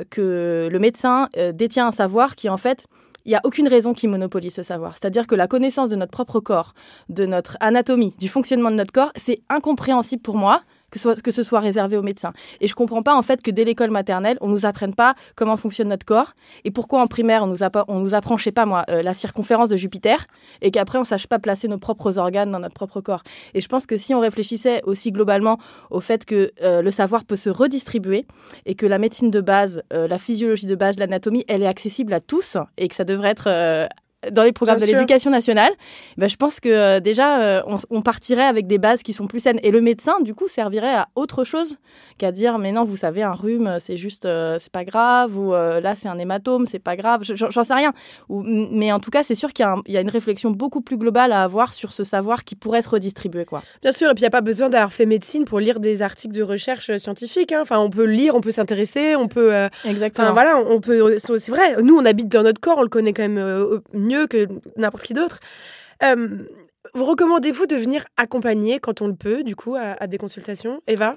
que 0.10 0.61
le 0.70 0.80
médecin 0.80 1.30
euh, 1.38 1.52
détient 1.52 1.88
un 1.88 1.92
savoir 1.92 2.36
qui, 2.36 2.50
en 2.50 2.58
fait, 2.58 2.88
il 3.26 3.30
n'y 3.30 3.36
a 3.36 3.42
aucune 3.44 3.68
raison 3.68 3.94
qui 3.94 4.08
monopolise 4.08 4.56
ce 4.56 4.64
savoir. 4.64 4.94
C'est-à-dire 4.94 5.28
que 5.28 5.36
la 5.36 5.48
connaissance 5.48 5.90
de 5.90 5.96
notre 5.96 6.12
propre 6.12 6.40
corps, 6.40 6.74
de 7.10 7.26
notre 7.26 7.58
anatomie, 7.60 8.16
du 8.20 8.28
fonctionnement 8.28 8.72
de 8.72 8.76
notre 8.76 8.92
corps, 8.92 9.12
c'est 9.16 9.42
incompréhensible 9.50 10.22
pour 10.22 10.38
moi 10.38 10.64
que 10.92 11.00
ce, 11.00 11.04
soit, 11.04 11.22
que 11.22 11.32
ce 11.32 11.44
soit 11.44 11.60
réservé 11.60 11.98
aux 11.98 12.02
médecins. 12.04 12.34
Et 12.60 12.68
je 12.68 12.76
comprends 12.76 13.02
pas 13.02 13.16
en 13.16 13.22
fait 13.22 13.42
que 13.42 13.50
dès 13.50 13.64
l'école 13.64 13.92
maternelle, 13.92 14.38
on 14.42 14.48
nous 14.48 14.66
apprenne 14.66 14.94
pas 14.94 15.16
comment 15.36 15.58
fonctionne 15.58 15.88
notre 15.88 16.06
corps 16.06 16.34
et 16.64 16.72
pourquoi 16.72 17.02
en 17.02 17.08
primaire 17.08 17.44
on 17.44 17.48
nous, 17.48 17.64
on 17.88 18.00
nous 18.00 18.14
apprend, 18.14 18.38
je 18.38 18.44
sais 18.44 18.52
pas 18.52 18.66
moi, 18.66 18.84
euh, 18.90 19.02
la 19.02 19.14
circonférence 19.14 19.70
de 19.70 19.76
Jupiter 19.76 20.28
et 20.62 20.72
qu'après 20.72 20.98
on 20.98 21.04
sache 21.04 21.28
pas 21.28 21.40
placer 21.40 21.68
nos 21.68 21.78
propres 21.78 22.18
organes 22.18 22.52
dans 22.52 22.60
notre 22.60 22.76
propre 22.76 23.02
corps. 23.02 23.24
Et 23.54 23.62
je 23.62 23.68
pense 23.68 23.86
que 23.86 23.98
si 23.98 24.14
on 24.14 24.20
réfléchissait 24.20 24.82
aussi 24.86 25.12
globalement 25.12 25.58
au 25.90 26.02
fait 26.02 26.26
que 26.26 26.52
euh, 26.62 26.82
le 26.82 26.92
savoir 26.92 27.24
peut 27.24 27.36
se 27.36 27.50
redistribuer 27.50 28.26
et 28.66 28.76
que 28.76 28.86
la 28.86 28.98
médecine 28.98 29.32
de 29.32 29.42
base, 29.42 29.84
euh, 29.94 30.08
la 30.08 30.18
physiologie 30.18 30.68
de 30.68 30.76
base, 30.76 31.00
l'anatomie, 31.00 31.46
elle 31.48 31.64
est 31.64 31.68
accessible 31.68 32.14
à 32.14 32.20
tous 32.20 32.58
et 32.78 32.88
que 32.88 32.96
ça 32.96 33.06
devrait 33.06 33.30
être 33.30 33.88
dans 34.30 34.44
les 34.44 34.52
programmes 34.52 34.80
de 34.80 34.86
l'éducation 34.86 35.32
nationale, 35.32 35.72
ben, 36.18 36.30
je 36.30 36.36
pense 36.36 36.60
que 36.60 36.70
euh, 36.70 37.00
déjà, 37.00 37.42
euh, 37.42 37.62
on, 37.90 38.02
partirait 38.02 38.46
avec 38.46 38.68
des 38.68 38.78
bases 38.78 39.04
qui 39.04 39.14
sont 39.14 39.28
plus 39.28 39.40
saines. 39.40 39.60
Et 39.64 39.72
le 39.72 39.82
médecin, 39.82 40.20
du 40.22 40.36
coup, 40.36 40.48
servirait 40.48 40.94
à 40.94 41.08
autre 41.16 41.44
chose 41.44 41.78
qu'à 42.18 42.32
dire, 42.32 42.58
mais 42.60 42.72
non, 42.72 42.84
vous 42.84 42.98
savez, 42.98 43.24
un 43.24 43.34
rhume, 43.34 43.78
c'est 43.80 43.98
juste, 43.98 44.26
euh, 44.26 44.58
c'est 44.60 44.72
pas 44.72 44.86
grave, 44.86 45.38
ou 45.38 45.52
là, 45.52 45.96
c'est 45.96 46.08
un 46.08 46.18
hématome, 46.18 46.66
c'est 46.66 46.80
pas 46.80 46.96
grave, 46.96 47.22
j'en 47.24 47.64
sais 47.64 47.74
rien. 47.74 47.92
Ou, 48.30 48.44
mais 48.44 48.92
en 48.92 49.00
tout 49.00 49.12
cas, 49.12 49.24
c'est 49.24 49.36
sûr 49.36 49.54
qu'il 49.54 49.66
y, 49.88 49.98
a 49.98 50.02
une 50.02 50.10
réflexion 50.10 50.52
beaucoup 50.52 50.82
plus 50.82 50.98
globale 50.98 51.32
à 51.32 51.44
avoir 51.44 51.74
sur 51.74 51.94
ce 51.94 52.04
savoir 52.04 52.44
qui 52.44 52.56
pourrait 52.56 52.82
se 52.82 52.90
redistribuer. 52.90 53.46
Quoi. 53.46 53.64
Bien 53.82 53.92
sûr, 53.92 54.10
et 54.10 54.14
puis 54.14 54.22
il 54.22 54.24
n'y 54.24 54.28
a 54.28 54.32
pas 54.32 54.42
besoin 54.42 54.70
d'avoir 54.70 54.94
fait 54.94 55.06
médecine 55.06 55.46
pour 55.46 55.60
lire 55.60 55.80
des 55.80 56.02
articles 56.02 56.36
de 56.36 56.44
recherche 56.44 56.96
scientifique. 56.98 57.52
Hein. 57.52 57.60
Enfin, 57.62 57.80
on 57.80 57.90
peut 57.90 58.06
lire, 58.06 58.36
on 58.36 58.42
peut 58.42 58.52
s'intéresser, 58.52 59.16
on 59.16 59.28
peut... 59.28 59.52
Exactement. 59.86 60.28
Enfin, 60.28 60.34
voilà, 60.34 60.58
on 60.58 60.80
peut... 60.80 61.18
C'est 61.18 61.50
vrai, 61.50 61.82
nous, 61.82 61.96
on 61.96 62.06
habite 62.06 62.28
dans 62.28 62.44
notre 62.44 62.62
corps, 62.62 62.78
on 62.78 62.84
le 62.84 62.90
connaît 62.90 63.14
quand 63.14 63.28
même 63.28 63.82
mieux 63.94 64.11
que 64.28 64.48
n'importe 64.78 65.04
qui 65.04 65.14
d'autre. 65.14 65.40
Euh, 66.04 66.46
recommandez-vous 66.94 67.66
de 67.68 67.76
venir 67.76 68.06
accompagner 68.18 68.80
quand 68.80 69.02
on 69.02 69.08
le 69.08 69.16
peut, 69.16 69.44
du 69.44 69.56
coup, 69.56 69.76
à, 69.76 69.96
à 70.00 70.08
des 70.08 70.18
consultations? 70.18 70.82
Eva? 70.88 71.16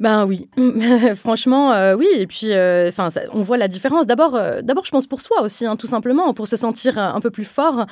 Ben 0.00 0.24
oui, 0.24 0.48
franchement, 1.14 1.74
euh, 1.74 1.94
oui. 1.94 2.08
Et 2.16 2.26
puis, 2.26 2.52
euh, 2.52 2.88
enfin, 2.88 3.10
on 3.34 3.42
voit 3.42 3.58
la 3.58 3.68
différence. 3.68 4.06
D'abord, 4.06 4.34
euh, 4.34 4.62
d'abord, 4.62 4.86
je 4.86 4.90
pense 4.90 5.06
pour 5.06 5.20
soi 5.20 5.42
aussi, 5.42 5.66
hein, 5.66 5.76
tout 5.76 5.86
simplement, 5.86 6.32
pour 6.32 6.48
se 6.48 6.56
sentir 6.56 6.96
un 6.96 7.20
peu 7.20 7.30
plus 7.30 7.44
fort. 7.44 7.84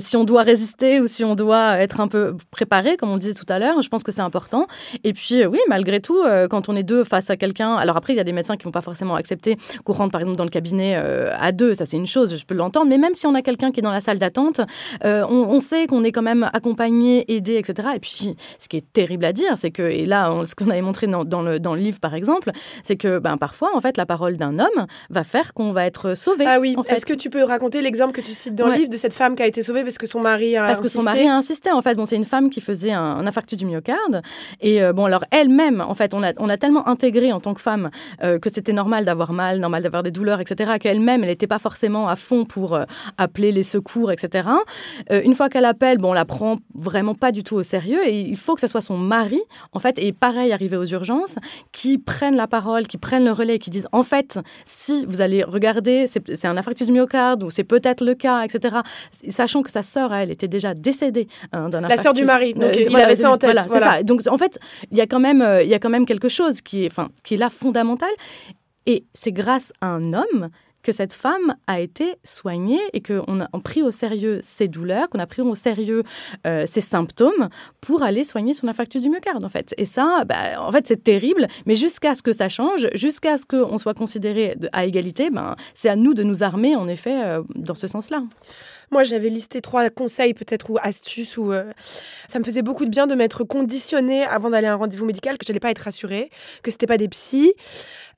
si 0.00 0.16
on 0.16 0.24
doit 0.24 0.42
résister 0.42 1.00
ou 1.00 1.06
si 1.06 1.24
on 1.24 1.36
doit 1.36 1.78
être 1.78 2.00
un 2.00 2.08
peu 2.08 2.36
préparé, 2.50 2.96
comme 2.96 3.10
on 3.10 3.16
disait 3.16 3.34
tout 3.34 3.46
à 3.48 3.60
l'heure, 3.60 3.80
je 3.80 3.88
pense 3.88 4.02
que 4.02 4.10
c'est 4.10 4.22
important. 4.22 4.66
Et 5.04 5.12
puis, 5.12 5.46
oui, 5.46 5.60
malgré 5.68 6.00
tout, 6.00 6.20
quand 6.50 6.68
on 6.68 6.74
est 6.74 6.82
deux 6.82 7.04
face 7.04 7.30
à 7.30 7.36
quelqu'un, 7.36 7.76
alors 7.76 7.96
après, 7.96 8.12
il 8.12 8.16
y 8.16 8.20
a 8.20 8.24
des 8.24 8.32
médecins 8.32 8.56
qui 8.56 8.64
vont 8.64 8.72
pas 8.72 8.80
forcément 8.80 9.14
accepter 9.14 9.56
qu'on 9.84 9.92
rentre, 9.92 10.10
par 10.10 10.22
exemple, 10.22 10.38
dans 10.38 10.44
le 10.44 10.50
cabinet 10.50 10.96
à 10.96 11.52
deux. 11.52 11.74
Ça, 11.74 11.86
c'est 11.86 11.96
une 11.96 12.06
chose, 12.06 12.36
je 12.36 12.44
peux 12.44 12.54
l'entendre. 12.54 12.88
Mais 12.88 12.98
même 12.98 13.14
si 13.14 13.26
on 13.26 13.34
a 13.34 13.42
quelqu'un 13.42 13.70
qui 13.70 13.78
est 13.78 13.84
dans 13.84 13.92
la 13.92 14.00
salle 14.00 14.18
d'attente, 14.18 14.60
on, 15.04 15.60
sait 15.60 15.86
qu'on 15.86 16.02
est 16.02 16.12
quand 16.12 16.22
même 16.22 16.50
accompagné, 16.52 17.24
aidé, 17.32 17.54
etc. 17.56 17.90
Et 17.94 18.00
puis, 18.00 18.34
ce 18.58 18.66
qui 18.68 18.76
est 18.76 18.92
terrible 18.92 19.24
à 19.24 19.32
dire, 19.32 19.56
c'est 19.56 19.70
que, 19.70 19.82
et 19.82 20.06
là, 20.06 20.32
ce 20.44 20.56
qu'on 20.56 20.70
avait 20.70 20.82
montré 20.82 21.06
dans 21.06 21.35
le, 21.42 21.60
dans 21.60 21.74
le 21.74 21.80
livre, 21.80 22.00
par 22.00 22.14
exemple, 22.14 22.50
c'est 22.82 22.96
que 22.96 23.18
ben, 23.18 23.36
parfois, 23.36 23.70
en 23.74 23.80
fait, 23.80 23.96
la 23.96 24.06
parole 24.06 24.36
d'un 24.36 24.58
homme 24.58 24.86
va 25.10 25.24
faire 25.24 25.54
qu'on 25.54 25.70
va 25.70 25.86
être 25.86 26.14
sauvé. 26.14 26.44
Ah 26.46 26.60
oui, 26.60 26.76
est-ce 26.88 27.06
que 27.06 27.14
tu 27.14 27.30
peux 27.30 27.42
raconter 27.42 27.80
l'exemple 27.80 28.12
que 28.12 28.20
tu 28.20 28.34
cites 28.34 28.54
dans 28.54 28.68
le 28.68 28.74
livre 28.74 28.90
de 28.90 28.96
cette 28.96 29.12
femme 29.12 29.34
qui 29.34 29.42
a 29.42 29.46
été 29.46 29.62
sauvée 29.62 29.82
parce 29.82 29.98
que 29.98 30.06
son 30.06 30.20
mari 30.20 30.56
a 30.56 30.66
Parce 30.66 30.80
que 30.80 30.88
son 30.88 31.02
mari 31.02 31.26
a 31.26 31.36
insisté, 31.36 31.70
en 31.70 31.82
fait. 31.82 31.94
Bon, 31.94 32.04
c'est 32.04 32.16
une 32.16 32.24
femme 32.24 32.50
qui 32.50 32.60
faisait 32.60 32.92
un, 32.92 33.26
infarctus 33.26 33.58
du 33.58 33.66
myocarde. 33.66 34.22
Et 34.60 34.82
euh, 34.82 34.92
bon, 34.92 35.04
alors 35.04 35.24
elle-même, 35.30 35.80
en 35.80 35.94
fait, 35.94 36.14
on 36.14 36.22
a, 36.22 36.32
on 36.38 36.48
a 36.48 36.56
tellement 36.56 36.86
intégré 36.88 37.32
en 37.32 37.40
tant 37.40 37.54
que 37.54 37.60
femme 37.60 37.90
euh, 38.22 38.38
que 38.38 38.50
c'était 38.50 38.72
normal 38.72 39.04
d'avoir 39.04 39.32
mal, 39.32 39.58
normal 39.58 39.82
d'avoir 39.82 40.02
des 40.02 40.10
douleurs, 40.10 40.40
etc., 40.40 40.74
qu'elle-même, 40.80 41.22
elle 41.22 41.30
n'était 41.30 41.46
pas 41.46 41.58
forcément 41.58 42.08
à 42.08 42.16
fond 42.16 42.44
pour 42.44 42.74
euh, 42.74 42.84
appeler 43.18 43.52
les 43.52 43.62
secours, 43.62 44.10
etc. 44.12 44.48
une 45.10 45.34
fois 45.34 45.48
qu'elle 45.48 45.64
appelle, 45.64 45.98
bon, 45.98 46.10
on 46.10 46.12
la 46.12 46.24
prend 46.24 46.58
vraiment 46.74 47.14
pas 47.14 47.32
du 47.32 47.42
tout 47.42 47.56
au 47.56 47.62
sérieux 47.62 48.06
et 48.06 48.20
il 48.20 48.36
faut 48.36 48.54
que 48.54 48.60
ce 48.60 48.66
soit 48.66 48.80
son 48.80 48.96
mari, 48.96 49.40
en 49.72 49.78
fait, 49.78 49.98
et 49.98 50.12
pareil, 50.12 50.52
arrivé 50.52 50.76
aux 50.76 50.84
urgences, 50.86 51.25
qui 51.72 51.98
prennent 51.98 52.36
la 52.36 52.46
parole, 52.46 52.86
qui 52.86 52.98
prennent 52.98 53.24
le 53.24 53.32
relais, 53.32 53.58
qui 53.58 53.70
disent 53.70 53.88
en 53.92 54.02
fait, 54.02 54.38
si 54.64 55.04
vous 55.06 55.20
allez 55.20 55.42
regarder, 55.42 56.06
c'est 56.06 56.46
un 56.46 56.56
infarctus 56.56 56.90
myocarde 56.90 57.42
ou 57.42 57.50
c'est 57.50 57.64
peut-être 57.64 58.04
le 58.04 58.14
cas, 58.14 58.42
etc. 58.42 58.78
Sachant 59.28 59.62
que 59.62 59.70
sa 59.70 59.82
sœur, 59.82 60.12
elle, 60.14 60.30
était 60.30 60.48
déjà 60.48 60.74
décédée 60.74 61.28
hein, 61.52 61.68
d'un 61.68 61.78
infarctus. 61.78 61.96
La 61.96 62.02
sœur 62.02 62.12
du 62.12 62.24
mari, 62.24 62.54
donc 62.54 62.64
euh, 62.64 62.84
il 62.88 62.96
avait 62.96 63.16
ça 63.16 63.30
en 63.30 63.38
tête. 63.38 63.58
Voilà, 63.68 63.96
ça. 63.96 64.02
Donc 64.02 64.22
en 64.26 64.38
fait, 64.38 64.58
il 64.90 64.98
y 64.98 65.00
a 65.00 65.06
quand 65.06 65.20
même, 65.20 65.42
euh, 65.42 65.62
il 65.62 65.68
y 65.68 65.74
a 65.74 65.78
quand 65.78 65.90
même 65.90 66.06
quelque 66.06 66.28
chose 66.28 66.60
qui 66.60 66.84
est, 66.84 66.86
enfin, 66.86 67.08
qui 67.22 67.34
est 67.34 67.38
là 67.38 67.50
fondamental. 67.50 68.10
Et 68.86 69.04
c'est 69.12 69.32
grâce 69.32 69.72
à 69.80 69.88
un 69.88 70.12
homme 70.12 70.48
que 70.86 70.92
cette 70.92 71.14
femme 71.14 71.56
a 71.66 71.80
été 71.80 72.14
soignée 72.22 72.78
et 72.92 73.02
qu'on 73.02 73.40
a 73.40 73.48
pris 73.64 73.82
au 73.82 73.90
sérieux 73.90 74.38
ses 74.40 74.68
douleurs, 74.68 75.08
qu'on 75.08 75.18
a 75.18 75.26
pris 75.26 75.42
au 75.42 75.56
sérieux 75.56 76.04
euh, 76.46 76.64
ses 76.64 76.80
symptômes 76.80 77.48
pour 77.80 78.04
aller 78.04 78.22
soigner 78.22 78.54
son 78.54 78.68
infarctus 78.68 79.02
du 79.02 79.10
myocarde, 79.10 79.44
en 79.44 79.48
fait. 79.48 79.74
Et 79.78 79.84
ça, 79.84 80.22
bah, 80.24 80.62
en 80.62 80.70
fait, 80.70 80.86
c'est 80.86 81.02
terrible, 81.02 81.48
mais 81.66 81.74
jusqu'à 81.74 82.14
ce 82.14 82.22
que 82.22 82.30
ça 82.30 82.48
change, 82.48 82.86
jusqu'à 82.94 83.36
ce 83.36 83.46
qu'on 83.46 83.78
soit 83.78 83.94
considéré 83.94 84.56
à 84.72 84.86
égalité, 84.86 85.28
ben, 85.30 85.56
c'est 85.74 85.88
à 85.88 85.96
nous 85.96 86.14
de 86.14 86.22
nous 86.22 86.44
armer, 86.44 86.76
en 86.76 86.86
effet, 86.86 87.20
euh, 87.20 87.42
dans 87.56 87.74
ce 87.74 87.88
sens-là. 87.88 88.22
Moi, 88.92 89.02
j'avais 89.02 89.30
listé 89.30 89.60
trois 89.60 89.90
conseils 89.90 90.34
peut-être 90.34 90.70
ou 90.70 90.78
astuces 90.80 91.36
où 91.36 91.52
euh, 91.52 91.72
ça 92.28 92.38
me 92.38 92.44
faisait 92.44 92.62
beaucoup 92.62 92.84
de 92.84 92.90
bien 92.90 93.06
de 93.06 93.14
m'être 93.14 93.42
conditionnée 93.42 94.22
avant 94.22 94.50
d'aller 94.50 94.68
à 94.68 94.74
un 94.74 94.76
rendez-vous 94.76 95.06
médical 95.06 95.38
que 95.38 95.44
j'allais 95.44 95.60
pas 95.60 95.70
être 95.70 95.80
rassurée, 95.80 96.30
que 96.62 96.70
c'était 96.70 96.86
pas 96.86 96.98
des 96.98 97.08
psys. 97.08 97.54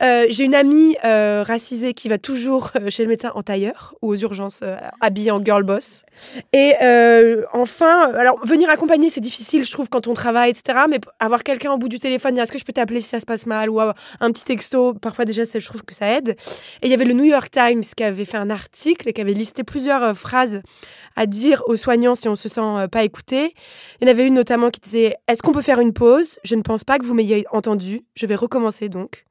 Euh, 0.02 0.26
j'ai 0.28 0.44
une 0.44 0.54
amie 0.54 0.96
euh, 1.04 1.42
racisée 1.46 1.94
qui 1.94 2.08
va 2.08 2.18
toujours 2.18 2.72
chez 2.88 3.02
le 3.02 3.08
médecin 3.08 3.32
en 3.34 3.42
tailleur 3.42 3.94
ou 4.02 4.12
aux 4.12 4.16
urgences 4.16 4.60
habillée 5.00 5.30
en 5.30 5.44
girl 5.44 5.62
boss. 5.62 6.04
Et 6.52 6.74
enfin, 7.52 8.12
alors 8.14 8.44
venir 8.46 8.70
accompagner 8.70 9.08
c'est 9.08 9.20
difficile, 9.20 9.64
je 9.64 9.70
trouve, 9.70 9.88
quand 9.88 10.06
on 10.06 10.14
travaille, 10.14 10.50
etc. 10.50 10.80
Mais 10.88 11.00
avoir 11.18 11.42
quelqu'un 11.42 11.72
au 11.72 11.78
bout 11.78 11.88
du 11.88 11.98
téléphone, 11.98 12.38
est-ce 12.38 12.52
que 12.52 12.58
je 12.58 12.64
peux 12.64 12.72
t'appeler 12.72 13.00
si 13.00 13.08
ça 13.08 13.20
se 13.20 13.26
passe 13.26 13.46
mal 13.46 13.70
ou 13.70 13.80
un 13.80 14.32
petit 14.32 14.44
texto, 14.44 14.94
parfois 14.94 15.24
déjà 15.24 15.42
je 15.44 15.66
trouve 15.66 15.82
que 15.82 15.94
ça 15.94 16.16
aide. 16.16 16.36
Et 16.82 16.86
il 16.86 16.90
y 16.90 16.94
avait 16.94 17.04
le 17.04 17.14
New 17.14 17.24
York 17.24 17.50
Times 17.50 17.82
qui 17.96 18.04
avait 18.04 18.24
fait 18.24 18.36
un 18.36 18.50
article 18.50 19.08
et 19.08 19.12
qui 19.12 19.20
avait 19.20 19.34
listé 19.34 19.64
plusieurs 19.64 20.16
phrases 20.16 20.62
à 21.18 21.26
dire 21.26 21.62
aux 21.66 21.76
soignants 21.76 22.14
si 22.14 22.28
on 22.28 22.36
se 22.36 22.48
sent 22.48 22.60
euh, 22.60 22.88
pas 22.88 23.02
écouté. 23.02 23.54
Il 24.00 24.06
y 24.06 24.08
en 24.08 24.10
avait 24.10 24.26
une 24.26 24.34
notamment 24.34 24.70
qui 24.70 24.80
disait 24.80 25.16
Est-ce 25.26 25.42
qu'on 25.42 25.52
peut 25.52 25.62
faire 25.62 25.80
une 25.80 25.92
pause? 25.92 26.38
Je 26.44 26.54
ne 26.54 26.62
pense 26.62 26.84
pas 26.84 26.98
que 26.98 27.04
vous 27.04 27.14
m'ayez 27.14 27.44
entendu. 27.50 28.04
Je 28.14 28.26
vais 28.26 28.36
recommencer 28.36 28.88
donc. 28.88 29.24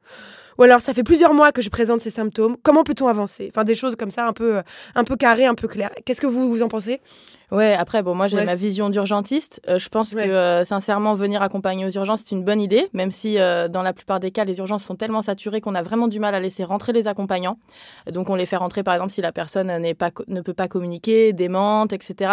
Ou 0.58 0.64
alors, 0.64 0.82
ça 0.82 0.94
fait 0.94 1.04
plusieurs 1.04 1.34
mois 1.34 1.52
que 1.52 1.62
je 1.62 1.70
présente 1.70 2.02
ces 2.02 2.10
symptômes. 2.10 2.58
Comment 2.64 2.84
peut-on 2.84 3.08
avancer? 3.08 3.50
Enfin, 3.52 3.64
des 3.64 3.76
choses 3.76 3.96
comme 3.96 4.12
ça, 4.12 4.28
un 4.28 4.34
peu, 4.34 4.62
un 4.96 5.04
peu 5.04 5.16
carrées, 5.16 5.46
un 5.46 5.56
peu 5.56 5.68
claires. 5.68 5.92
Qu'est-ce 6.06 6.22
que 6.22 6.28
vous, 6.28 6.50
vous 6.50 6.62
en 6.64 6.68
pensez? 6.68 7.00
Ouais, 7.50 7.74
après, 7.74 8.04
bon, 8.04 8.14
moi, 8.14 8.28
j'ai 8.28 8.44
ma 8.44 8.56
vision 8.56 8.90
d'urgentiste. 8.90 9.62
Euh, 9.70 9.80
je 9.80 9.88
pense 9.88 10.14
que, 10.14 10.20
euh, 10.20 10.66
sincèrement, 10.66 11.16
venir 11.16 11.42
accompagner 11.42 11.86
aux 11.86 11.90
urgences, 11.90 12.24
c'est 12.26 12.36
une 12.36 12.44
bonne 12.44 12.60
idée, 12.60 12.90
même 12.92 13.10
si, 13.10 13.40
euh, 13.40 13.70
dans 13.70 13.84
la 13.84 13.94
plupart 13.94 14.20
des 14.20 14.32
cas, 14.32 14.44
les 14.44 14.58
urgences 14.58 14.84
sont 14.84 14.96
tellement 14.96 15.22
saturées 15.22 15.62
qu'on 15.62 15.74
a 15.74 15.82
vraiment 15.82 16.10
du 16.10 16.20
mal 16.20 16.36
à 16.36 16.42
laisser 16.42 16.66
rentrer 16.66 16.92
les 16.92 17.08
accompagnants. 17.08 17.58
Donc, 18.12 18.30
on 18.30 18.36
les 18.36 18.46
fait 18.46 18.58
rentrer, 18.58 18.84
par 18.84 18.96
exemple, 18.96 19.14
si 19.14 19.22
la 19.22 19.32
personne 19.32 19.72
pas, 19.94 20.12
ne 20.28 20.42
peut 20.42 20.54
pas 20.54 20.68
communiquer, 20.68 21.32
démente, 21.32 21.94
etc. 21.94 22.32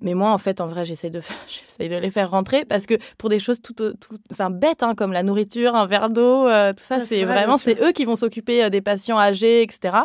Mais 0.00 0.14
moi, 0.14 0.30
en 0.30 0.38
fait, 0.38 0.60
en 0.60 0.66
vrai, 0.66 0.84
j'essaie 0.84 1.10
de, 1.10 1.20
de 1.78 1.96
les 1.96 2.10
faire 2.10 2.30
rentrer 2.30 2.64
parce 2.64 2.86
que 2.86 2.94
pour 3.16 3.28
des 3.28 3.38
choses 3.38 3.62
tout, 3.62 3.74
tout 3.74 4.16
enfin, 4.32 4.50
bêtes, 4.50 4.82
hein, 4.82 4.96
comme 4.96 5.12
la 5.12 5.22
nourriture, 5.22 5.76
un 5.76 5.86
verre 5.86 6.08
d'eau, 6.08 6.48
tout 6.48 6.82
ça, 6.82 7.06
c'est 7.06 7.24
vraiment, 7.24 7.58
c'est 7.58 7.80
eux 7.80 7.92
qui 7.92 8.04
vont 8.04 8.16
s'occuper 8.16 8.70
des 8.70 8.80
patients 8.80 9.18
âgés, 9.18 9.62
etc. 9.62 9.98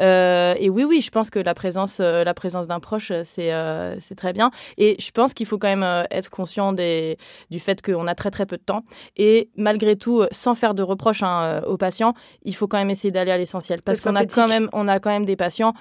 et 0.00 0.70
oui, 0.70 0.84
oui, 0.84 1.00
je 1.00 1.10
pense 1.10 1.30
que 1.30 1.38
la 1.38 1.54
présence, 1.54 1.98
la 1.98 2.34
présence 2.34 2.68
d'un 2.68 2.80
proche, 2.80 3.12
c'est 3.24 3.52
c'est 4.00 4.14
très 4.14 4.32
bien. 4.32 4.50
Et 4.78 4.96
je 4.98 5.10
pense 5.10 5.34
qu'il 5.34 5.46
faut 5.46 5.58
quand 5.58 5.74
même 5.74 6.06
être 6.10 6.30
conscient 6.30 6.72
des, 6.72 7.18
du 7.50 7.60
fait 7.60 7.82
qu'on 7.82 8.06
a 8.06 8.14
très 8.14 8.30
très 8.30 8.46
peu 8.46 8.56
de 8.56 8.62
temps. 8.62 8.82
Et 9.16 9.50
malgré 9.56 9.96
tout, 9.96 10.24
sans 10.30 10.54
faire 10.54 10.74
de 10.74 10.82
reproches 10.82 11.22
hein, 11.22 11.62
aux 11.66 11.76
patients, 11.76 12.14
il 12.44 12.54
faut 12.54 12.66
quand 12.66 12.78
même 12.78 12.90
essayer 12.90 13.10
d'aller 13.10 13.32
à 13.32 13.38
l'essentiel 13.38 13.82
parce 13.82 14.00
qu'on 14.00 14.16
a 14.16 14.26
quand 14.26 14.48
même, 14.48 14.68
on 14.72 14.88
a 14.88 14.98
quand 14.98 15.10
même 15.10 15.24
des 15.24 15.36
patients 15.36 15.72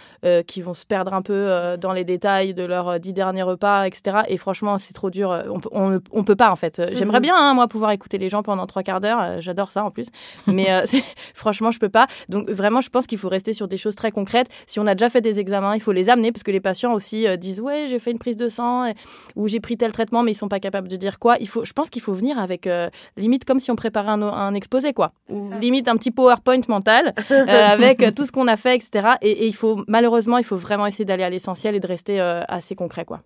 qui 0.47 0.61
vont 0.61 0.73
se 0.73 0.85
perdre 0.85 1.13
un 1.13 1.21
peu 1.21 1.77
dans 1.79 1.93
les 1.93 2.03
détails 2.03 2.53
de 2.53 2.63
leurs 2.63 2.99
dix 2.99 3.13
derniers 3.13 3.43
repas, 3.43 3.85
etc. 3.85 4.19
Et 4.27 4.37
franchement, 4.37 4.77
c'est 4.77 4.93
trop 4.93 5.09
dur. 5.09 5.43
On, 5.71 5.99
on, 6.11 6.23
peut 6.23 6.35
pas 6.35 6.51
en 6.51 6.55
fait. 6.55 6.81
J'aimerais 6.93 7.19
mhm. 7.19 7.23
bien, 7.23 7.35
hein, 7.37 7.53
moi, 7.53 7.67
pouvoir 7.67 7.91
écouter 7.91 8.17
les 8.17 8.29
gens 8.29 8.43
pendant 8.43 8.65
trois 8.67 8.83
quarts 8.83 9.01
d'heure. 9.01 9.41
J'adore 9.41 9.71
ça 9.71 9.83
en 9.83 9.91
plus. 9.91 10.07
Mais 10.47 10.67
franchement, 11.33 11.71
je 11.71 11.79
peux 11.79 11.89
pas. 11.89 12.07
Donc 12.29 12.49
vraiment, 12.49 12.81
je 12.81 12.89
pense 12.89 13.07
qu'il 13.07 13.17
faut 13.17 13.29
rester 13.29 13.53
sur 13.53 13.67
des 13.67 13.77
choses 13.77 13.95
très 13.95 14.10
concrètes. 14.11 14.47
Si 14.67 14.79
on 14.79 14.87
a 14.87 14.95
déjà 14.95 15.09
fait 15.09 15.21
des 15.21 15.39
examens, 15.39 15.75
il 15.75 15.81
faut 15.81 15.91
les 15.91 16.09
amener 16.09 16.31
parce 16.31 16.43
que 16.43 16.51
les 16.51 16.59
patients 16.59 16.93
aussi 16.93 17.25
disent 17.37 17.61
ouais, 17.61 17.85
j'ai 17.87 17.99
fait 17.99 18.11
une 18.11 18.19
prise 18.19 18.37
de 18.37 18.49
sang 18.49 18.91
ou 19.35 19.47
j'ai 19.47 19.59
pris 19.59 19.77
tel 19.77 19.91
traitement, 19.91 20.23
mais 20.23 20.31
ils 20.31 20.35
sont 20.35 20.49
pas 20.49 20.59
capables 20.59 20.87
de 20.87 20.97
dire 20.97 21.19
quoi. 21.19 21.37
Il 21.39 21.47
faut, 21.47 21.65
je 21.65 21.73
pense 21.73 21.89
qu'il 21.89 22.01
faut 22.01 22.13
venir 22.13 22.39
avec 22.39 22.69
limite 23.17 23.45
comme 23.45 23.59
si 23.59 23.71
on 23.71 23.75
préparait 23.75 24.11
un, 24.11 24.21
un 24.21 24.53
exposé 24.53 24.93
quoi, 24.93 25.11
ou 25.29 25.51
limite 25.59 25.87
un 25.87 25.95
petit 25.95 26.11
PowerPoint 26.11 26.61
mental 26.67 27.13
avec 27.29 28.03
tout 28.15 28.25
ce 28.25 28.31
qu'on 28.31 28.47
a 28.47 28.57
fait, 28.57 28.75
etc. 28.75 29.15
Et, 29.21 29.47
il 29.47 29.55
faut 29.55 29.83
malheureusement, 29.87 30.37
il 30.37 30.43
faut 30.43 30.57
vraiment 30.57 30.85
essayer 30.85 31.05
d'aller 31.05 31.23
à 31.23 31.29
l'essentiel 31.29 31.75
et 31.75 31.79
de 31.79 31.87
rester 31.87 32.19
assez 32.19 32.75
concret 32.75 33.05
quoi. 33.05 33.21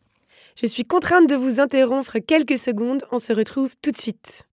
Je 0.61 0.67
suis 0.67 0.85
contrainte 0.85 1.27
de 1.29 1.35
vous 1.35 1.59
interrompre 1.59 2.19
quelques 2.19 2.57
secondes. 2.57 3.03
On 3.11 3.19
se 3.19 3.33
retrouve 3.33 3.73
tout 3.81 3.91
de 3.91 3.97
suite. 3.97 4.47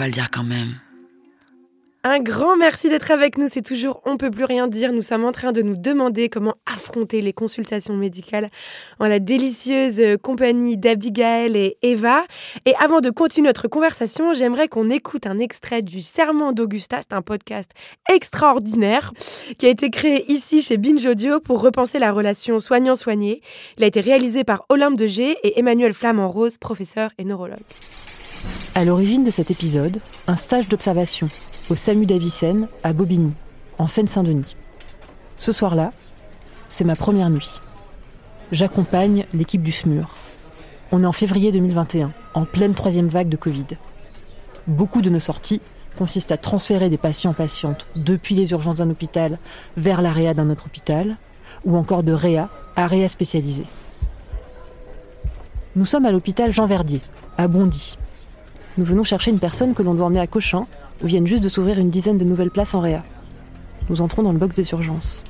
Va 0.00 0.06
le 0.06 0.12
dire 0.12 0.30
quand 0.30 0.44
même. 0.44 0.76
Un 2.04 2.20
grand 2.20 2.56
merci 2.56 2.88
d'être 2.88 3.10
avec 3.10 3.36
nous. 3.36 3.48
C'est 3.50 3.60
toujours 3.60 4.00
On 4.06 4.16
peut 4.16 4.30
plus 4.30 4.46
rien 4.46 4.66
dire. 4.66 4.94
Nous 4.94 5.02
sommes 5.02 5.26
en 5.26 5.32
train 5.32 5.52
de 5.52 5.60
nous 5.60 5.76
demander 5.76 6.30
comment 6.30 6.54
affronter 6.64 7.20
les 7.20 7.34
consultations 7.34 7.94
médicales 7.94 8.48
en 8.98 9.08
la 9.08 9.18
délicieuse 9.18 10.00
compagnie 10.22 10.78
d'Abigail 10.78 11.54
et 11.54 11.76
Eva. 11.82 12.24
Et 12.64 12.74
avant 12.80 13.02
de 13.02 13.10
continuer 13.10 13.48
notre 13.48 13.68
conversation, 13.68 14.32
j'aimerais 14.32 14.68
qu'on 14.68 14.88
écoute 14.88 15.26
un 15.26 15.38
extrait 15.38 15.82
du 15.82 16.00
Serment 16.00 16.54
d'Augusta. 16.54 17.00
C'est 17.02 17.14
un 17.14 17.20
podcast 17.20 17.70
extraordinaire 18.10 19.12
qui 19.58 19.66
a 19.66 19.68
été 19.68 19.90
créé 19.90 20.24
ici 20.32 20.62
chez 20.62 20.78
Binge 20.78 21.04
Audio 21.04 21.40
pour 21.40 21.60
repenser 21.60 21.98
la 21.98 22.10
relation 22.10 22.58
soignant-soigné. 22.58 23.42
Il 23.76 23.84
a 23.84 23.86
été 23.86 24.00
réalisé 24.00 24.44
par 24.44 24.64
Olympe 24.70 24.96
de 24.96 25.10
et 25.20 25.58
Emmanuel 25.58 25.92
Flamand-Rose, 25.92 26.56
professeur 26.56 27.10
et 27.18 27.24
neurologue. 27.24 27.58
À 28.74 28.84
l'origine 28.84 29.24
de 29.24 29.30
cet 29.30 29.50
épisode, 29.50 29.98
un 30.26 30.36
stage 30.36 30.68
d'observation 30.68 31.28
au 31.70 31.76
SAMU 31.76 32.06
d'Avicenne, 32.06 32.68
à 32.82 32.92
Bobigny, 32.92 33.32
en 33.78 33.86
Seine-Saint-Denis. 33.86 34.56
Ce 35.36 35.52
soir-là, 35.52 35.92
c'est 36.68 36.84
ma 36.84 36.96
première 36.96 37.30
nuit. 37.30 37.60
J'accompagne 38.52 39.26
l'équipe 39.32 39.62
du 39.62 39.72
SMUR. 39.72 40.16
On 40.92 41.04
est 41.04 41.06
en 41.06 41.12
février 41.12 41.52
2021, 41.52 42.12
en 42.34 42.44
pleine 42.44 42.74
troisième 42.74 43.08
vague 43.08 43.28
de 43.28 43.36
Covid. 43.36 43.66
Beaucoup 44.66 45.02
de 45.02 45.10
nos 45.10 45.20
sorties 45.20 45.60
consistent 45.96 46.32
à 46.32 46.36
transférer 46.36 46.88
des 46.88 46.98
patients-patientes 46.98 47.86
depuis 47.96 48.34
les 48.34 48.50
urgences 48.52 48.78
d'un 48.78 48.90
hôpital 48.90 49.38
vers 49.76 50.02
la 50.02 50.12
réa 50.12 50.34
d'un 50.34 50.50
autre 50.50 50.66
hôpital, 50.66 51.16
ou 51.64 51.76
encore 51.76 52.02
de 52.02 52.12
réa 52.12 52.48
à 52.76 52.86
réa 52.86 53.08
spécialisée. 53.08 53.66
Nous 55.76 55.84
sommes 55.84 56.06
à 56.06 56.10
l'hôpital 56.10 56.52
Jean 56.52 56.66
Verdier, 56.66 57.00
à 57.38 57.46
Bondy. 57.46 57.96
Nous 58.78 58.84
venons 58.84 59.02
chercher 59.02 59.30
une 59.30 59.38
personne 59.38 59.74
que 59.74 59.82
l'on 59.82 59.94
doit 59.94 60.06
emmener 60.06 60.20
à 60.20 60.26
Cochin 60.26 60.66
où 61.02 61.06
viennent 61.06 61.26
juste 61.26 61.42
de 61.42 61.48
s'ouvrir 61.48 61.78
une 61.78 61.90
dizaine 61.90 62.18
de 62.18 62.24
nouvelles 62.24 62.50
places 62.50 62.74
en 62.74 62.80
réa. 62.80 63.04
Nous 63.88 64.00
entrons 64.00 64.22
dans 64.22 64.32
le 64.32 64.38
box 64.38 64.54
des 64.54 64.70
urgences. 64.70 65.24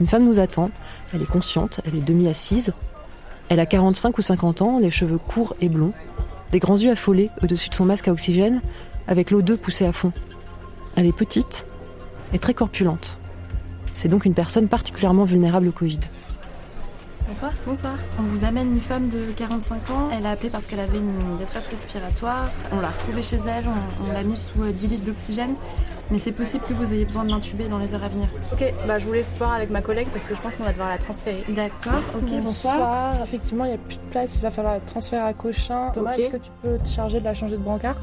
Une 0.00 0.06
femme 0.06 0.24
nous 0.24 0.40
attend, 0.40 0.70
elle 1.12 1.22
est 1.22 1.30
consciente, 1.30 1.80
elle 1.86 1.96
est 1.96 2.04
demi-assise. 2.04 2.72
Elle 3.48 3.60
a 3.60 3.66
45 3.66 4.16
ou 4.18 4.22
50 4.22 4.62
ans, 4.62 4.78
les 4.78 4.90
cheveux 4.90 5.18
courts 5.18 5.54
et 5.60 5.68
blonds, 5.68 5.92
des 6.52 6.58
grands 6.58 6.76
yeux 6.76 6.90
affolés 6.90 7.30
au-dessus 7.42 7.68
de 7.68 7.74
son 7.74 7.84
masque 7.84 8.08
à 8.08 8.12
oxygène, 8.12 8.62
avec 9.06 9.30
l'eau 9.30 9.42
2 9.42 9.56
poussée 9.56 9.86
à 9.86 9.92
fond. 9.92 10.12
Elle 10.96 11.06
est 11.06 11.16
petite 11.16 11.66
et 12.32 12.38
très 12.38 12.54
corpulente. 12.54 13.18
C'est 13.94 14.08
donc 14.08 14.24
une 14.24 14.34
personne 14.34 14.68
particulièrement 14.68 15.24
vulnérable 15.24 15.68
au 15.68 15.72
Covid. 15.72 16.00
Bonsoir. 17.30 17.52
Bonsoir. 17.64 17.94
On 18.18 18.22
vous 18.22 18.44
amène 18.44 18.72
une 18.72 18.80
femme 18.80 19.08
de 19.08 19.30
45 19.36 19.90
ans. 19.90 20.08
Elle 20.12 20.26
a 20.26 20.32
appelé 20.32 20.50
parce 20.50 20.66
qu'elle 20.66 20.80
avait 20.80 20.98
une 20.98 21.38
détresse 21.38 21.68
respiratoire. 21.68 22.50
On 22.72 22.80
l'a 22.80 22.88
retrouvée 22.88 23.22
chez 23.22 23.36
elle, 23.36 23.64
on, 24.04 24.12
l'a 24.12 24.24
mise 24.24 24.50
sous 24.52 24.64
10 24.64 24.84
euh, 24.84 24.88
litres 24.88 25.04
d'oxygène. 25.04 25.54
Mais 26.10 26.18
c'est 26.18 26.32
possible 26.32 26.64
que 26.68 26.72
vous 26.72 26.92
ayez 26.92 27.04
besoin 27.04 27.22
de 27.22 27.30
l'intuber 27.30 27.68
dans 27.68 27.78
les 27.78 27.94
heures 27.94 28.02
à 28.02 28.08
venir. 28.08 28.26
Ok, 28.52 28.64
bah 28.88 28.98
je 28.98 29.06
vous 29.06 29.12
laisse 29.12 29.32
voir 29.38 29.52
avec 29.52 29.70
ma 29.70 29.80
collègue 29.80 30.08
parce 30.12 30.26
que 30.26 30.34
je 30.34 30.40
pense 30.40 30.56
qu'on 30.56 30.64
va 30.64 30.72
devoir 30.72 30.88
la 30.88 30.98
transférer. 30.98 31.44
D'accord, 31.50 32.02
ok, 32.16 32.42
bonsoir. 32.42 33.22
Effectivement, 33.22 33.64
il 33.64 33.68
n'y 33.68 33.74
a 33.74 33.78
plus 33.78 33.98
de 33.98 34.10
place, 34.10 34.34
il 34.34 34.40
va 34.40 34.50
falloir 34.50 34.74
la 34.74 34.80
transférer 34.80 35.22
à 35.22 35.32
Cochin. 35.32 35.90
Thomas, 35.94 36.14
est-ce 36.14 36.32
que 36.32 36.36
tu 36.36 36.50
peux 36.62 36.78
te 36.78 36.88
charger 36.88 37.20
de 37.20 37.24
la 37.24 37.34
changer 37.34 37.56
de 37.56 37.62
brancard? 37.62 37.96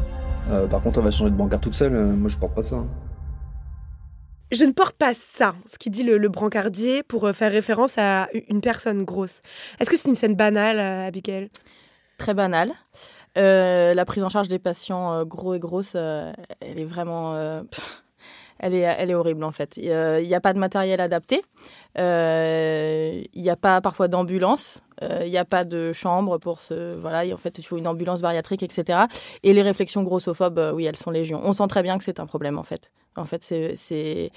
Euh, 0.51 0.67
Par 0.67 0.81
contre, 0.81 0.99
elle 0.99 1.03
va 1.03 1.11
changer 1.11 1.31
de 1.31 1.35
brancard 1.35 1.59
toute 1.59 1.73
seule. 1.73 1.93
Euh, 1.93 2.15
moi, 2.15 2.29
je 2.29 2.37
porte 2.37 2.53
pas 2.53 2.63
ça. 2.63 2.77
Hein. 2.77 2.87
Je 4.51 4.63
ne 4.63 4.71
porte 4.71 4.95
pas 4.95 5.13
ça, 5.13 5.55
ce 5.65 5.77
qui 5.77 5.89
dit 5.89 6.03
le, 6.03 6.29
brancardier, 6.29 7.03
pour 7.03 7.25
euh, 7.25 7.33
faire 7.33 7.51
référence 7.51 7.97
à 7.97 8.29
une 8.47 8.61
personne 8.61 9.03
grosse. 9.03 9.41
Est-ce 9.79 9.89
que 9.89 9.97
c'est 9.97 10.07
une 10.07 10.15
scène 10.15 10.35
banale, 10.35 10.79
euh, 10.79 11.07
Abigail? 11.07 11.49
Très 12.17 12.33
banale. 12.33 12.71
Euh, 13.37 13.93
la 13.93 14.05
prise 14.05 14.23
en 14.23 14.29
charge 14.29 14.47
des 14.47 14.57
patients 14.57 15.23
gros 15.25 15.53
et 15.53 15.59
grosses, 15.59 15.95
elle 15.95 16.79
est 16.79 16.85
vraiment... 16.85 17.35
elle, 18.59 18.73
est, 18.73 18.79
elle 18.79 19.11
est 19.11 19.13
horrible 19.13 19.43
en 19.43 19.51
fait. 19.51 19.77
Il 19.77 19.83
n'y 19.83 20.33
a 20.33 20.41
pas 20.41 20.53
de 20.53 20.59
matériel 20.59 20.99
adapté. 21.01 21.43
Il 21.97 22.01
n'y 23.35 23.49
a 23.49 23.55
pas 23.55 23.81
parfois 23.81 24.07
d'ambulance. 24.07 24.81
Il 25.23 25.29
n'y 25.29 25.37
a 25.37 25.45
pas 25.45 25.65
de 25.65 25.93
chambre 25.93 26.39
pour 26.39 26.61
ce. 26.61 26.95
Voilà, 26.95 27.31
en 27.31 27.37
fait, 27.37 27.59
il 27.59 27.63
faut 27.63 27.77
une 27.77 27.87
ambulance 27.87 28.21
bariatrique, 28.21 28.63
etc. 28.63 29.01
Et 29.43 29.53
les 29.53 29.61
réflexions 29.61 30.01
grossophobes, 30.01 30.71
oui, 30.73 30.85
elles 30.85 30.97
sont 30.97 31.11
légion. 31.11 31.39
On 31.43 31.53
sent 31.53 31.67
très 31.67 31.83
bien 31.83 31.99
que 31.99 32.03
c'est 32.03 32.19
un 32.19 32.25
problème, 32.25 32.57
en 32.57 32.63
fait. 32.63 32.89
En 33.17 33.25
fait, 33.25 33.43
c'est. 33.43 34.31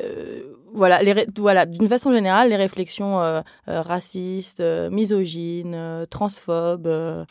Euh, 0.00 0.54
voilà, 0.72 1.00
voilà 1.36 1.66
d'une 1.66 1.88
façon 1.88 2.12
générale, 2.12 2.48
les 2.48 2.56
réflexions 2.56 3.20
euh, 3.20 3.42
euh, 3.68 3.82
racistes, 3.82 4.62
misogynes, 4.90 6.06
transphobes. 6.08 7.26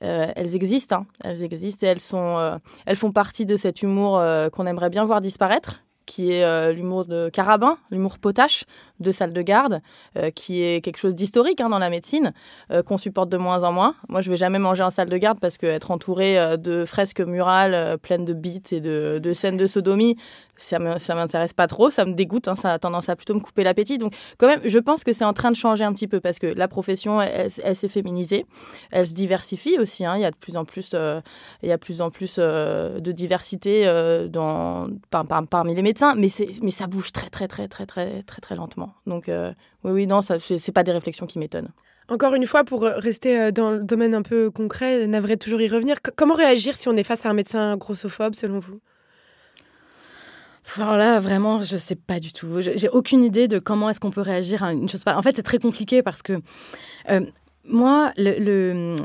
elles 0.00 0.54
existent, 0.54 0.96
hein. 0.96 1.06
elles 1.22 1.42
existent 1.42 1.86
et 1.86 1.90
elles 1.90 2.00
sont, 2.00 2.60
elles 2.84 2.96
font 2.96 3.12
partie 3.12 3.46
de 3.46 3.56
cet 3.56 3.82
humour 3.82 4.22
qu'on 4.52 4.66
aimerait 4.66 4.90
bien 4.90 5.06
voir 5.06 5.22
disparaître, 5.22 5.82
qui 6.06 6.32
est 6.32 6.44
euh, 6.44 6.72
l'humour 6.72 7.04
de 7.04 7.28
carabin, 7.28 7.78
l'humour 7.90 8.18
potache 8.18 8.64
de 9.00 9.12
salle 9.12 9.32
de 9.32 9.42
garde, 9.42 9.80
euh, 10.16 10.30
qui 10.30 10.62
est 10.62 10.84
quelque 10.84 10.98
chose 10.98 11.14
d'historique 11.14 11.60
hein, 11.60 11.68
dans 11.68 11.78
la 11.78 11.90
médecine, 11.90 12.32
euh, 12.70 12.82
qu'on 12.82 12.98
supporte 12.98 13.28
de 13.28 13.36
moins 13.36 13.64
en 13.64 13.72
moins. 13.72 13.94
Moi, 14.08 14.20
je 14.20 14.30
vais 14.30 14.36
jamais 14.36 14.58
manger 14.58 14.82
en 14.82 14.90
salle 14.90 15.08
de 15.08 15.16
garde 15.16 15.38
parce 15.40 15.58
qu'être 15.58 15.90
entouré 15.90 16.56
de 16.58 16.84
fresques 16.84 17.20
murales 17.20 17.98
pleines 17.98 18.24
de 18.24 18.32
bites 18.32 18.72
et 18.72 18.80
de, 18.80 19.18
de 19.22 19.32
scènes 19.32 19.56
de 19.56 19.66
sodomie, 19.66 20.16
ça 20.56 20.78
m'intéresse 20.78 21.52
pas 21.52 21.66
trop, 21.66 21.90
ça 21.90 22.04
me 22.04 22.12
dégoûte, 22.12 22.48
hein, 22.48 22.56
ça 22.56 22.74
a 22.74 22.78
tendance 22.78 23.08
à 23.08 23.16
plutôt 23.16 23.34
me 23.34 23.40
couper 23.40 23.64
l'appétit. 23.64 23.98
Donc 23.98 24.14
quand 24.38 24.46
même, 24.46 24.60
je 24.64 24.78
pense 24.78 25.04
que 25.04 25.12
c'est 25.12 25.24
en 25.24 25.32
train 25.32 25.50
de 25.50 25.56
changer 25.56 25.84
un 25.84 25.92
petit 25.92 26.08
peu 26.08 26.20
parce 26.20 26.38
que 26.38 26.46
la 26.46 26.68
profession, 26.68 27.20
elle, 27.20 27.50
s'est 27.50 27.88
féminisée, 27.88 28.46
elle 28.90 29.06
se 29.06 29.14
diversifie 29.14 29.78
aussi. 29.78 30.04
Hein. 30.04 30.16
il 30.16 30.22
y 30.22 30.26
a 30.26 30.30
de 30.30 30.36
plus 30.36 30.56
en 30.56 30.64
plus, 30.64 30.94
il 31.62 31.68
y 31.68 31.72
a 31.72 31.78
plus 31.78 32.00
en 32.00 32.10
plus 32.10 32.38
de 32.38 33.12
diversité 33.12 33.84
dans, 34.30 34.88
parmi 35.10 35.74
les 35.74 35.82
médecins 35.82 36.14
mais, 36.16 36.70
ça 36.70 36.86
bouge 36.86 37.12
très, 37.12 37.30
très, 37.30 37.48
très, 37.48 37.68
très, 37.68 37.86
très, 37.86 38.22
très, 38.22 38.40
très 38.40 38.56
lentement. 38.56 38.94
Donc, 39.06 39.28
euh, 39.28 39.52
oui, 39.84 39.92
oui, 39.92 40.06
non, 40.06 40.22
ce 40.22 40.52
n'est 40.52 40.72
pas 40.72 40.82
des 40.82 40.92
réflexions 40.92 41.26
qui 41.26 41.38
m'étonnent. 41.38 41.70
Encore 42.08 42.34
une 42.34 42.46
fois, 42.46 42.64
pour 42.64 42.84
euh, 42.84 42.96
rester 42.96 43.38
euh, 43.38 43.50
dans 43.50 43.70
le 43.70 43.80
domaine 43.80 44.14
un 44.14 44.22
peu 44.22 44.50
concret, 44.50 45.06
Navrait 45.06 45.36
toujours 45.36 45.60
y 45.60 45.68
revenir. 45.68 45.98
comment 46.16 46.34
réagir 46.34 46.76
si 46.76 46.88
on 46.88 46.96
est 46.96 47.02
face 47.02 47.24
à 47.24 47.30
un 47.30 47.32
médecin 47.32 47.76
grossophobe, 47.76 48.34
selon 48.34 48.58
vous? 48.58 48.80
Alors 50.76 50.96
là, 50.96 51.20
vraiment, 51.20 51.60
je 51.60 51.76
sais 51.76 51.94
pas 51.94 52.18
du 52.18 52.32
tout. 52.32 52.60
J'ai 52.60 52.88
aucune 52.88 53.22
idée 53.22 53.48
de 53.48 53.58
comment 53.58 53.90
est-ce 53.90 54.00
qu'on 54.00 54.10
peut 54.10 54.20
réagir 54.20 54.62
à 54.62 54.72
une 54.72 54.88
chose. 54.88 55.02
En 55.06 55.22
fait, 55.22 55.36
c'est 55.36 55.42
très 55.42 55.58
compliqué 55.58 56.02
parce 56.02 56.22
que 56.22 56.40
moi, 57.66 58.12
le, 58.16 58.96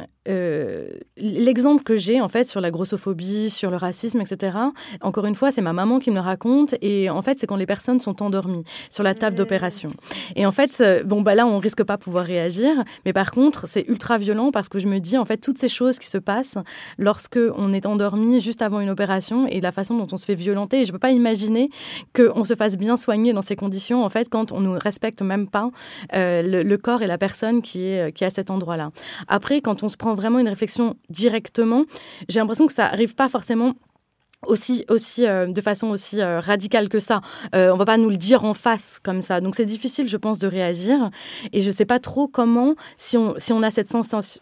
l'exemple 1.18 1.84
que 1.84 1.96
j'ai 1.96 2.22
en 2.22 2.28
fait 2.28 2.48
sur 2.48 2.62
la 2.62 2.72
grossophobie, 2.72 3.50
sur 3.50 3.72
le 3.72 3.78
racisme, 3.78 4.22
etc. 4.22 4.58
Encore 5.02 5.26
une 5.26 5.36
fois, 5.36 5.52
c'est 5.52 5.62
ma 5.62 5.74
maman 5.74 6.00
qui 6.00 6.12
me 6.12 6.16
le 6.16 6.22
raconte 6.22 6.76
et 6.82 7.10
en 7.10 7.22
fait, 7.22 7.40
c'est 7.40 7.48
quand 7.48 7.56
les 7.56 7.66
personnes 7.66 8.00
sont 8.00 8.22
endormies 8.22 8.64
sur 8.90 9.04
la 9.04 9.14
table 9.14 9.36
d'opération. 9.36 9.92
Et 10.36 10.46
en 10.46 10.52
fait, 10.52 10.84
bon 11.06 11.22
bah 11.22 11.36
là, 11.36 11.46
on 11.46 11.60
risque 11.60 11.84
pas 11.84 11.98
pouvoir 11.98 12.26
réagir, 12.26 12.72
mais 13.06 13.14
par 13.14 13.32
contre, 13.32 13.68
c'est 13.68 13.86
ultra 13.88 14.18
violent 14.18 14.52
parce 14.52 14.70
que 14.70 14.80
je 14.80 14.88
me 14.88 15.00
dis 15.00 15.18
en 15.18 15.26
fait 15.26 15.38
toutes 15.38 15.58
ces 15.58 15.70
choses 15.70 16.00
qui 16.00 16.08
se 16.08 16.18
passent 16.18 16.58
lorsque 16.98 17.40
on 17.56 17.74
est 17.74 17.86
endormi 17.86 18.40
juste 18.40 18.62
avant 18.62 18.80
une 18.80 18.90
opération 18.90 19.48
et 19.48 19.62
la 19.62 19.72
façon 19.72 19.98
dont 19.98 20.08
on 20.12 20.18
se 20.18 20.26
fait 20.26 20.36
violenter. 20.36 20.82
Et 20.82 20.86
je 20.86 20.92
peux 20.92 21.00
pas 21.00 21.12
imaginer 21.12 21.70
qu'on 22.16 22.44
se 22.44 22.56
fasse 22.56 22.78
bien 22.78 22.98
soigner 22.98 23.34
dans 23.34 23.42
ces 23.42 23.56
conditions 23.56 24.04
en 24.04 24.10
fait 24.10 24.30
quand 24.30 24.52
on 24.52 24.60
ne 24.62 24.78
respecte 24.78 25.22
même 25.22 25.48
pas 25.48 25.70
euh, 26.14 26.42
le, 26.64 26.78
corps 26.78 27.02
et 27.02 27.08
la 27.08 27.18
personne 27.18 27.62
qui 27.62 27.84
est 27.84 28.14
qui 28.14 28.24
est 28.24 28.28
à 28.28 28.30
cet 28.30 28.50
endroit-là. 28.50 28.92
Après, 29.28 29.62
quand 29.62 29.84
on 29.84 29.90
se 29.90 29.98
prend 29.98 30.16
vraiment 30.20 30.40
une 30.40 30.50
réflexion 30.50 30.96
directement, 31.10 31.86
j'ai 32.28 32.40
l'impression 32.40 32.68
que 32.68 32.74
ça 32.74 32.86
arrive 32.86 33.16
pas 33.16 33.30
forcément 33.30 33.74
aussi, 34.48 34.86
aussi 34.90 35.28
euh, 35.28 35.48
de 35.48 35.62
façon 35.62 35.88
aussi 35.88 36.22
euh, 36.22 36.40
radicale 36.40 36.88
que 36.90 37.00
ça. 37.00 37.22
Euh, 37.56 37.72
on 37.72 37.78
va 37.78 37.86
pas 37.86 37.98
nous 37.98 38.10
le 38.10 38.18
dire 38.18 38.46
en 38.46 38.54
face 38.54 39.00
comme 39.04 39.22
ça. 39.22 39.42
Donc 39.42 39.56
c'est 39.56 39.66
difficile, 39.66 40.08
je 40.08 40.18
pense, 40.18 40.40
de 40.40 40.48
réagir. 40.48 41.10
Et 41.52 41.62
je 41.62 41.72
sais 41.72 41.86
pas 41.86 42.00
trop 42.00 42.28
comment, 42.28 42.76
si 42.96 43.18
on, 43.18 43.36
si 43.38 43.52
on 43.52 43.62
a 43.64 43.72
cette, 43.72 43.90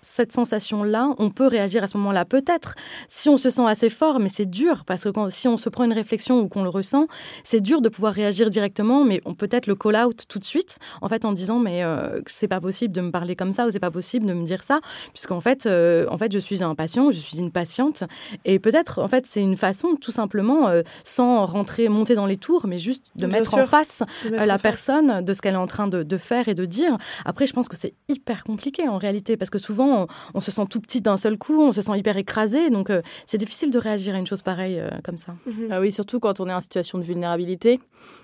cette 0.02 0.32
sensation-là, 0.32 1.10
on 1.18 1.30
peut 1.30 1.48
réagir 1.48 1.84
à 1.84 1.88
ce 1.88 1.98
moment-là. 1.98 2.26
Peut-être 2.26 2.76
si 3.08 3.30
on 3.30 3.38
se 3.38 3.50
sent 3.50 3.66
assez 3.66 3.90
fort, 3.90 4.20
mais 4.20 4.30
c'est 4.30 4.46
dur 4.46 4.84
parce 4.86 5.04
que 5.04 5.10
quand, 5.10 5.32
si 5.32 5.48
on 5.48 5.58
se 5.58 5.70
prend 5.70 5.84
une 5.84 5.94
réflexion 5.94 6.40
ou 6.42 6.48
qu'on 6.48 6.64
le 6.64 6.70
ressent, 6.70 7.08
c'est 7.44 7.62
dur 7.62 7.82
de 7.82 7.90
pouvoir 7.90 8.14
réagir 8.14 8.50
directement, 8.50 9.04
mais 9.04 9.22
on 9.26 9.34
peut-être 9.34 9.68
le 9.68 9.76
call 9.76 9.96
out 9.96 10.26
tout 10.28 10.40
de 10.40 10.44
suite, 10.44 10.78
en 11.02 11.10
fait, 11.10 11.26
en 11.26 11.32
disant 11.32 11.60
mais 11.60 11.84
c'est 12.28 12.48
pas 12.48 12.60
possible 12.60 12.94
de 12.94 13.02
me 13.02 13.12
parler 13.12 13.36
comme 13.36 13.52
ça 13.52 13.66
ou 13.66 13.72
c'est 13.72 13.80
pas 13.80 13.92
possible 13.92 14.26
de 14.26 14.34
me 14.34 14.44
dire 14.44 14.64
ça, 14.64 14.80
puisqu'en 15.14 15.40
fait, 15.40 15.66
en 15.68 16.18
fait, 16.18 16.32
je 16.32 16.40
suis 16.40 16.64
un 16.64 16.76
patient, 16.76 17.12
je 17.12 17.18
suis 17.18 17.40
une 17.40 17.52
patiente, 17.52 18.04
et 18.46 18.60
peut-être, 18.60 19.00
en 19.02 19.08
fait, 19.08 19.26
c'est 19.26 19.42
une 19.42 19.58
façon 19.58 19.87
tout 19.96 20.12
simplement, 20.12 20.68
euh, 20.70 20.82
sans 21.04 21.46
rentrer, 21.46 21.90
monter 21.90 22.16
dans 22.16 22.26
les 22.26 22.38
tours, 22.38 22.68
mais 22.68 22.78
juste 22.78 23.06
de 23.16 23.26
mettre 23.26 23.56
en 23.56 23.66
face 23.66 24.04
euh, 24.26 24.46
la 24.46 24.58
personne 24.58 25.22
de 25.24 25.34
ce 25.34 25.42
qu'elle 25.42 25.54
est 25.54 25.58
en 25.58 25.68
train 25.68 25.88
de, 25.88 26.18
faire 26.18 26.48
et 26.48 26.56
de 26.56 26.66
dire. 26.66 26.98
Après, 27.26 27.46
je 27.46 27.54
pense 27.54 27.68
que 27.70 27.78
c'est 27.78 27.94
hyper 28.10 28.44
compliqué 28.44 28.88
en 28.88 28.98
réalité, 28.98 29.38
parce 29.38 29.50
que 29.50 29.60
souvent, 29.60 30.08
on, 30.34 30.42
se 30.42 30.52
sent 30.52 30.66
tout 30.70 30.80
petit 30.80 31.02
d'un 31.02 31.18
seul 31.18 31.38
coup, 31.38 31.62
on 31.62 31.72
se 31.72 31.82
sent 31.82 31.98
hyper 31.98 32.18
écrasé, 32.18 32.70
donc 32.70 32.90
euh, 32.90 33.02
c'est 33.26 33.38
difficile 33.38 33.72
de 33.72 33.78
réagir 33.78 34.16
à 34.16 34.18
une 34.18 34.28
chose 34.28 34.42
pareille 34.42 34.82
comme 35.04 35.18
ça. 35.18 35.36
Mhm. 35.46 35.68
Ah 35.72 35.80
oui, 35.80 35.92
surtout 35.92 36.20
quand 36.20 36.40
on 36.40 36.48
est 36.48 36.54
en 36.54 36.62
situation 36.62 36.98
de 36.98 37.04
vulnérabilité. 37.04 37.80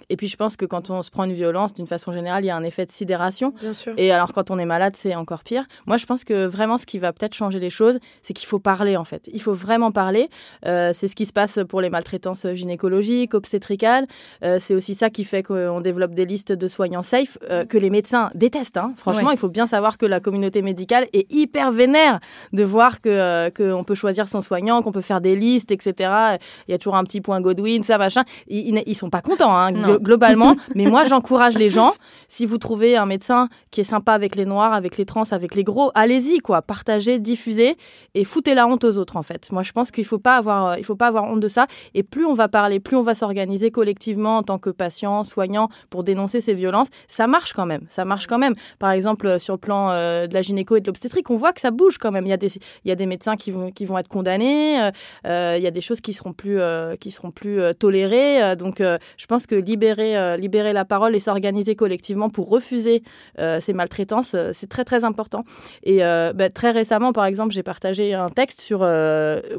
Et 0.09 0.17
puis, 0.17 0.27
je 0.27 0.37
pense 0.37 0.55
que 0.55 0.65
quand 0.65 0.89
on 0.89 1.03
se 1.03 1.09
prend 1.09 1.23
une 1.23 1.33
violence, 1.33 1.73
d'une 1.73 1.87
façon 1.87 2.11
générale, 2.11 2.43
il 2.43 2.47
y 2.47 2.51
a 2.51 2.55
un 2.55 2.63
effet 2.63 2.85
de 2.85 2.91
sidération. 2.91 3.53
Bien 3.61 3.73
sûr. 3.73 3.93
Et 3.97 4.11
alors, 4.11 4.33
quand 4.33 4.51
on 4.51 4.57
est 4.57 4.65
malade, 4.65 4.95
c'est 4.95 5.15
encore 5.15 5.43
pire. 5.43 5.65
Moi, 5.85 5.97
je 5.97 6.05
pense 6.05 6.23
que 6.23 6.45
vraiment, 6.45 6.77
ce 6.77 6.85
qui 6.85 6.99
va 6.99 7.13
peut-être 7.13 7.33
changer 7.33 7.59
les 7.59 7.69
choses, 7.69 7.99
c'est 8.21 8.33
qu'il 8.33 8.47
faut 8.47 8.59
parler, 8.59 8.97
en 8.97 9.03
fait. 9.03 9.29
Il 9.33 9.41
faut 9.41 9.53
vraiment 9.53 9.91
parler. 9.91 10.29
c'est 10.63 11.07
ce 11.07 11.15
qui 11.15 11.25
se 11.25 11.33
passe 11.33 11.52
pour 11.67 11.81
les 11.81 11.89
maltraitances 11.89 12.47
gynécologiques, 12.53 13.33
obstétricales. 13.33 14.07
Euh, 14.43 14.57
c'est 14.59 14.75
aussi 14.75 14.95
ça 14.95 15.09
qui 15.09 15.23
fait 15.23 15.43
qu'on 15.43 15.81
développe 15.81 16.13
des 16.13 16.25
listes 16.25 16.51
de 16.51 16.67
soignants 16.67 17.01
safe 17.01 17.37
euh, 17.49 17.65
que 17.65 17.77
les 17.77 17.89
médecins 17.89 18.29
détestent. 18.35 18.77
Hein. 18.77 18.93
Franchement, 18.97 19.31
il 19.31 19.37
faut 19.37 19.49
bien 19.49 19.67
savoir 19.67 19.97
que 19.97 20.05
la 20.05 20.19
communauté 20.19 20.61
médicale 20.61 21.07
est 21.13 21.31
hyper 21.31 21.71
vénère 21.71 22.19
de 22.51 22.63
voir 22.63 23.01
que 23.01 23.09
euh, 23.09 23.49
qu'on 23.49 23.83
peut 23.83 23.95
choisir 23.95 24.27
son 24.27 24.41
soignant, 24.41 24.81
qu'on 24.81 24.91
peut 24.91 25.01
faire 25.01 25.21
des 25.21 25.35
listes, 25.35 25.71
etc. 25.71 26.37
Il 26.67 26.71
y 26.71 26.73
a 26.73 26.77
toujours 26.77 26.95
un 26.95 27.03
petit 27.03 27.21
point 27.21 27.41
Godwin, 27.41 27.83
ça 27.83 27.97
machin. 27.97 28.23
Ils, 28.47 28.81
ils 28.85 28.95
sont 28.95 29.09
pas 29.09 29.21
contents 29.21 29.55
hein, 29.55 29.71
globalement, 29.97 30.55
mais 30.75 30.85
moi 30.85 31.03
j'encourage 31.03 31.57
les 31.57 31.69
gens. 31.69 31.93
Si 32.29 32.45
vous 32.45 32.57
trouvez 32.57 32.97
un 32.97 33.05
médecin 33.05 33.49
qui 33.71 33.81
est 33.81 33.85
sympa 33.85 34.13
avec 34.13 34.35
les 34.35 34.45
noirs, 34.45 34.73
avec 34.73 34.97
les 34.97 35.05
trans, 35.05 35.23
avec 35.31 35.55
les 35.55 35.63
gros, 35.63 35.91
allez-y 35.95 36.39
quoi, 36.39 36.61
partagez, 36.61 37.19
diffusez 37.19 37.77
et 38.15 38.23
foutez 38.23 38.55
la 38.55 38.67
honte 38.67 38.83
aux 38.83 38.97
autres 38.97 39.17
en 39.17 39.23
fait. 39.23 39.51
Moi 39.51 39.63
je 39.63 39.71
pense 39.71 39.91
qu'il 39.91 40.05
faut 40.05 40.19
pas 40.19 40.37
avoir, 40.37 40.77
il 40.77 40.83
faut 40.83 40.95
pas 40.95 41.07
avoir 41.07 41.25
honte 41.25 41.39
ça. 41.47 41.67
Et 41.93 42.03
plus 42.03 42.25
on 42.25 42.33
va 42.33 42.47
parler, 42.47 42.79
plus 42.79 42.97
on 42.97 43.03
va 43.03 43.15
s'organiser 43.15 43.71
collectivement 43.71 44.37
en 44.37 44.43
tant 44.43 44.57
que 44.57 44.69
patient, 44.69 45.23
soignant, 45.23 45.69
pour 45.89 46.03
dénoncer 46.03 46.41
ces 46.41 46.53
violences, 46.53 46.87
ça 47.07 47.27
marche 47.27 47.53
quand 47.53 47.65
même. 47.65 47.85
Ça 47.87 48.05
marche 48.05 48.27
quand 48.27 48.37
même. 48.37 48.55
Par 48.79 48.91
exemple, 48.91 49.27
euh, 49.27 49.39
sur 49.39 49.53
le 49.53 49.59
plan 49.59 49.91
euh, 49.91 50.27
de 50.27 50.33
la 50.33 50.41
gynéco 50.41 50.75
et 50.75 50.81
de 50.81 50.87
l'obstétrique, 50.87 51.29
on 51.29 51.37
voit 51.37 51.53
que 51.53 51.61
ça 51.61 51.71
bouge 51.71 51.97
quand 51.97 52.11
même. 52.11 52.25
Il 52.25 52.29
y 52.29 52.91
a 52.91 52.95
des, 52.95 53.05
médecins 53.05 53.35
qui 53.35 53.51
vont, 53.51 53.71
qui 53.71 53.85
vont 53.85 53.97
être 53.97 54.07
condamnés. 54.07 54.79
Euh, 55.27 55.55
il 55.57 55.63
y 55.63 55.67
a 55.67 55.71
des 55.71 55.81
choses 55.81 56.01
qui 56.01 56.13
seront 56.13 56.33
plus, 56.33 56.59
qui 56.99 57.11
seront 57.11 57.31
plus 57.31 57.59
tolérées. 57.77 58.55
donc, 58.55 58.79
je 58.79 59.25
pense 59.27 59.45
que 59.45 59.55
libérer, 59.55 60.37
libérer 60.37 60.73
la 60.73 60.85
parole 60.85 61.15
et 61.15 61.19
s'organiser 61.19 61.75
collectivement 61.75 62.29
pour 62.29 62.49
refuser 62.49 63.03
ces 63.59 63.73
maltraitances, 63.73 64.35
c'est 64.53 64.69
très 64.69 64.83
très 64.83 65.03
important. 65.03 65.43
Et 65.83 65.99
bah, 65.99 66.49
très 66.49 66.71
récemment, 66.71 67.13
par 67.13 67.25
exemple, 67.25 67.53
j'ai 67.53 67.63
partagé 67.63 68.13
un 68.13 68.29
texte 68.29 68.61
sur 68.61 68.79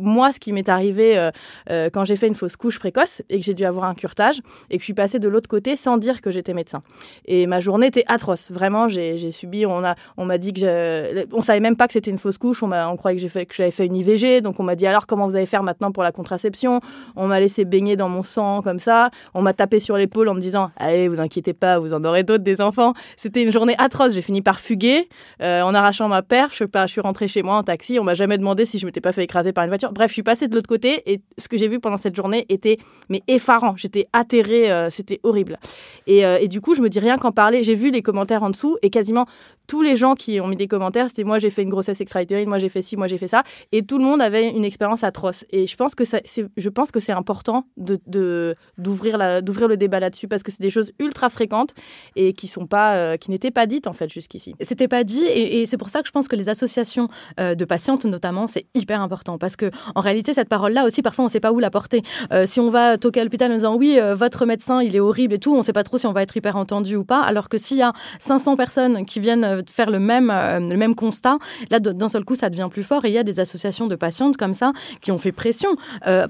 moi, 0.01 0.32
ce 0.32 0.41
qui 0.41 0.53
m'est 0.53 0.68
arrivé 0.68 1.30
euh, 1.75 1.91
quand 1.93 2.05
j'ai 2.05 2.16
fait 2.16 2.29
une 2.29 2.35
fausse 2.35 2.57
couche 2.57 2.79
précoce 2.79 3.22
et 3.29 3.39
que 3.39 3.45
j'ai 3.45 3.55
dû 3.55 3.64
avoir 3.64 3.85
un 3.85 3.95
curtage 3.95 4.41
et 4.70 4.77
que 4.77 4.81
je 4.81 4.85
suis 4.85 4.95
passée 4.95 5.18
de 5.18 5.29
l'autre 5.29 5.49
côté 5.49 5.77
sans 5.77 5.97
dire 5.99 6.20
que 6.20 6.31
j'étais 6.31 6.55
médecin. 6.55 6.83
Et 7.27 7.47
ma 7.47 7.61
journée 7.61 7.89
était 7.89 8.05
atroce. 8.07 8.51
Vraiment, 8.51 8.89
j'ai 8.89 9.33
subi, 9.33 9.66
on 9.66 9.81
m'a 9.81 9.95
on 10.16 10.27
dit 10.39 10.53
que 10.53 10.61
je, 10.61 11.27
on 11.33 11.43
savait 11.43 11.61
même 11.61 11.77
pas 11.77 11.87
que 11.87 11.93
c'était 11.93 12.11
une 12.11 12.18
fausse 12.18 12.39
couche. 12.39 12.62
On, 12.62 12.70
on 12.72 12.97
croyait 12.97 13.20
que 13.20 13.53
j'avais 13.53 13.70
fait 13.70 13.87
une 13.87 13.97
IVG. 13.97 14.41
Donc 14.41 14.61
on 14.61 14.62
m'a 14.62 14.77
dit 14.77 14.87
alors 14.87 15.07
comment 15.07 15.27
vous 15.27 15.37
allez 15.37 15.47
faire 15.47 15.62
maintenant 15.62 15.93
pour 15.93 16.03
la 16.03 16.12
contraception? 16.12 16.81
On 17.16 17.27
m'a 17.27 17.41
laissé 17.41 17.64
baigner 17.64 17.97
dans 17.97 18.09
mon 18.09 18.22
sang 18.22 18.62
comme 18.62 18.79
ça. 18.79 19.11
On 19.35 19.43
m'a 19.43 19.53
tapé 19.53 19.81
sur 19.81 19.97
l'épaule 19.97 20.29
en 20.29 20.35
me 20.35 20.41
disant 20.41 20.70
allez, 20.77 21.09
vous 21.09 21.20
inquiétez 21.20 21.55
pas, 21.55 21.79
vous 21.79 21.93
en 21.93 22.05
aurez 22.05 22.22
d'autres 22.22 22.45
des 22.45 22.61
enfants. 22.61 22.95
C'était 23.16 23.43
une 23.43 23.53
journée 23.53 23.75
atroce. 23.79 24.14
J'ai 24.14 24.22
fini 24.22 24.43
par 24.43 24.61
fuguer 24.61 25.09
euh, 25.43 25.62
en 25.62 25.75
arrachant 25.75 26.09
ma 26.09 26.22
perche. 26.22 26.62
Je 26.62 26.87
suis 26.87 27.01
rentrée 27.01 27.29
chez 27.29 27.43
moi 27.43 27.57
en 27.57 27.62
taxi. 27.62 27.99
On 27.99 28.05
m'a 28.05 28.14
jamais 28.14 28.39
demandé 28.39 28.64
si 28.64 28.79
je 28.79 28.87
m'étais 28.87 29.01
pas 29.01 29.12
fait 29.12 29.25
écraser 29.25 29.53
par 29.53 29.64
une 29.64 29.70
voiture. 29.70 29.93
Bref, 29.93 30.09
je 30.09 30.14
suis 30.14 30.22
passée 30.22 30.49
de 30.49 30.55
l'autre 30.55 30.68
côté 30.68 31.03
et 31.11 31.20
ce 31.39 31.49
que 31.49 31.57
j'ai 31.57 31.64
vu 31.69 31.81
pendant 31.81 31.97
cette 31.97 32.17
journée 32.17 32.47
était 32.49 32.79
mais 33.09 33.23
effarant. 33.29 33.75
J'étais 33.77 34.07
atterrée, 34.12 34.71
euh, 34.71 34.91
c'était 34.91 35.21
horrible. 35.23 35.59
Et, 36.07 36.25
euh, 36.25 36.39
et, 36.41 36.49
du 36.49 36.61
coup, 36.61 36.75
je 36.75 36.83
me 36.83 36.89
dis 36.89 36.99
rien 36.99 37.17
qu'en 37.17 37.33
parler. 37.33 37.62
J'ai 37.62 37.75
vu 37.75 37.91
les 37.91 38.03
commentaires 38.03 38.43
en 38.43 38.51
dessous 38.51 38.77
et 38.83 38.91
quasiment 38.91 39.27
tous 39.67 39.83
les 39.83 39.97
gens 39.97 40.15
qui 40.15 40.41
ont 40.41 40.47
mis 40.47 40.57
des 40.57 40.69
commentaires, 40.69 41.09
c'était 41.09 41.25
moi 41.25 41.39
j'ai 41.39 41.51
fait 41.51 41.62
une 41.62 41.71
grossesse 41.71 42.01
extra-utérine, 42.01 42.49
moi 42.49 42.59
j'ai 42.59 42.69
fait 42.69 42.83
ci, 42.83 42.97
moi 42.97 43.07
j'ai 43.07 43.19
fait 43.19 43.29
ça, 43.29 43.43
et 43.73 43.83
tout 43.83 43.99
le 43.99 44.05
monde 44.05 44.21
avait 44.21 44.51
une 44.51 44.65
expérience 44.65 45.05
atroce. 45.05 45.45
Et 45.51 45.67
je 45.67 45.77
pense 45.77 45.95
que 45.95 46.05
c'est, 46.05 47.12
important 47.12 47.67
d'ouvrir 47.77 49.19
la, 49.19 49.41
d'ouvrir 49.41 49.69
le 49.69 49.77
débat 49.77 50.01
là-dessus 50.01 50.29
parce 50.29 50.43
que 50.43 50.51
c'est 50.51 50.62
des 50.62 50.71
choses 50.71 50.93
ultra 50.99 51.29
fréquentes 51.29 51.75
et 52.17 52.33
qui 52.33 52.49
sont 52.49 52.67
pas, 52.67 52.97
euh, 52.97 53.17
n'étaient 53.29 53.51
pas 53.51 53.67
dites 53.67 53.87
en 53.87 53.93
fait 53.93 54.11
jusqu'ici. 54.11 54.55
C'était 54.61 54.89
pas 54.89 55.05
dit 55.05 55.25
et, 55.25 55.67
c'est 55.67 55.77
pour 55.77 55.89
ça 55.89 56.01
que 56.01 56.07
je 56.07 56.12
pense 56.12 56.29
que 56.29 56.37
les 56.37 56.49
associations 56.49 57.09
de 57.39 57.65
patientes 57.65 58.05
notamment 58.05 58.47
c'est 58.47 58.67
hyper 58.75 59.01
important 59.01 59.39
parce 59.39 59.57
que 59.57 59.71
en 59.95 60.01
réalité 60.01 60.35
cette 60.35 60.49
parole-là 60.49 60.85
aussi 60.85 61.03
parfois 61.03 61.25
on 61.25 61.29
sait 61.29 61.41
pas 61.41 61.53
où 61.53 61.59
la 61.59 61.71
porter. 61.71 62.03
Euh, 62.33 62.47
si 62.47 62.61
on 62.61 62.71
va 62.71 62.99
toquer 62.99 63.21
à 63.21 63.25
l'hôpital 63.25 63.51
en 63.51 63.55
disant 63.55 63.77
oui, 63.77 63.99
euh, 63.99 64.15
votre 64.15 64.47
médecin, 64.47 64.81
il 64.83 64.95
est 64.95 65.01
horrible 65.01 65.35
et 65.35 65.39
tout, 65.39 65.55
on 65.55 65.59
ne 65.59 65.62
sait 65.62 65.73
pas 65.73 65.83
trop 65.83 65.99
si 65.99 66.07
on 66.07 66.12
va 66.12 66.23
être 66.23 66.37
hyper 66.37 66.57
entendu 66.57 66.97
ou 66.97 67.05
pas. 67.05 67.21
Alors 67.21 67.49
que 67.49 67.59
s'il 67.59 67.79
y 67.79 67.83
a 67.83 67.93
500 68.19 68.57
personnes 68.57 69.05
qui 69.05 69.21
viennent 69.21 69.53
euh, 69.55 69.62
faire 69.70 69.90
le 69.90 69.98
même, 69.98 70.28
le 70.28 70.76
même 70.76 70.94
constat, 70.94 71.36
là, 71.70 71.80
d'un 71.80 72.09
seul 72.09 72.24
coup, 72.24 72.34
ça 72.34 72.50
devient 72.50 72.68
plus 72.70 72.82
fort. 72.82 73.05
Et 73.05 73.09
il 73.09 73.14
y 73.14 73.18
a 73.18 73.22
des 73.22 73.40
associations 73.40 73.86
de 73.86 73.96
patientes 73.96 74.36
comme 74.36 74.55
ça 74.55 74.72
qui 75.00 75.12
ont 75.12 75.18
fait 75.18 75.32
pression 75.32 75.70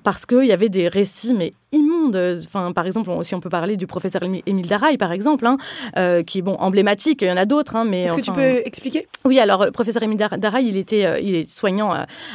parce 0.02 0.26
qu'il 0.26 0.44
y 0.44 0.52
avait 0.52 0.68
des 0.68 0.88
récits, 0.88 1.34
mais 1.34 1.52
immonde. 1.74 2.16
Enfin, 2.44 2.72
par 2.72 2.86
exemple, 2.86 3.10
si 3.22 3.34
on 3.34 3.40
peut 3.40 3.48
parler 3.48 3.76
du 3.76 3.86
professeur 3.86 4.22
Émile 4.22 4.66
Daraille, 4.66 4.96
par 4.96 5.12
exemple, 5.12 5.46
hein, 5.46 5.56
euh, 5.96 6.22
qui 6.22 6.38
est 6.38 6.42
bon 6.42 6.54
emblématique. 6.54 7.22
Il 7.22 7.28
y 7.28 7.32
en 7.32 7.36
a 7.36 7.44
d'autres, 7.44 7.76
hein, 7.76 7.84
mais 7.84 8.04
est-ce 8.04 8.16
que 8.16 8.20
tu 8.20 8.32
peux 8.32 8.62
expliquer? 8.64 9.06
Oui, 9.24 9.38
alors 9.38 9.64
le 9.64 9.70
professeur 9.70 10.02
Émile 10.02 10.18
Daraille, 10.18 10.68
il 10.68 10.76
était, 10.76 11.06
euh, 11.06 11.18
il 11.20 11.34
est 11.34 11.50
soignant 11.50 11.92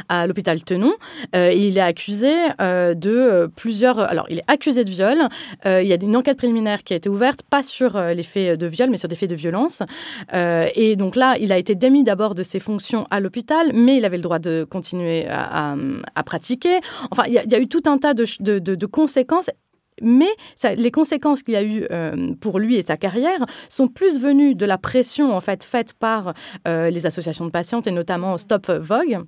à, 0.10 0.28
l'hôpital 0.28 0.64
Tenon. 0.64 0.94
Euh, 1.36 1.52
il 1.52 1.78
est 1.78 1.82
accusé 1.82 2.34
de 2.60 3.50
plusieurs. 3.56 4.00
Alors, 4.00 4.28
il 4.30 4.40
est 4.40 4.44
accusé 4.48 4.84
de 4.84 4.90
viol. 4.90 5.18
il 5.66 5.88
y 5.88 5.94
a 5.94 5.98
une 6.02 6.16
enquête 6.16 6.38
préliminaire 6.38 6.84
qui 6.84 6.94
a 6.94 6.98
été 6.98 7.10
ouverte, 7.10 7.44
pas 7.44 7.64
sur 7.64 8.00
les 8.00 8.24
faits 8.24 8.60
de 8.60 8.68
viol, 8.68 8.90
mais 8.90 8.98
sur 8.98 9.08
des 9.08 9.16
faits 9.16 9.30
de 9.30 9.36
violence. 9.36 9.84
et 10.34 10.96
donc 10.96 11.16
là, 11.16 11.36
il 11.40 11.52
a 11.52 11.58
été 11.58 11.76
démis 11.76 12.04
d'abord 12.04 12.36
de 12.36 12.44
ses 12.44 12.60
fonctions 12.60 13.06
à 13.10 13.20
l'hôpital, 13.20 13.72
mais 13.74 13.98
il 13.98 14.06
avait 14.06 14.18
le 14.18 14.24
droit 14.24 14.40
de 14.40 14.66
continuer 14.70 15.28
à, 15.30 15.76
pratiquer. 16.26 16.80
Enfin, 17.12 17.24
il 17.28 17.34
y, 17.34 17.56
a, 17.56 17.60
eu 17.60 17.68
tout 17.68 17.84
un 17.86 17.98
tas 17.98 18.14
de, 18.14 18.26
de, 18.40 18.60
de 18.60 18.86
conséquences 18.86 19.29
mais 20.02 20.30
les 20.76 20.92
conséquences 20.92 21.44
qu'il 21.44 21.54
y 21.54 21.58
a 21.58 21.64
eu 21.64 21.86
euh, 21.92 22.34
pour 22.40 22.60
lui 22.60 22.76
et 22.76 22.82
sa 22.82 22.98
carrière 22.98 23.46
sont 23.70 23.88
plus 23.88 24.20
venues 24.20 24.56
de 24.56 24.66
la 24.66 24.78
pression 24.78 25.36
en 25.36 25.42
fait 25.42 25.64
faite 25.64 25.94
par 25.94 26.34
euh, 26.68 26.90
les 26.90 27.06
associations 27.06 27.46
de 27.46 27.52
patientes 27.52 27.88
et 27.88 27.92
notamment 27.92 28.38
Stop 28.38 28.70
Vogue 28.70 29.24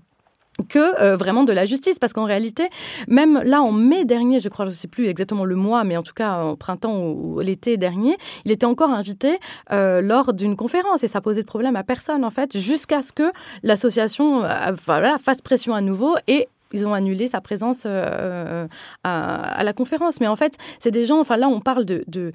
que 0.68 1.02
euh, 1.02 1.16
vraiment 1.16 1.45
de 1.45 1.54
la 1.54 1.66
justice. 1.66 1.97
Parce 1.97 2.12
qu'en 2.12 2.26
réalité, 2.26 2.70
même 3.08 3.41
là, 3.43 3.62
en 3.62 3.72
mai 3.72 4.04
dernier, 4.04 4.41
je 4.41 4.49
crois, 4.49 4.66
je 4.66 4.72
sais 4.72 4.89
plus 4.89 5.08
exactement 5.08 5.45
le 5.45 5.56
mois, 5.56 5.86
mais 5.86 5.95
en 5.95 6.04
tout 6.04 6.14
cas, 6.14 6.43
en 6.43 6.56
printemps 6.58 6.99
ou, 6.99 7.39
l'été 7.39 7.78
dernier, 7.78 8.18
il 8.43 8.52
était 8.52 8.66
encore 8.66 8.89
invité 8.89 9.39
lors 9.72 10.34
d'une 10.34 10.58
conférence 10.58 11.04
et 11.04 11.08
ça 11.08 11.22
posait 11.22 11.41
de 11.41 11.47
problème 11.47 11.78
à 11.78 11.84
personne, 11.84 12.26
en 12.26 12.30
fait, 12.30 12.58
jusqu'à 12.58 13.02
ce 13.02 13.14
que 13.14 13.32
l'association 13.64 14.43
voilà, 14.86 15.18
fasse 15.18 15.41
pression 15.41 15.74
à 15.74 15.80
nouveau 15.80 16.16
et 16.28 16.49
ils 16.74 16.88
ont 16.88 16.94
annulé 16.94 17.28
sa 17.28 17.42
présence 17.42 17.84
euh, 17.86 17.90
euh, 17.90 18.68
à, 19.04 19.64
la 19.64 19.74
conférence. 19.74 20.20
Mais 20.20 20.28
en 20.28 20.36
fait, 20.36 20.58
c'est 20.80 20.92
des 20.92 21.06
gens, 21.06 21.20
enfin 21.20 21.38
là, 21.38 21.48
on 21.48 21.60
parle 21.60 21.86
de, 21.86 22.04
de, 22.08 22.34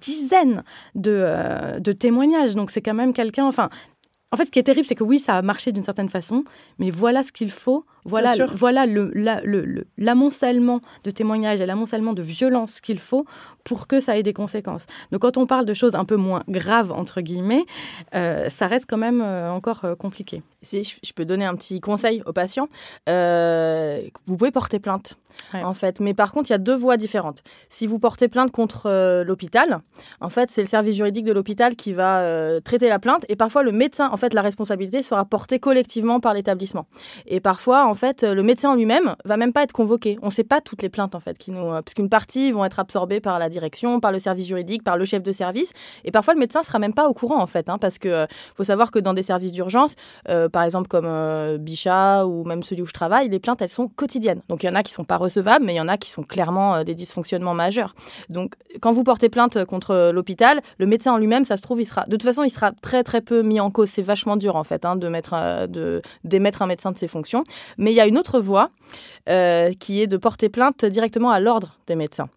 dizaines 0.00 0.62
de, 0.94 1.12
euh, 1.14 1.80
de, 1.80 1.92
témoignages. 1.92 2.54
Donc 2.54 2.70
c'est 2.70 2.82
quand 2.82 2.94
même 2.94 3.12
quelqu'un, 3.12 3.46
enfin, 3.46 3.68
en 4.32 4.36
fait, 4.36 4.44
ce 4.44 4.50
qui 4.50 4.58
est 4.58 4.64
terrible, 4.64 4.86
c'est 4.86 4.94
que 4.94 5.04
oui, 5.04 5.18
ça 5.18 5.36
a 5.36 5.42
marché 5.42 5.72
d'une 5.72 5.82
certaine 5.82 6.08
façon, 6.08 6.44
mais 6.78 6.90
voilà 6.90 7.22
ce 7.22 7.32
qu'il 7.32 7.50
faut, 7.50 7.84
voilà, 8.08 8.34
voilà 8.46 8.86
le, 8.86 9.12
l'amoncellement 9.96 10.80
de 11.04 11.10
témoignages 11.10 11.60
et 11.60 11.66
l'amoncellement 11.66 12.12
de 12.12 12.22
violence 12.22 12.80
qu'il 12.80 12.98
faut 12.98 13.24
pour 13.68 13.86
que 13.86 14.00
ça 14.00 14.16
ait 14.16 14.22
des 14.22 14.32
conséquences. 14.32 14.86
Donc, 15.12 15.20
quand 15.20 15.36
on 15.36 15.46
parle 15.46 15.66
de 15.66 15.74
choses 15.74 15.94
un 15.94 16.06
peu 16.06 16.16
moins 16.16 16.42
graves, 16.48 16.90
entre 16.90 17.20
guillemets, 17.20 17.64
euh, 18.14 18.48
ça 18.48 18.66
reste 18.66 18.86
quand 18.88 18.96
même 18.96 19.20
euh, 19.20 19.52
encore 19.52 19.84
euh, 19.84 19.94
compliqué. 19.94 20.42
Si 20.62 20.82
je 20.82 21.12
peux 21.12 21.24
donner 21.24 21.44
un 21.44 21.54
petit 21.54 21.80
conseil 21.80 22.22
aux 22.26 22.32
patients, 22.32 22.68
vous 23.06 24.36
pouvez 24.36 24.50
porter 24.50 24.80
plainte 24.80 25.16
en 25.52 25.72
fait. 25.72 26.00
Mais 26.00 26.14
par 26.14 26.32
contre, 26.32 26.50
il 26.50 26.52
y 26.52 26.54
a 26.54 26.58
deux 26.58 26.74
voies 26.74 26.96
différentes. 26.96 27.44
Si 27.68 27.86
vous 27.86 28.00
portez 28.00 28.26
plainte 28.26 28.50
contre 28.50 29.22
l'hôpital, 29.22 29.78
en 30.20 30.30
fait, 30.30 30.50
c'est 30.50 30.62
le 30.62 30.66
service 30.66 30.96
juridique 30.96 31.24
de 31.24 31.32
l'hôpital 31.32 31.76
qui 31.76 31.92
va 31.92 32.60
traiter 32.62 32.88
la 32.88 32.98
plainte 32.98 33.24
et 33.28 33.36
parfois 33.36 33.62
le 33.62 33.70
médecin, 33.70 34.08
en 34.10 34.16
fait, 34.16 34.34
la 34.34 34.42
responsabilité 34.42 35.04
sera 35.04 35.24
portée 35.24 35.60
collectivement 35.60 36.18
par 36.18 36.34
l'établissement. 36.34 36.86
Et 37.26 37.38
parfois, 37.38 37.86
en 37.86 37.94
fait, 37.98 38.22
le 38.22 38.42
médecin 38.42 38.74
lui-même 38.74 39.14
va 39.26 39.36
même 39.36 39.52
pas 39.52 39.62
être 39.64 39.72
convoqué. 39.72 40.18
On 40.22 40.26
ne 40.26 40.32
sait 40.32 40.44
pas 40.44 40.62
toutes 40.62 40.80
les 40.80 40.88
plaintes, 40.88 41.14
en 41.14 41.20
fait, 41.20 41.36
qui 41.36 41.52
euh, 41.52 41.82
parce 41.82 41.92
qu'une 41.92 42.08
partie 42.08 42.50
vont 42.50 42.64
être 42.64 42.78
absorbées 42.78 43.20
par 43.20 43.38
la 43.38 43.50
direction, 43.50 44.00
par 44.00 44.12
le 44.12 44.18
service 44.18 44.46
juridique, 44.46 44.82
par 44.82 44.96
le 44.96 45.04
chef 45.04 45.22
de 45.22 45.32
service, 45.32 45.72
et 46.04 46.10
parfois 46.10 46.32
le 46.32 46.40
médecin 46.40 46.62
sera 46.62 46.78
même 46.78 46.94
pas 46.94 47.08
au 47.08 47.12
courant, 47.12 47.42
en 47.42 47.46
fait, 47.46 47.68
hein, 47.68 47.76
parce 47.78 47.98
que 47.98 48.26
faut 48.56 48.64
savoir 48.64 48.90
que 48.90 48.98
dans 48.98 49.12
des 49.12 49.22
services 49.22 49.52
d'urgence, 49.52 49.94
par 50.52 50.62
exemple 50.62 50.88
comme 50.88 51.08
Bichat 51.58 52.26
ou 52.26 52.44
même 52.44 52.62
celui 52.62 52.82
où 52.82 52.86
je 52.86 52.92
travaille, 52.92 53.28
les 53.28 53.38
plaintes 53.38 53.60
elles 53.60 53.68
sont 53.68 53.88
quotidiennes. 53.88 54.40
Donc 54.48 54.62
il 54.62 54.66
y 54.66 54.68
en 54.68 54.74
a 54.74 54.82
qui 54.82 54.92
sont 54.92 55.04
pas 55.04 55.16
recevables, 55.16 55.64
mais 55.64 55.74
il 55.74 55.76
y 55.76 55.80
en 55.80 55.88
a 55.88 55.96
qui 55.96 56.10
sont 56.10 56.22
clairement 56.22 56.76
euh, 56.76 56.84
des 56.84 56.94
dysfonctionnements 56.94 57.54
majeurs. 57.54 57.94
Donc, 58.28 58.54
quand 58.80 58.92
vous 58.92 59.04
portez 59.04 59.28
plainte 59.28 59.64
contre 59.64 60.10
l'hôpital, 60.12 60.60
le 60.78 60.86
médecin 60.86 61.12
en 61.12 61.18
lui-même, 61.18 61.44
ça 61.44 61.56
se 61.56 61.62
trouve, 61.62 61.80
il 61.80 61.84
sera, 61.84 62.04
de 62.04 62.12
toute 62.12 62.22
façon, 62.22 62.44
il 62.44 62.50
sera 62.50 62.72
très 62.72 63.02
très 63.02 63.20
peu 63.20 63.42
mis 63.42 63.60
en 63.60 63.70
cause. 63.70 63.90
C'est 63.90 64.02
vachement 64.02 64.36
dur 64.36 64.56
en 64.56 64.64
fait 64.64 64.84
hein, 64.84 64.96
de 64.96 65.08
mettre, 65.08 65.34
euh, 65.34 66.00
d'émettre 66.24 66.62
un 66.62 66.66
médecin 66.66 66.92
de 66.92 66.98
ses 66.98 67.08
fonctions. 67.08 67.44
Mais 67.76 67.87
il 67.90 67.96
y 67.96 68.00
a 68.00 68.06
une 68.06 68.18
autre 68.18 68.40
voie 68.40 68.70
euh, 69.28 69.72
qui 69.78 70.00
est 70.00 70.06
de 70.06 70.16
porter 70.16 70.48
plainte 70.48 70.84
directement 70.84 71.30
à 71.30 71.40
l'ordre 71.40 71.78
des 71.86 71.96
médecins. 71.96 72.28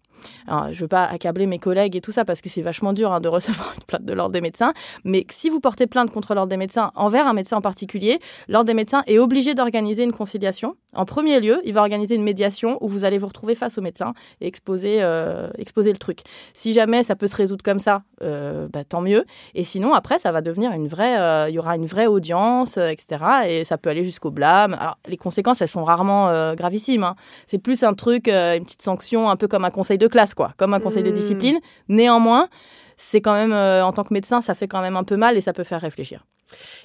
Alors, 0.46 0.72
je 0.72 0.80
veux 0.80 0.88
pas 0.88 1.04
accabler 1.04 1.46
mes 1.46 1.58
collègues 1.58 1.96
et 1.96 2.00
tout 2.00 2.12
ça 2.12 2.24
parce 2.24 2.40
que 2.40 2.48
c'est 2.48 2.62
vachement 2.62 2.92
dur 2.92 3.12
hein, 3.12 3.20
de 3.20 3.28
recevoir 3.32 3.72
une 3.76 3.84
plainte 3.84 4.04
de 4.04 4.12
l'ordre 4.12 4.32
des 4.32 4.40
médecins. 4.40 4.72
Mais 5.04 5.26
si 5.30 5.50
vous 5.50 5.60
portez 5.60 5.86
plainte 5.86 6.10
contre 6.10 6.34
l'ordre 6.34 6.50
des 6.50 6.56
médecins 6.56 6.92
envers 6.94 7.26
un 7.26 7.32
médecin 7.32 7.56
en 7.56 7.60
particulier, 7.60 8.18
l'ordre 8.48 8.66
des 8.66 8.74
médecins 8.74 9.02
est 9.06 9.18
obligé 9.18 9.54
d'organiser 9.54 10.02
une 10.02 10.12
conciliation. 10.12 10.76
En 10.94 11.04
premier 11.04 11.40
lieu, 11.40 11.60
il 11.64 11.72
va 11.72 11.80
organiser 11.80 12.14
une 12.14 12.22
médiation 12.22 12.76
où 12.80 12.88
vous 12.88 13.04
allez 13.04 13.18
vous 13.18 13.26
retrouver 13.26 13.54
face 13.54 13.78
au 13.78 13.80
médecin 13.80 14.12
et 14.40 14.46
exposer, 14.46 14.98
euh, 15.00 15.48
exposer 15.56 15.90
le 15.90 15.98
truc. 15.98 16.20
Si 16.52 16.72
jamais 16.72 17.02
ça 17.02 17.16
peut 17.16 17.26
se 17.26 17.36
résoudre 17.36 17.62
comme 17.64 17.78
ça, 17.78 18.02
euh, 18.22 18.68
bah, 18.70 18.84
tant 18.84 19.00
mieux. 19.00 19.24
Et 19.54 19.64
sinon, 19.64 19.94
après, 19.94 20.18
ça 20.18 20.32
va 20.32 20.42
devenir 20.42 20.72
une 20.72 20.88
vraie. 20.88 21.18
Euh, 21.18 21.46
il 21.48 21.54
y 21.54 21.58
aura 21.58 21.76
une 21.76 21.86
vraie 21.86 22.06
audience, 22.06 22.76
etc. 22.76 23.24
Et 23.48 23.64
ça 23.64 23.78
peut 23.78 23.88
aller 23.88 24.04
jusqu'au 24.04 24.30
blâme. 24.30 24.76
Alors, 24.78 24.98
les 25.08 25.16
conséquences, 25.16 25.62
elles 25.62 25.68
sont 25.68 25.84
rarement 25.84 26.54
gravissimes. 26.54 27.04
Hein. 27.04 27.16
C'est 27.46 27.58
plus 27.58 27.82
un 27.82 27.94
truc, 27.94 28.28
une 28.28 28.64
petite 28.64 28.82
sanction, 28.82 29.30
un 29.30 29.36
peu 29.36 29.48
comme 29.48 29.64
un 29.64 29.70
conseil 29.70 29.98
de 29.98 30.06
classe, 30.12 30.34
quoi, 30.34 30.54
comme 30.56 30.74
un 30.74 30.80
conseil 30.80 31.02
de 31.02 31.10
hmm. 31.10 31.14
discipline. 31.14 31.58
Néanmoins, 31.88 32.48
c'est 32.96 33.20
quand 33.20 33.34
même, 33.34 33.52
euh, 33.52 33.84
en 33.84 33.92
tant 33.92 34.04
que 34.04 34.14
médecin, 34.14 34.40
ça 34.40 34.54
fait 34.54 34.68
quand 34.68 34.80
même 34.80 34.96
un 34.96 35.04
peu 35.04 35.16
mal 35.16 35.36
et 35.36 35.40
ça 35.40 35.52
peut 35.52 35.64
faire 35.64 35.80
réfléchir. 35.80 36.24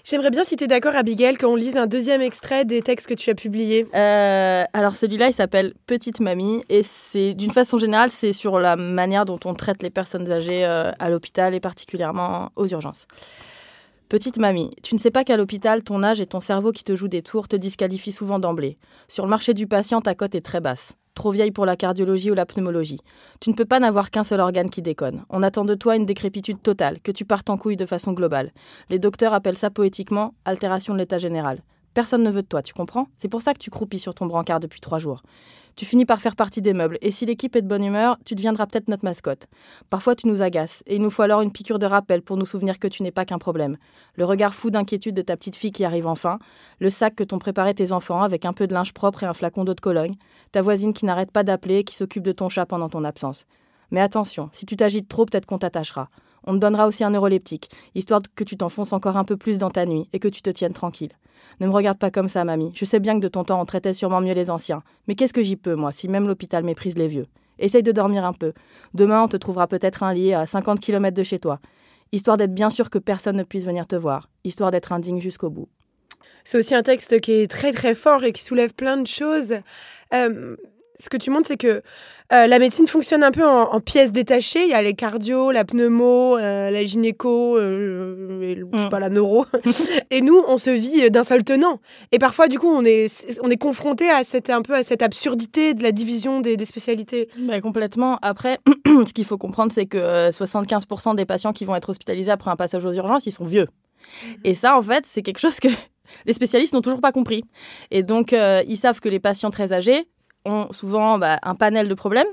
J'aimerais 0.04 0.32
bien, 0.32 0.44
si 0.44 0.56
tu 0.56 0.64
es 0.64 0.68
d'accord, 0.68 0.96
Abigail, 0.96 1.36
qu'on 1.38 1.56
lise 1.56 1.76
un 1.76 1.88
deuxième 1.88 2.22
extrait 2.22 2.66
des 2.66 2.82
textes 2.82 3.08
que 3.08 3.14
tu 3.14 3.30
as 3.30 3.36
publiés. 3.36 3.86
Euh, 3.94 4.64
alors 4.74 4.96
celui-là, 4.96 5.28
il 5.28 5.34
s'appelle 5.34 5.74
Petite 5.86 6.22
Mamie 6.22 6.64
et 6.70 6.84
c'est 6.84 7.34
d'une 7.34 7.52
façon 7.52 7.78
générale, 7.78 8.10
c'est 8.10 8.34
sur 8.34 8.60
la 8.60 8.76
manière 8.76 9.26
dont 9.26 9.40
on 9.46 9.54
traite 9.54 9.84
les 9.84 9.90
personnes 9.90 10.32
âgées 10.32 10.66
euh, 10.66 10.92
à 11.00 11.10
l'hôpital 11.10 11.54
et 11.54 11.60
particulièrement 11.60 12.50
aux 12.56 12.68
urgences. 12.68 13.08
Petite 14.10 14.38
mamie, 14.38 14.70
tu 14.84 14.96
ne 14.96 15.00
sais 15.00 15.12
pas 15.12 15.26
qu'à 15.26 15.36
l'hôpital, 15.36 15.84
ton 15.84 16.02
âge 16.02 16.22
et 16.22 16.26
ton 16.26 16.40
cerveau 16.40 16.72
qui 16.72 16.86
te 16.86 16.96
jouent 16.96 17.10
des 17.10 17.22
tours 17.22 17.50
te 17.50 17.58
disqualifient 17.58 18.14
souvent 18.14 18.40
d'emblée. 18.40 18.78
Sur 19.10 19.26
le 19.26 19.30
marché 19.30 19.54
du 19.54 19.68
patient, 19.68 20.00
ta 20.00 20.16
cote 20.16 20.34
est 20.34 20.42
très 20.42 20.62
basse 20.62 20.94
trop 21.18 21.32
vieille 21.32 21.52
pour 21.52 21.66
la 21.66 21.76
cardiologie 21.76 22.30
ou 22.30 22.36
la 22.36 22.46
pneumologie. 22.46 23.02
Tu 23.42 23.50
ne 23.50 23.56
peux 23.56 23.66
pas 23.66 23.80
n'avoir 23.80 24.12
qu'un 24.12 24.24
seul 24.24 24.40
organe 24.40 24.70
qui 24.70 24.84
déconne. 24.84 25.26
On 25.32 25.42
attend 25.42 25.66
de 25.66 25.74
toi 25.74 25.96
une 25.96 26.06
décrépitude 26.06 26.62
totale, 26.62 27.02
que 27.02 27.12
tu 27.12 27.26
partes 27.26 27.50
en 27.50 27.58
couille 27.58 27.76
de 27.76 27.88
façon 27.88 28.14
globale. 28.14 28.52
Les 28.90 29.00
docteurs 29.00 29.34
appellent 29.34 29.58
ça 29.58 29.72
poétiquement 29.72 30.36
altération 30.46 30.94
de 30.94 31.00
l'état 31.00 31.18
général. 31.18 31.64
Personne 31.98 32.22
ne 32.22 32.30
veut 32.30 32.44
de 32.44 32.48
toi, 32.48 32.62
tu 32.62 32.76
comprends? 32.76 33.08
C'est 33.18 33.28
pour 33.28 33.42
ça 33.42 33.56
que 33.56 33.58
tu 33.58 33.72
croupis 33.72 33.98
sur 33.98 34.14
ton 34.14 34.28
brancard 34.28 34.60
depuis 34.60 34.80
trois 34.80 35.00
jours. 35.00 35.24
Tu 35.76 35.84
finis 35.84 36.06
par 36.06 36.22
faire 36.22 36.36
partie 36.36 36.62
des 36.62 36.74
meubles, 36.74 37.00
et 37.02 37.10
si 37.10 37.26
l'équipe 37.26 37.56
est 37.56 37.64
de 37.64 37.68
bonne 37.68 37.84
humeur, 37.84 38.20
tu 38.24 38.36
deviendras 38.36 38.68
peut-être 38.68 38.88
notre 38.88 39.04
mascotte. 39.04 39.48
Parfois 39.90 40.14
tu 40.14 40.28
nous 40.28 40.44
agaces, 40.44 40.84
et 40.86 40.98
il 40.98 41.02
nous 41.02 41.10
faut 41.10 41.24
alors 41.24 41.42
une 41.42 41.52
piqûre 41.52 41.80
de 41.80 41.88
rappel 41.88 42.22
pour 42.22 42.38
nous 42.38 42.46
souvenir 42.46 42.78
que 42.78 42.88
tu 42.88 43.02
n'es 43.02 43.10
pas 43.10 43.26
qu'un 43.26 43.40
problème. 43.40 43.78
Le 44.14 44.26
regard 44.26 44.54
fou 44.54 44.70
d'inquiétude 44.70 45.16
de 45.16 45.24
ta 45.24 45.36
petite 45.36 45.56
fille 45.56 45.72
qui 45.72 45.86
arrive 45.86 46.06
enfin, 46.06 46.38
le 46.78 46.92
sac 46.92 47.16
que 47.16 47.24
t'ont 47.24 47.40
préparé 47.40 47.74
tes 47.74 47.92
enfants 47.92 48.22
avec 48.22 48.46
un 48.46 48.54
peu 48.54 48.68
de 48.68 48.76
linge 48.76 48.94
propre 48.94 49.24
et 49.24 49.26
un 49.26 49.34
flacon 49.34 49.64
d'eau 49.64 49.74
de 49.74 49.82
Cologne, 49.82 50.18
ta 50.52 50.62
voisine 50.62 50.94
qui 50.94 51.08
n'arrête 51.08 51.32
pas 51.32 51.42
d'appeler 51.42 51.78
et 51.78 51.84
qui 51.84 51.96
s'occupe 51.96 52.22
de 52.22 52.32
ton 52.32 52.48
chat 52.48 52.68
pendant 52.68 52.90
ton 52.90 53.04
absence. 53.06 53.46
Mais 53.90 54.02
attention, 54.02 54.52
si 54.54 54.68
tu 54.68 54.76
t'agites 54.76 55.10
trop, 55.10 55.26
peut-être 55.26 55.48
qu'on 55.48 55.58
t'attachera. 55.58 56.10
On 56.44 56.54
te 56.54 56.60
donnera 56.60 56.86
aussi 56.86 57.04
un 57.04 57.10
neuroleptique, 57.10 57.72
histoire 57.96 58.22
que 58.36 58.44
tu 58.44 58.56
t'enfonces 58.56 58.94
encore 58.94 59.18
un 59.18 59.24
peu 59.24 59.36
plus 59.36 59.58
dans 59.58 59.72
ta 59.72 59.88
nuit 59.88 60.08
et 60.14 60.20
que 60.20 60.28
tu 60.28 60.44
te 60.44 60.52
tiennes 60.52 60.74
tranquille. 60.74 61.14
Ne 61.60 61.68
me 61.68 61.72
regarde 61.72 61.98
pas 61.98 62.12
comme 62.12 62.30
ça, 62.30 62.44
mamie. 62.44 62.72
Je 62.76 62.86
sais 62.86 63.00
bien 63.00 63.16
que 63.16 63.24
de 63.24 63.28
ton 63.28 63.44
temps 63.44 63.62
on 63.62 63.66
traitait 63.66 63.94
sûrement 63.94 64.22
mieux 64.22 64.34
les 64.34 64.50
anciens. 64.50 64.84
Mais 65.08 65.16
qu'est-ce 65.16 65.34
que 65.34 65.44
j'y 65.44 65.56
peux, 65.56 65.76
moi, 65.76 65.92
si 65.92 66.08
même 66.08 66.28
l'hôpital 66.28 66.64
méprise 66.64 66.98
les 66.98 67.08
vieux? 67.08 67.28
Essaye 67.60 67.84
de 67.84 67.92
dormir 67.92 68.26
un 68.26 68.34
peu. 68.34 68.54
Demain, 68.94 69.24
on 69.24 69.28
te 69.28 69.38
trouvera 69.38 69.68
peut-être 69.68 70.04
un 70.04 70.14
lit 70.14 70.34
à 70.34 70.46
50 70.46 70.80
km 70.80 71.16
de 71.16 71.24
chez 71.24 71.40
toi. 71.40 71.60
Histoire 72.12 72.38
d'être 72.38 72.54
bien 72.54 72.70
sûr 72.70 72.90
que 72.90 73.00
personne 73.00 73.36
ne 73.36 73.44
puisse 73.44 73.66
venir 73.66 73.88
te 73.88 73.96
voir. 73.96 74.30
Histoire 74.44 74.72
d'être 74.72 74.94
indigne 74.94 75.20
jusqu'au 75.20 75.50
bout. 75.50 75.68
C'est 76.44 76.60
aussi 76.60 76.76
un 76.76 76.84
texte 76.84 77.20
qui 77.20 77.34
est 77.34 77.52
très 77.52 77.74
très 77.74 77.94
fort 77.94 78.24
et 78.24 78.32
qui 78.32 78.42
soulève 78.42 78.74
plein 78.74 78.98
de 78.98 79.08
choses. 79.08 79.56
Euh, 80.14 80.56
ce 81.00 81.10
que 81.10 81.18
tu 81.18 81.30
montres, 81.30 81.48
c'est 81.48 81.58
que 81.58 81.82
euh, 82.34 82.48
la 82.48 82.60
médecine 82.60 82.88
fonctionne 82.88 83.24
un 83.24 83.32
peu 83.32 83.46
en, 83.46 83.80
pièces 83.80 84.12
détachées. 84.12 84.64
Il 84.64 84.70
y 84.70 84.74
a 84.74 84.82
les 84.82 84.94
cardio, 84.94 85.52
la 85.52 85.64
pneumo, 85.64 86.38
euh, 86.38 86.70
la 86.70 86.84
gynéco, 86.84 87.58
euh, 87.58 88.56
je 88.74 88.80
sais 88.80 88.86
mm. 88.86 88.90
pas, 88.90 89.00
la 89.00 89.10
neuro. 89.10 89.46
et 90.12 90.22
nous, 90.22 90.42
on 90.48 90.58
se 90.58 90.70
vit 90.70 91.10
d'un 91.10 91.24
seul 91.24 91.44
tenant. 91.44 91.80
Et 92.12 92.20
parfois, 92.20 92.48
du 92.48 92.60
coup, 92.60 92.68
on 92.68 92.84
est, 92.84 93.08
on 93.42 93.50
est 93.50 93.58
confronté 93.58 94.10
à 94.10 94.24
cette, 94.24 94.50
un 94.50 94.62
peu 94.62 94.76
à 94.76 94.84
cette 94.84 95.02
absurdité 95.02 95.74
de 95.74 95.84
la 95.84 95.92
division 95.92 96.42
des, 96.42 96.58
spécialités. 96.66 97.30
Bah, 97.38 97.62
complètement. 97.62 98.18
Après, 98.22 98.58
ce 98.86 99.14
qu'il 99.14 99.26
faut 99.26 99.38
comprendre, 99.38 99.72
c'est 99.74 99.86
que 99.86 100.30
75% 100.32 101.16
des 101.16 101.26
patients 101.26 101.54
qui 101.54 101.64
vont 101.64 101.76
être 101.76 101.90
hospitalisés 101.90 102.32
après 102.32 102.52
un 102.52 102.56
passage 102.56 102.84
aux 102.84 102.94
urgences, 102.94 103.26
ils 103.26 103.32
sont 103.32 103.46
vieux. 103.46 103.68
Et 104.44 104.54
ça, 104.54 104.78
en 104.78 104.82
fait, 104.82 105.06
c'est 105.06 105.22
quelque 105.22 105.40
chose 105.40 105.60
que 105.60 105.70
les 106.26 106.34
spécialistes 106.34 106.74
n'ont 106.74 106.82
toujours 106.82 107.02
pas 107.02 107.14
compris. 107.14 107.44
Et 107.92 108.04
donc, 108.04 108.34
ils 108.34 108.78
savent 108.78 109.00
que 109.00 109.08
les 109.08 109.20
patients 109.20 109.52
très 109.52 109.72
âgés 109.72 110.08
ont 110.48 110.72
souvent 110.72 111.18
bah, 111.18 111.38
un 111.44 111.56
panel 111.56 111.88
de 111.88 111.94
problèmes 111.94 112.28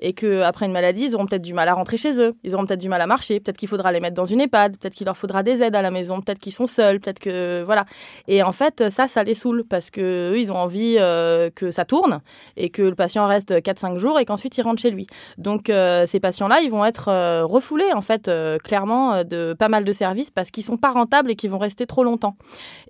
et 0.00 0.12
qu'après 0.12 0.66
une 0.66 0.72
maladie, 0.72 1.06
ils 1.06 1.14
auront 1.14 1.26
peut-être 1.26 1.42
du 1.42 1.54
mal 1.54 1.68
à 1.68 1.74
rentrer 1.74 1.96
chez 1.96 2.20
eux, 2.20 2.34
ils 2.44 2.54
auront 2.54 2.66
peut-être 2.66 2.80
du 2.80 2.88
mal 2.88 3.00
à 3.00 3.06
marcher, 3.06 3.40
peut-être 3.40 3.56
qu'il 3.56 3.68
faudra 3.68 3.92
les 3.92 4.00
mettre 4.00 4.14
dans 4.14 4.26
une 4.26 4.40
EHPAD, 4.40 4.76
peut-être 4.78 4.94
qu'il 4.94 5.06
leur 5.06 5.16
faudra 5.16 5.42
des 5.42 5.62
aides 5.62 5.74
à 5.74 5.82
la 5.82 5.90
maison, 5.90 6.20
peut-être 6.20 6.38
qu'ils 6.38 6.52
sont 6.52 6.66
seuls, 6.66 7.00
peut-être 7.00 7.18
que 7.18 7.62
voilà. 7.64 7.86
Et 8.28 8.42
en 8.42 8.52
fait, 8.52 8.90
ça, 8.90 9.06
ça 9.06 9.24
les 9.24 9.34
saoule 9.34 9.64
parce 9.64 9.90
que 9.90 10.32
eux, 10.32 10.38
ils 10.38 10.52
ont 10.52 10.56
envie 10.56 10.96
euh, 10.98 11.50
que 11.54 11.70
ça 11.70 11.84
tourne 11.84 12.20
et 12.56 12.70
que 12.70 12.82
le 12.82 12.94
patient 12.94 13.26
reste 13.26 13.52
4-5 13.52 13.98
jours 13.98 14.18
et 14.18 14.24
qu'ensuite 14.24 14.56
il 14.58 14.62
rentre 14.62 14.80
chez 14.80 14.90
lui. 14.90 15.06
Donc 15.38 15.70
euh, 15.70 16.06
ces 16.06 16.20
patients-là, 16.20 16.60
ils 16.60 16.70
vont 16.70 16.84
être 16.84 17.08
euh, 17.08 17.44
refoulés 17.44 17.92
en 17.92 18.02
fait 18.02 18.30
clairement 18.62 19.24
de 19.24 19.54
pas 19.58 19.68
mal 19.68 19.84
de 19.84 19.92
services 19.92 20.30
parce 20.30 20.50
qu'ils 20.50 20.64
sont 20.64 20.76
pas 20.76 20.90
rentables 20.90 21.30
et 21.30 21.36
qu'ils 21.36 21.50
vont 21.50 21.58
rester 21.58 21.86
trop 21.86 22.04
longtemps. 22.04 22.36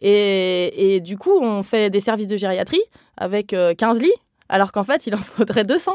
Et, 0.01 0.95
et 0.97 1.01
du 1.01 1.16
coup, 1.16 1.39
on 1.41 1.62
fait 1.62 1.91
des 1.91 2.01
services 2.01 2.27
de 2.27 2.37
gériatrie 2.37 2.83
avec 3.16 3.55
15 3.79 4.01
lits 4.01 4.12
alors 4.49 4.73
qu'en 4.73 4.85
fait, 4.85 5.07
il 5.07 5.15
en 5.15 5.19
faudrait 5.37 5.65
200. 5.65 5.93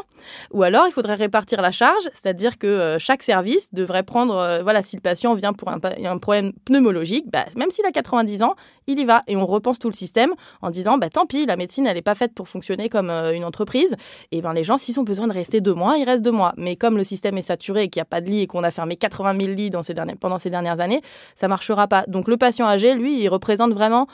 Ou 0.52 0.64
alors, 0.64 0.86
il 0.88 0.92
faudrait 0.92 1.16
répartir 1.16 1.62
la 1.62 1.72
charge, 1.72 2.04
c'est-à-dire 2.14 2.58
que 2.58 2.68
euh, 2.68 3.00
chaque 3.00 3.24
service 3.24 3.74
devrait 3.74 4.04
prendre, 4.04 4.36
euh, 4.36 4.64
voilà, 4.64 4.84
si 4.84 4.96
le 4.96 5.02
patient 5.02 5.34
vient 5.36 5.54
pour 5.54 5.70
un, 5.72 5.80
problème 6.18 6.54
pneumologique, 6.66 7.26
bah, 7.32 7.46
même 7.56 7.72
s'il 7.72 7.86
a 7.86 7.92
90 7.92 8.44
ans, 8.44 8.56
il 8.88 9.00
y 9.00 9.06
va. 9.06 9.24
Et 9.28 9.36
on 9.36 9.46
repense 9.46 9.80
tout 9.80 9.90
le 9.90 9.96
système 9.96 10.34
en 10.62 10.70
disant, 10.70 10.98
bah, 10.98 11.10
tant 11.10 11.26
pis, 11.26 11.46
la 11.46 11.56
médecine, 11.56 11.88
elle 11.88 11.96
n'est 11.96 12.02
pas 12.02 12.16
faite 12.16 12.34
pour 12.34 12.48
fonctionner 12.48 12.90
comme 12.90 13.10
euh, 13.10 13.34
une 13.34 13.46
entreprise. 13.46 13.96
Et 14.32 14.42
ben 14.42 14.54
les 14.54 14.64
gens, 14.64 14.78
s'ils 14.78 15.00
ont 15.00 15.04
besoin 15.04 15.28
de 15.28 15.34
rester 15.34 15.62
deux 15.62 15.74
mois, 15.74 15.98
ils 15.98 16.04
restent 16.04 16.24
deux 16.24 16.32
mois. 16.32 16.54
Mais 16.58 16.76
comme 16.76 16.98
le 16.98 17.04
système 17.04 17.38
est 17.38 17.44
saturé 17.44 17.84
et 17.84 17.90
qu'il 17.90 18.00
n'y 18.00 18.04
a 18.04 18.06
pas 18.06 18.22
de 18.22 18.30
lit 18.30 18.42
et 18.42 18.48
qu'on 18.48 18.64
a 18.64 18.72
fermé 18.72 18.96
80 18.96 19.38
000 19.40 19.54
lits 19.54 19.70
dans 19.70 19.84
ces 19.84 19.94
pendant 20.20 20.38
ces 20.38 20.50
dernières 20.50 20.80
années, 20.80 21.02
ça 21.36 21.48
marchera 21.48 21.88
pas. 21.88 22.06
Donc 22.08 22.28
le 22.28 22.38
patient 22.38 22.66
âgé, 22.66 22.96
lui, 22.96 23.22
il 23.22 23.28
représente 23.28 23.74
vraiment 23.74 24.08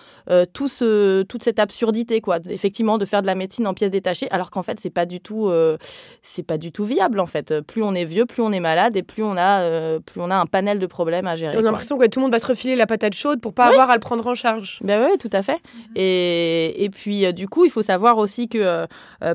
tout 0.53 0.67
ce, 0.67 1.21
toute 1.23 1.43
cette 1.43 1.59
absurdité, 1.59 2.19
quoi. 2.19 2.39
Effectivement, 2.49 2.97
de 2.97 3.05
faire 3.05 3.21
de 3.21 3.27
la 3.27 3.35
médecine 3.35 3.67
en 3.67 3.73
pièces 3.73 3.91
détachées 3.91 4.26
alors 4.31 4.51
qu'en 4.51 4.63
fait 4.63 4.79
c'est 4.79 4.89
pas 4.89 5.05
du 5.05 5.19
tout, 5.19 5.51
c'est 6.21 6.43
pas 6.43 6.57
du 6.57 6.71
tout 6.71 6.85
viable 6.85 7.19
en 7.19 7.25
fait. 7.25 7.61
Plus 7.61 7.83
on 7.83 7.93
est 7.93 8.05
vieux, 8.05 8.25
plus 8.25 8.41
on 8.41 8.51
est 8.51 8.59
malade 8.59 8.95
et 8.95 9.03
plus 9.03 9.23
on 9.23 9.35
a, 9.37 9.99
plus 9.99 10.21
on 10.21 10.29
a 10.29 10.35
un 10.35 10.45
panel 10.45 10.79
de 10.79 10.85
problèmes 10.85 11.27
à 11.27 11.35
gérer. 11.35 11.55
On 11.57 11.59
a 11.59 11.63
l'impression 11.63 11.97
que 11.97 12.05
tout 12.05 12.19
le 12.19 12.23
monde 12.23 12.31
va 12.31 12.39
se 12.39 12.47
refiler 12.47 12.75
la 12.75 12.87
patate 12.87 13.13
chaude 13.13 13.41
pour 13.41 13.53
pas 13.53 13.65
avoir 13.65 13.89
à 13.89 13.93
le 13.93 13.99
prendre 13.99 14.25
en 14.25 14.35
charge. 14.35 14.79
Ben 14.83 15.05
oui, 15.05 15.17
tout 15.17 15.29
à 15.33 15.41
fait. 15.41 15.59
Et, 15.95 16.83
et 16.83 16.89
puis 16.89 17.31
du 17.33 17.47
coup, 17.47 17.65
il 17.65 17.71
faut 17.71 17.81
savoir 17.83 18.17
aussi 18.17 18.47
que, 18.47 18.85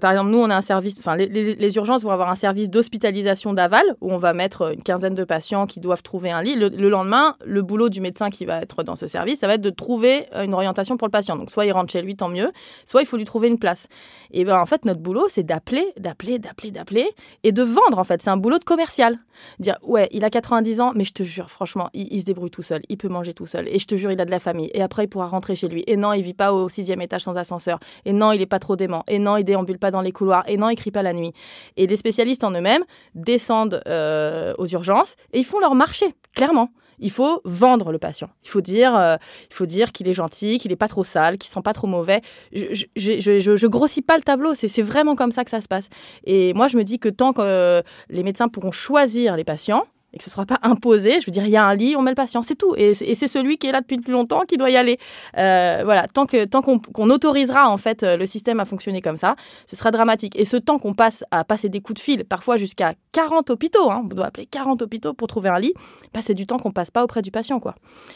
par 0.01 0.11
exemple, 0.11 0.31
nous 0.31 0.39
on 0.39 0.51
a 0.51 0.57
un 0.57 0.63
service, 0.63 0.99
enfin 0.99 1.17
les, 1.17 1.27
les, 1.27 1.77
urgences 1.77 2.03
vont 2.03 2.11
avoir 2.11 2.31
un 2.31 2.37
service 2.37 2.71
d'hospitalisation 2.71 3.53
d'aval 3.53 3.85
où 4.01 4.13
on 4.13 4.19
va 4.19 4.33
mettre 4.33 4.73
une 4.73 4.83
quinzaine 4.83 5.15
de 5.15 5.25
patients 5.25 5.67
qui 5.67 5.81
doivent 5.81 6.03
trouver 6.03 6.31
un 6.31 6.43
lit. 6.43 6.55
Le, 6.55 6.69
le 6.69 6.89
lendemain, 6.89 7.37
le 7.45 7.63
boulot 7.63 7.89
du 7.89 8.01
médecin 8.01 8.31
qui 8.31 8.45
va 8.45 8.61
être 8.61 8.83
dans 8.83 8.97
ce 8.97 9.07
service, 9.07 9.41
ça 9.41 9.47
va 9.47 9.55
être 9.55 9.61
de 9.61 9.71
trouver 9.71 10.27
une 10.43 10.55
orientation 10.55 10.97
pour 10.97 11.07
le 11.07 11.13
patient. 11.13 11.37
Donc 11.37 11.51
soit 11.51 11.67
il 11.67 11.73
rentre 11.73 11.93
chez 11.93 12.03
lui, 12.03 12.17
tant 12.17 12.29
mieux, 12.29 12.53
soit 12.85 13.03
il 13.03 13.07
faut 13.07 13.17
lui 13.17 13.25
trouver 13.25 13.49
une 13.49 13.59
place. 13.59 13.87
Et 14.33 14.45
ben 14.45 14.59
en 14.59 14.67
fait, 14.67 14.82
notre 14.85 15.01
boulot, 15.01 15.27
c'est 15.29 15.43
d'appeler, 15.43 15.93
d'appeler, 15.99 16.39
d'appeler, 16.39 16.71
d'appeler 16.71 17.09
et 17.43 17.53
de 17.53 17.63
vendre 17.63 17.99
en 17.99 18.05
fait. 18.05 18.23
C'est 18.23 18.31
un 18.31 18.37
boulot 18.37 18.59
de 18.59 18.65
commercial. 18.65 19.19
Dire 19.59 19.79
ouais, 19.83 20.09
il 20.13 20.25
a 20.25 20.31
90 20.31 20.81
ans, 20.81 20.93
mais 20.95 21.05
je 21.05 21.13
te 21.13 21.23
jure, 21.23 21.51
franchement, 21.51 21.89
il, 21.95 22.21
se 22.21 22.25
débrouille 22.25 22.51
tout 22.51 22.63
seul, 22.63 22.83
il 22.89 22.97
peut 22.97 23.09
manger 23.09 23.35
tout 23.35 23.47
seul. 23.47 23.69
Et 23.69 23.79
je 23.79 23.87
te 23.87 23.95
jure, 23.95 24.11
il 24.11 24.21
a 24.21 24.25
de 24.25 24.31
la 24.31 24.41
famille. 24.41 24.71
Et 24.75 24.83
après, 24.83 25.05
il 25.05 25.09
pourra 25.09 25.27
rentrer 25.27 25.57
chez 25.57 25.69
lui. 25.69 25.85
Et 25.87 25.97
non, 25.97 26.13
il 26.13 26.23
vit 26.23 26.35
pas 26.35 26.53
au 26.53 26.69
sixième 26.69 27.01
étage 27.01 27.23
sans 27.23 27.37
ascenseur. 27.37 27.79
Et 28.05 28.13
non, 28.13 28.33
il 28.33 28.41
est 28.41 28.47
pas 28.47 28.59
trop 28.59 28.77
dément. 28.77 29.05
Et 29.09 29.19
non, 29.19 29.37
il 29.37 29.45
déambule 29.45 29.79
pas 29.79 29.91
dans 29.91 30.01
les 30.01 30.13
couloirs. 30.13 30.45
Et 30.47 30.57
non, 30.57 30.69
il 30.69 30.77
crie 30.77 30.91
pas 30.91 31.03
la 31.03 31.13
nuit. 31.13 31.33
Et 31.77 31.87
les 31.87 31.97
spécialistes 31.97 32.45
en 32.45 32.51
eux-mêmes 32.51 32.85
descendent 33.15 33.81
euh, 33.87 34.55
aux 34.59 34.67
urgences 34.67 35.17
et 35.33 35.39
ils 35.39 35.45
font 35.45 35.61
leur 35.61 35.75
marché, 35.75 36.07
clairement 36.35 36.71
il 37.03 37.11
faut 37.11 37.43
vendre 37.45 37.93
le 37.93 37.99
patient. 37.99 38.31
Il 38.45 38.49
faut 38.49 38.61
dire, 38.61 38.97
euh, 38.97 39.17
il 39.51 39.55
faut 39.55 39.67
dire 39.67 39.93
qu'il 39.93 40.09
est 40.09 40.15
gentil, 40.15 40.59
qu'il 40.59 40.71
n'est 40.71 40.77
pas 40.77 40.89
trop 40.89 41.05
sale, 41.05 41.37
qu'il 41.37 41.51
sent 41.51 41.61
pas 41.63 41.75
trop 41.75 41.87
mauvais. 41.87 42.23
Je, 42.55 42.85
je, 42.97 43.19
je, 43.21 43.67
grossis 43.67 44.03
pas 44.03 44.17
le 44.17 44.23
tableau. 44.23 44.55
C'est 44.55 44.83
vraiment 44.83 45.17
comme 45.17 45.33
ça 45.33 45.45
que 45.45 45.51
ça 45.51 45.61
se 45.61 45.69
passe. 45.69 45.89
Et 46.25 46.55
moi, 46.55 46.69
je 46.69 46.77
me 46.79 46.85
dis 46.85 46.99
que 46.99 47.09
tant 47.09 47.33
que 47.33 47.43
euh, 47.43 47.83
les 48.09 48.23
médecins 48.23 48.49
pourront 48.49 48.71
choisir 48.71 49.37
les 49.37 49.45
patients, 49.45 49.85
et 50.13 50.19
que 50.19 50.25
ce 50.25 50.31
ne 50.31 50.33
sera 50.33 50.47
pas 50.47 50.59
imposé. 50.63 51.21
Je 51.21 51.27
veux 51.27 51.33
dire, 51.33 51.45
il 51.45 51.51
y 51.51 51.57
a 51.57 51.65
un 51.65 51.75
lit, 51.75 51.97
on 51.97 52.03
met 52.03 52.11
le 52.11 52.17
patient, 52.17 52.43
c'est 52.43 52.55
tout. 52.55 52.75
Et, 52.77 52.95
c'est 52.95 53.29
celui 53.29 53.59
qui 53.59 53.67
est 53.67 53.73
là 53.73 53.81
depuis 53.81 53.97
le 53.97 54.03
plus 54.03 54.13
longtemps 54.13 54.43
qui 54.47 54.57
doit 54.57 54.71
y 54.71 54.77
aller. 54.77 54.99
Euh, 55.39 55.83
voilà, 55.85 56.07
tant 56.07 56.27
que 56.27 56.45
tant 56.45 56.63
qu'on 56.63 57.11
autorisera 57.11 57.71
en 57.71 57.77
fait 57.77 58.03
le 58.03 58.27
système 58.27 58.61
à 58.61 58.65
fonctionner 58.65 59.01
comme 59.01 59.17
ça, 59.17 59.37
ce 59.67 59.77
sera 59.77 59.91
dramatique. 59.91 60.39
Et 60.39 60.45
ce 60.45 60.57
temps 60.57 60.79
qu'on 60.79 60.95
passe 60.95 61.25
à 61.31 61.45
passer 61.45 61.69
des 61.69 61.81
coups 61.81 62.01
de 62.01 62.03
fil, 62.03 62.25
parfois 62.25 62.57
jusqu'à 62.57 62.95
40 63.13 63.51
hôpitaux, 63.51 63.91
hein, 63.91 64.03
on 64.05 64.15
doit 64.15 64.27
appeler 64.27 64.47
40 64.47 64.83
hôpitaux 64.83 65.13
pour 65.15 65.29
trouver 65.29 65.49
un 65.49 65.59
lit, 65.59 65.75
bah, 66.13 66.21
c'est 66.23 66.35
du 66.35 66.47
temps 66.47 66.57
qu'on 66.57 66.73
passe 66.73 66.91
pas 66.91 67.05
auprès 67.05 67.23
du 67.23 67.31
patient, 67.31 67.61
quoi. 67.61 67.75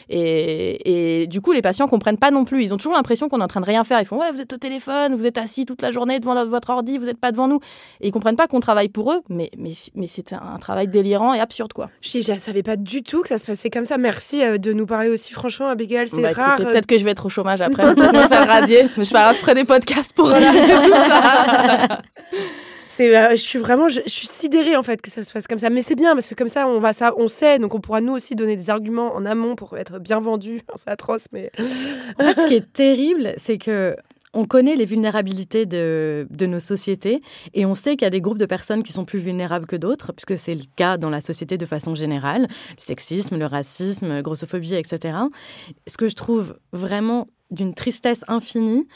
Et, 0.09 1.21
et, 1.21 1.27
du 1.27 1.41
coup, 1.41 1.51
les 1.51 1.61
patients 1.61 1.87
comprennent 1.87 2.17
pas 2.17 2.31
non 2.31 2.45
plus. 2.45 2.63
Ils 2.63 2.73
ont 2.73 2.77
toujours 2.77 2.93
l'impression 2.93 3.29
qu'on 3.29 3.39
est 3.39 3.43
en 3.43 3.47
train 3.47 3.61
de 3.61 3.65
rien 3.65 3.83
faire. 3.83 3.99
Ils 3.99 4.05
font 4.05 4.19
ouais, 4.19 4.31
vous 4.31 4.41
êtes 4.41 4.53
au 4.53 4.57
téléphone, 4.57 5.15
vous 5.15 5.25
êtes 5.25 5.37
assis 5.37 5.65
toute 5.65 5.81
la 5.81 5.91
journée 5.91 6.19
devant 6.19 6.45
votre 6.45 6.69
ordi, 6.69 6.97
vous 6.97 7.05
n'êtes 7.05 7.19
pas 7.19 7.31
devant 7.31 7.47
nous. 7.47 7.59
Et 8.01 8.07
ils 8.07 8.11
comprennent 8.11 8.35
pas 8.35 8.47
qu'on 8.47 8.59
travaille 8.59 8.89
pour 8.89 9.11
eux, 9.11 9.21
mais 9.29 9.49
mais 9.57 9.71
mais 9.95 10.07
c'est 10.07 10.33
un 10.33 10.57
travail 10.59 10.87
délirant 10.87 11.33
et 11.33 11.39
absurde, 11.39 11.73
quoi. 11.73 11.86
Je 12.01 12.31
ne 12.31 12.39
savais 12.39 12.63
pas 12.63 12.75
du 12.75 13.03
tout 13.03 13.21
que 13.21 13.29
ça 13.29 13.37
se 13.37 13.45
passait 13.45 13.69
comme 13.69 13.85
ça. 13.85 13.97
Merci 13.97 14.43
euh, 14.43 14.57
de 14.57 14.73
nous 14.73 14.85
parler 14.85 15.09
aussi 15.09 15.33
franchement, 15.33 15.69
Abigail. 15.69 16.07
C'est 16.07 16.21
bah, 16.21 16.31
rare. 16.31 16.61
Euh, 16.61 16.65
peut-être 16.65 16.85
que 16.85 16.97
je 16.97 17.03
vais 17.03 17.11
être 17.11 17.25
au 17.25 17.29
chômage 17.29 17.61
après. 17.61 17.83
Peut-être 17.95 18.13
me 18.13 18.27
faire 18.27 18.47
radier. 18.47 18.87
Mais 18.97 19.03
je, 19.03 19.11
pas 19.11 19.33
je 19.33 19.39
ferai 19.39 19.55
des 19.55 19.65
podcasts 19.65 20.13
pour 20.13 20.27
relater 20.27 20.73
tout 20.73 20.91
ça. 20.91 21.99
C'est, 22.97 23.15
euh, 23.15 23.31
je 23.31 23.35
suis 23.35 23.59
vraiment, 23.59 23.89
je, 23.89 24.01
suis 24.07 24.25
sidérée 24.25 24.75
en 24.75 24.81
fait 24.81 24.99
que 25.03 25.11
ça 25.11 25.21
se 25.21 25.31
passe 25.31 25.45
comme 25.45 25.59
ça. 25.59 25.69
Mais 25.69 25.81
c'est 25.81 25.93
bien 25.93 26.15
parce 26.15 26.27
que 26.29 26.33
comme 26.33 26.47
ça, 26.47 26.67
on 26.67 26.79
va 26.79 26.93
ça, 26.93 27.13
on 27.17 27.27
sait, 27.27 27.59
donc 27.59 27.75
on 27.75 27.79
pourra 27.79 28.01
nous 28.01 28.13
aussi 28.13 28.33
donner 28.33 28.55
des 28.55 28.71
arguments 28.71 29.13
en 29.13 29.23
amont 29.23 29.55
pour 29.55 29.77
être 29.77 29.99
bien 29.99 30.19
vendus. 30.19 30.61
c'est 30.77 30.89
atroce, 30.89 31.25
mais. 31.31 31.51
En 32.19 32.23
fait, 32.23 32.41
ce 32.41 32.47
qui 32.47 32.55
est 32.55 32.73
terrible, 32.73 33.33
c'est 33.37 33.59
que 33.59 33.95
on 34.37 34.45
connaît 34.45 34.75
les 34.75 34.85
vulnérabilités 34.85 35.65
de, 35.65 36.27
nos 36.41 36.59
sociétés 36.59 37.21
et 37.55 37.65
on 37.65 37.73
sait 37.73 37.95
qu'il 37.95 38.03
y 38.03 38.05
a 38.05 38.11
des 38.11 38.21
groupes 38.21 38.37
de 38.37 38.45
personnes 38.45 38.83
qui 38.83 38.93
sont 38.93 39.03
plus 39.03 39.17
vulnérables 39.17 39.65
que 39.65 39.75
d'autres, 39.75 40.13
puisque 40.13 40.37
c'est 40.37 40.53
le 40.53 40.61
cas 40.75 40.97
dans 40.97 41.09
la 41.09 41.21
société 41.21 41.57
de 41.57 41.65
façon 41.65 41.95
générale, 41.95 42.43
le 42.43 42.81
sexisme, 42.81 43.37
le 43.37 43.47
racisme, 43.47 44.21
grossophobie, 44.21 44.75
etc. 44.75 45.17
Ce 45.87 45.97
que 45.97 46.07
je 46.07 46.15
trouve 46.15 46.59
vraiment 46.71 47.27
d'une 47.49 47.73
tristesse 47.73 48.23
infinie, 48.27 48.87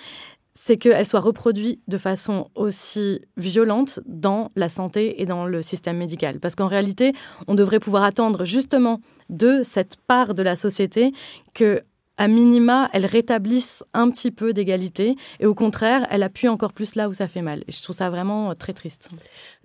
c'est 0.53 0.77
qu'elle 0.77 1.05
soit 1.07 1.21
reproduite 1.21 1.81
de 1.87 1.97
façon 1.97 2.49
aussi 2.53 3.21
violente 3.37 3.99
dans 4.05 4.51
la 4.55 4.69
santé 4.69 5.21
et 5.21 5.25
dans 5.25 5.45
le 5.45 5.63
système 5.63 5.97
médical. 5.97 6.39
Parce 6.39 6.55
qu'en 6.55 6.67
réalité, 6.67 7.13
on 7.47 7.55
devrait 7.55 7.79
pouvoir 7.79 8.03
attendre 8.03 8.45
justement 8.45 8.99
de 9.29 9.61
cette 9.63 9.95
part 10.07 10.35
de 10.35 10.43
la 10.43 10.55
société 10.55 11.13
que 11.53 11.81
à 12.17 12.27
minima, 12.27 12.89
elle 12.93 13.05
rétablisse 13.05 13.83
un 13.93 14.09
petit 14.11 14.31
peu 14.31 14.53
d'égalité 14.53 15.15
et 15.39 15.45
au 15.45 15.55
contraire, 15.55 16.05
elle 16.11 16.23
appuie 16.23 16.47
encore 16.47 16.73
plus 16.73 16.95
là 16.95 17.09
où 17.09 17.13
ça 17.13 17.27
fait 17.27 17.41
mal. 17.41 17.63
Et 17.67 17.71
je 17.71 17.81
trouve 17.81 17.95
ça 17.95 18.09
vraiment 18.09 18.53
très 18.55 18.73
triste. 18.73 19.09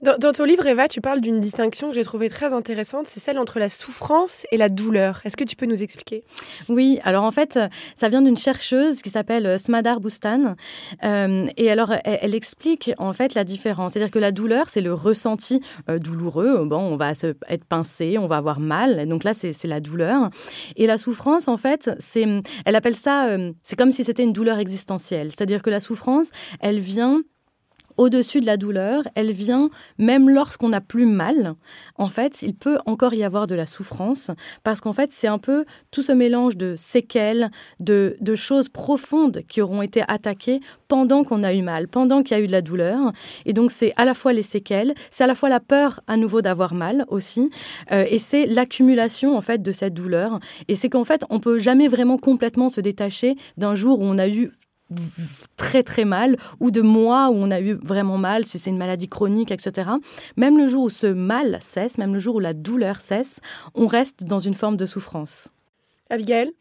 Dans, 0.02 0.32
ton 0.32 0.44
livre, 0.44 0.66
Eva, 0.66 0.88
tu 0.88 1.00
parles 1.00 1.20
d'une 1.20 1.40
distinction 1.40 1.88
que 1.88 1.94
j'ai 1.94 2.04
trouvée 2.04 2.28
très 2.28 2.52
intéressante, 2.52 3.06
c'est 3.06 3.20
celle 3.20 3.38
entre 3.38 3.58
la 3.58 3.68
souffrance 3.68 4.46
et 4.52 4.58
la 4.58 4.68
douleur. 4.68 5.20
Est-ce 5.24 5.36
que 5.36 5.44
tu 5.44 5.56
peux 5.56 5.66
nous 5.66 5.82
expliquer? 5.82 6.24
Oui, 6.68 7.00
alors 7.02 7.24
en 7.24 7.30
fait, 7.30 7.58
ça 7.96 8.08
vient 8.08 8.22
d'une 8.22 8.36
chercheuse 8.36 9.00
qui 9.02 9.10
s'appelle 9.10 9.46
euh, 9.46 9.58
Smadar 9.58 10.00
Boustan. 10.00 10.54
Euh, 11.04 11.46
et 11.56 11.70
alors, 11.70 11.94
elle, 12.04 12.34
explique 12.34 12.92
en 12.98 13.12
fait 13.12 13.34
la 13.34 13.44
différence. 13.44 13.92
C'est-à-dire 13.92 14.10
que 14.10 14.18
la 14.18 14.32
douleur, 14.32 14.68
c'est 14.68 14.80
le 14.80 14.92
ressenti 14.92 15.60
euh, 15.88 15.98
douloureux. 15.98 16.64
Bon, 16.66 16.78
on 16.78 16.96
va 16.96 17.14
se, 17.14 17.34
être 17.48 17.64
pincé, 17.64 18.18
on 18.18 18.26
va 18.26 18.36
avoir 18.36 18.60
mal. 18.60 19.08
Donc 19.08 19.24
là, 19.24 19.32
c'est 19.34 19.64
la 19.64 19.80
douleur. 19.80 20.30
Et 20.76 20.86
la 20.86 20.98
souffrance, 20.98 21.48
en 21.48 21.56
fait, 21.56 21.90
c'est, 21.98 22.26
elle 22.64 22.76
appelle 22.76 22.96
ça, 22.96 23.36
c'est 23.62 23.76
comme 23.76 23.92
si 23.92 24.04
c'était 24.04 24.22
une 24.22 24.32
douleur 24.32 24.58
existentielle. 24.58 25.30
C'est-à-dire 25.30 25.62
que 25.62 25.70
la 25.70 25.80
souffrance, 25.80 26.30
elle 26.60 26.78
vient 26.78 27.22
au-dessus 27.96 28.40
de 28.40 28.46
la 28.46 28.56
douleur, 28.56 29.02
elle 29.14 29.32
vient 29.32 29.70
même 29.98 30.28
lorsqu'on 30.28 30.70
n'a 30.70 30.80
plus 30.80 31.06
mal. 31.06 31.54
En 31.96 32.08
fait, 32.08 32.42
il 32.42 32.54
peut 32.54 32.78
encore 32.86 33.14
y 33.14 33.24
avoir 33.24 33.46
de 33.46 33.54
la 33.54 33.66
souffrance 33.66 34.30
parce 34.64 34.80
qu'en 34.80 34.92
fait, 34.92 35.12
c'est 35.12 35.28
un 35.28 35.38
peu 35.38 35.64
tout 35.90 36.02
ce 36.02 36.12
mélange 36.12 36.56
de 36.56 36.74
séquelles, 36.76 37.50
de, 37.80 38.16
choses 38.34 38.68
profondes 38.68 39.42
qui 39.48 39.62
auront 39.62 39.80
été 39.80 40.02
attaquées 40.08 40.60
pendant 40.88 41.24
qu'on 41.24 41.42
a 41.42 41.54
eu 41.54 41.62
mal, 41.62 41.88
pendant 41.88 42.22
qu'il 42.22 42.36
y 42.36 42.40
a 42.40 42.42
eu 42.42 42.46
de 42.46 42.52
la 42.52 42.60
douleur. 42.60 43.12
Et 43.46 43.54
donc, 43.54 43.70
c'est 43.70 43.92
à 43.96 44.04
la 44.04 44.12
fois 44.12 44.34
les 44.34 44.42
séquelles, 44.42 44.94
c'est 45.10 45.24
à 45.24 45.26
la 45.26 45.34
fois 45.34 45.48
la 45.48 45.60
peur 45.60 46.00
à 46.06 46.18
nouveau 46.18 46.42
d'avoir 46.42 46.74
mal 46.74 47.06
aussi, 47.08 47.50
euh, 47.92 48.04
et 48.10 48.18
c'est 48.18 48.46
l'accumulation 48.46 49.36
en 49.36 49.40
fait 49.40 49.62
de 49.62 49.72
cette 49.72 49.94
douleur. 49.94 50.38
Et 50.68 50.74
c'est 50.74 50.90
qu'en 50.90 51.04
fait, 51.04 51.24
on 51.30 51.40
peut 51.40 51.58
jamais 51.58 51.88
vraiment 51.88 52.18
complètement 52.18 52.68
se 52.68 52.80
détacher 52.80 53.36
d'un 53.56 53.74
jour 53.74 54.00
où 54.00 54.04
on 54.04 54.18
a 54.18 54.28
eu 54.28 54.52
très 55.56 55.82
très 55.82 56.04
mal 56.04 56.36
ou 56.60 56.70
de 56.70 56.80
mois 56.80 57.30
où 57.30 57.34
on 57.34 57.50
a 57.50 57.60
eu 57.60 57.74
vraiment 57.74 58.18
mal, 58.18 58.46
si 58.46 58.58
c'est 58.58 58.70
une 58.70 58.78
maladie 58.78 59.08
chronique, 59.08 59.50
etc. 59.50 59.90
Même 60.36 60.58
le 60.58 60.66
jour 60.66 60.84
où 60.84 60.90
ce 60.90 61.06
mal 61.06 61.58
cesse, 61.60 61.98
même 61.98 62.12
le 62.12 62.18
jour 62.18 62.36
où 62.36 62.40
la 62.40 62.54
douleur 62.54 63.00
cesse, 63.00 63.40
on 63.74 63.86
reste 63.86 64.24
dans 64.24 64.38
une 64.38 64.54
forme 64.54 64.76
de 64.76 64.86
souffrance. 64.86 65.50
Abigail? 66.10 66.52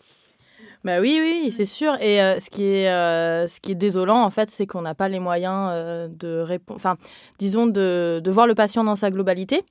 Bah 0.85 1.01
oui, 1.01 1.19
oui, 1.19 1.51
c'est 1.51 1.65
sûr. 1.65 1.99
Et 1.99 2.21
euh, 2.21 2.39
ce, 2.39 2.47
qui 2.51 2.63
est, 2.63 2.91
euh, 2.91 3.47
ce 3.47 3.59
qui 3.59 3.71
est 3.71 3.75
désolant, 3.75 4.21
en 4.21 4.29
fait, 4.29 4.51
c'est 4.51 4.67
qu'on 4.67 4.83
n'a 4.83 4.93
pas 4.93 5.09
les 5.09 5.19
moyens 5.19 5.71
euh, 5.71 6.07
de 6.07 6.41
répondre, 6.41 6.77
enfin, 6.77 6.95
disons, 7.39 7.65
de, 7.65 8.21
de, 8.23 8.31
voir 8.31 8.45
le 8.45 8.53
patient 8.53 8.83
dans 8.83 8.95
sa 8.95 9.09
globalité 9.09 9.63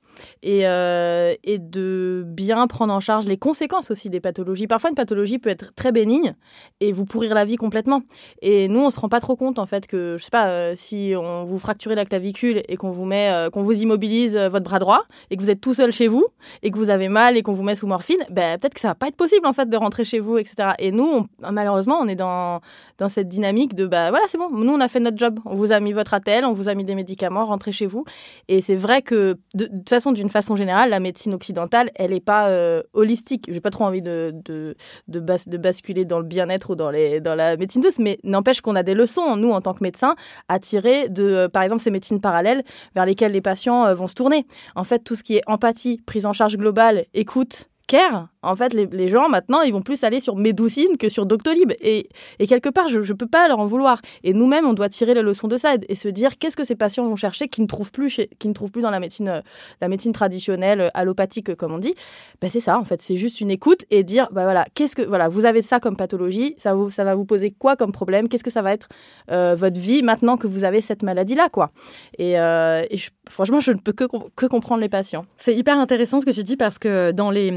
et, 0.43 0.63
et 0.63 1.57
de 1.57 2.23
bien 2.27 2.67
prendre 2.67 2.93
en 2.93 2.99
charge 2.99 3.25
les 3.25 3.37
conséquences 3.37 3.91
aussi 3.91 4.09
des 4.09 4.19
pathologies. 4.19 4.67
Parfois, 4.67 4.89
une 4.89 4.97
pathologie 4.97 5.39
peut 5.39 5.49
être 5.49 5.73
très 5.73 5.93
bénigne 5.93 6.35
et 6.81 6.91
vous 6.91 7.05
pourrir 7.05 7.33
la 7.33 7.45
vie 7.45 7.55
complètement. 7.55 8.01
Et 8.41 8.67
nous, 8.67 8.81
on 8.81 8.89
se 8.89 8.99
rend 8.99 9.07
pas 9.07 9.21
trop 9.21 9.37
compte, 9.37 9.57
en 9.57 9.65
fait, 9.65 9.87
que, 9.87 10.17
je 10.19 10.23
sais 10.25 10.29
pas, 10.29 10.75
si 10.75 11.13
on 11.17 11.45
vous 11.45 11.59
fracturez 11.59 11.95
la 11.95 12.03
clavicule 12.03 12.61
et 12.67 12.75
qu'on 12.75 12.91
vous 12.91 13.05
met, 13.05 13.47
qu'on 13.53 13.63
vous 13.63 13.81
immobilise 13.81 14.35
votre 14.35 14.65
bras 14.65 14.79
droit 14.79 15.03
et 15.29 15.37
que 15.37 15.41
vous 15.41 15.49
êtes 15.49 15.61
tout 15.61 15.73
seul 15.73 15.93
chez 15.93 16.09
vous 16.09 16.25
et 16.61 16.71
que 16.71 16.77
vous 16.77 16.89
avez 16.89 17.07
mal 17.07 17.37
et 17.37 17.41
qu'on 17.41 17.53
vous 17.53 17.63
met 17.63 17.75
sous 17.75 17.87
morphine, 17.87 18.19
ben, 18.31 18.59
peut-être 18.59 18.73
que 18.73 18.81
ça 18.81 18.89
va 18.89 18.95
pas 18.95 19.07
être 19.07 19.15
possible, 19.15 19.47
en 19.47 19.53
fait, 19.53 19.69
de 19.69 19.77
rentrer 19.77 20.03
chez 20.03 20.19
vous, 20.19 20.37
etc. 20.37 20.71
Et 20.79 20.91
nous, 20.91 21.04
malheureusement, 21.51 21.97
on 22.01 22.07
est 22.07 22.15
dans, 22.15 22.61
dans 22.97 23.09
cette 23.09 23.29
dynamique 23.29 23.75
de 23.75 23.85
bah 23.85 24.09
voilà, 24.09 24.25
c'est 24.27 24.37
bon, 24.37 24.49
nous 24.51 24.73
on 24.73 24.79
a 24.79 24.87
fait 24.87 24.99
notre 24.99 25.17
job, 25.17 25.39
on 25.45 25.55
vous 25.55 25.71
a 25.71 25.79
mis 25.79 25.93
votre 25.93 26.13
attel, 26.13 26.45
on 26.45 26.53
vous 26.53 26.69
a 26.69 26.75
mis 26.75 26.83
des 26.83 26.95
médicaments, 26.95 27.45
rentrez 27.45 27.71
chez 27.71 27.85
vous. 27.85 28.05
Et 28.47 28.61
c'est 28.61 28.75
vrai 28.75 29.01
que 29.01 29.37
de, 29.53 29.65
toute 29.65 29.89
façon, 29.89 30.11
d'une 30.11 30.29
façon 30.29 30.55
générale, 30.55 30.89
la 30.89 30.99
médecine 30.99 31.33
occidentale, 31.33 31.89
elle 31.95 32.11
n'est 32.11 32.19
pas 32.19 32.49
euh, 32.49 32.81
holistique. 32.93 33.47
J'ai 33.49 33.61
pas 33.61 33.71
trop 33.71 33.85
envie 33.85 34.01
de, 34.01 34.33
de, 34.45 34.75
de, 35.07 35.57
basculer 35.57 36.05
dans 36.05 36.19
le 36.19 36.25
bien-être 36.25 36.71
ou 36.71 36.75
dans, 36.75 36.91
les, 36.91 37.21
dans 37.21 37.35
la 37.35 37.57
médecine 37.57 37.81
douce, 37.81 37.99
mais 37.99 38.17
n'empêche 38.23 38.61
qu'on 38.61 38.75
a 38.75 38.83
des 38.83 38.93
leçons, 38.93 39.35
nous, 39.35 39.51
en 39.51 39.61
tant 39.61 39.73
que 39.73 39.83
médecins, 39.83 40.15
à 40.47 40.59
tirer 40.59 41.09
de, 41.09 41.23
euh, 41.23 41.49
par 41.49 41.63
exemple, 41.63 41.81
ces 41.81 41.91
médecines 41.91 42.21
parallèles 42.21 42.63
vers 42.95 43.05
lesquelles 43.05 43.31
les 43.31 43.41
patients 43.41 43.85
euh, 43.85 43.93
vont 43.93 44.07
se 44.07 44.15
tourner. 44.15 44.45
En 44.75 44.83
fait, 44.83 44.99
tout 44.99 45.15
ce 45.15 45.23
qui 45.23 45.35
est 45.35 45.43
empathie, 45.47 46.01
prise 46.05 46.25
en 46.25 46.33
charge 46.33 46.57
globale, 46.57 47.05
écoute, 47.13 47.69
care, 47.87 48.27
En 48.45 48.55
fait, 48.55 48.73
les, 48.73 49.09
gens 49.09 49.29
maintenant, 49.29 49.61
ils 49.61 49.73
vont 49.73 49.81
plus 49.81 50.03
aller 50.03 50.19
sur 50.19 50.35
Médoucine 50.35 50.97
que 50.97 51.09
sur 51.09 51.25
Doctolib. 51.25 51.73
Et, 51.81 52.07
et 52.39 52.47
quelque 52.47 52.69
part, 52.69 52.87
je 52.87 52.99
ne 52.99 53.13
peux 53.13 53.27
pas 53.27 53.47
leur 53.47 53.59
en 53.59 53.65
vouloir. 53.65 54.01
Et 54.23 54.33
nous-mêmes, 54.33 54.65
on 54.65 54.73
doit 54.73 54.89
tirer 54.89 55.13
les 55.13 55.21
leçons 55.21 55.47
de 55.47 55.57
ça 55.57 55.75
et, 55.87 55.95
se 55.95 56.07
dire 56.09 56.37
qu'est-ce 56.37 56.55
que 56.55 56.63
ces 56.63 56.75
patients 56.75 57.07
vont 57.07 57.15
chercher 57.15 57.47
qui 57.47 57.61
ne 57.61 57.67
trouvent 57.67 57.91
plus, 57.91 58.21
qui 58.39 58.47
ne 58.47 58.53
trouvent 58.53 58.71
plus 58.71 58.81
dans 58.81 58.91
la 58.91 58.99
médecine, 58.99 59.29
euh, 59.29 59.41
la 59.81 59.87
médecine 59.87 60.11
traditionnelle, 60.11 60.81
euh, 60.81 60.89
allopathique, 60.93 61.55
comme 61.55 61.73
on 61.73 61.79
dit? 61.79 61.95
Ben, 62.41 62.49
c'est 62.49 62.59
ça, 62.59 62.79
en 62.79 62.85
fait. 62.85 63.01
C'est 63.01 63.15
juste 63.15 63.41
une 63.41 63.51
écoute 63.51 63.85
et 63.91 64.03
dire 64.03 64.27
bah 64.31 64.43
voilà, 64.43 64.65
qu'est-ce 64.73 64.95
que 64.95 65.01
voilà, 65.01 65.29
vous 65.29 65.45
avez 65.45 65.61
ça 65.61 65.79
comme 65.79 65.95
pathologie, 65.95 66.55
ça, 66.57 66.73
vous, 66.73 66.89
ça 66.89 67.03
va 67.03 67.15
vous 67.15 67.25
poser 67.25 67.51
quoi 67.51 67.75
comme 67.75 67.91
problème? 67.91 68.27
Qu'est-ce 68.27 68.43
que 68.43 68.51
ça 68.51 68.61
va 68.61 68.73
être 68.73 68.87
euh, 69.31 69.55
votre 69.55 69.79
vie 69.79 70.03
maintenant 70.03 70.37
que 70.37 70.47
vous 70.47 70.63
avez 70.63 70.81
cette 70.81 71.03
maladie-là, 71.03 71.49
quoi? 71.49 71.71
Et, 72.17 72.33
et 72.33 72.99
franchement, 73.29 73.59
je 73.59 73.71
ne 73.71 73.77
peux 73.77 73.93
que, 73.93 74.05
que 74.35 74.45
comprendre 74.45 74.81
les 74.81 74.89
patients. 74.89 75.25
C'est 75.37 75.55
hyper 75.55 75.77
intéressant 75.79 76.19
ce 76.19 76.25
que 76.25 76.31
tu 76.31 76.43
dis 76.43 76.57
parce 76.57 76.77
que 76.77 77.11
dans 77.11 77.31
les, 77.31 77.49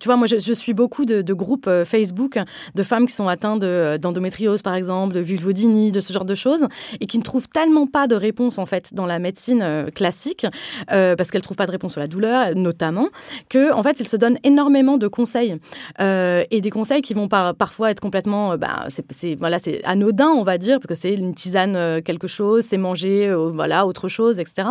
tu 0.00 0.06
vois, 0.06 0.16
moi, 0.22 0.28
je, 0.28 0.52
suis 0.52 0.72
beaucoup 0.72 1.04
de, 1.04 1.32
groupes 1.32 1.68
Facebook 1.84 2.38
de 2.76 2.82
femmes 2.84 3.06
qui 3.06 3.12
sont 3.12 3.26
atteintes 3.26 3.58
d'endométriose, 3.58 4.62
par 4.62 4.76
exemple, 4.76 5.14
de 5.14 5.20
vulvodynie, 5.20 5.90
de 5.90 5.98
ce 5.98 6.12
genre 6.12 6.24
de 6.24 6.36
choses, 6.36 6.68
et 7.00 7.06
qui 7.06 7.18
ne 7.18 7.24
trouvent 7.24 7.48
tellement 7.48 7.88
pas 7.88 8.06
de 8.06 8.14
réponse 8.14 8.58
en 8.58 8.66
fait 8.66 8.94
dans 8.94 9.04
la 9.04 9.18
médecine 9.18 9.62
euh, 9.62 9.90
classique, 9.90 10.46
euh, 10.92 11.16
parce 11.16 11.32
qu'elles 11.32 11.40
ne 11.40 11.44
trouvent 11.44 11.56
pas 11.56 11.66
de 11.66 11.72
réponse 11.72 11.92
sur 11.92 12.00
la 12.00 12.06
douleur, 12.06 12.54
notamment, 12.54 13.08
que 13.48 13.72
en 13.72 13.82
fait, 13.82 13.98
ils 13.98 14.06
se 14.06 14.16
donnent 14.16 14.38
énormément 14.44 14.96
de 14.96 15.08
conseils 15.08 15.56
euh, 16.00 16.44
et 16.52 16.60
des 16.60 16.70
conseils 16.70 17.02
qui 17.02 17.14
vont 17.14 17.26
par, 17.26 17.56
parfois 17.56 17.90
être 17.90 18.00
complètement, 18.00 18.56
bah, 18.56 18.86
c'est 19.10 19.34
voilà, 19.34 19.58
anodin, 19.82 20.28
on 20.28 20.44
va 20.44 20.56
dire, 20.56 20.78
parce 20.78 20.86
que 20.86 20.94
c'est 20.94 21.14
une 21.14 21.34
tisane 21.34 22.02
quelque 22.02 22.28
chose, 22.28 22.64
c'est 22.64 22.78
manger, 22.78 23.34
voilà, 23.34 23.86
autre 23.86 24.06
chose, 24.06 24.38
etc. 24.38 24.68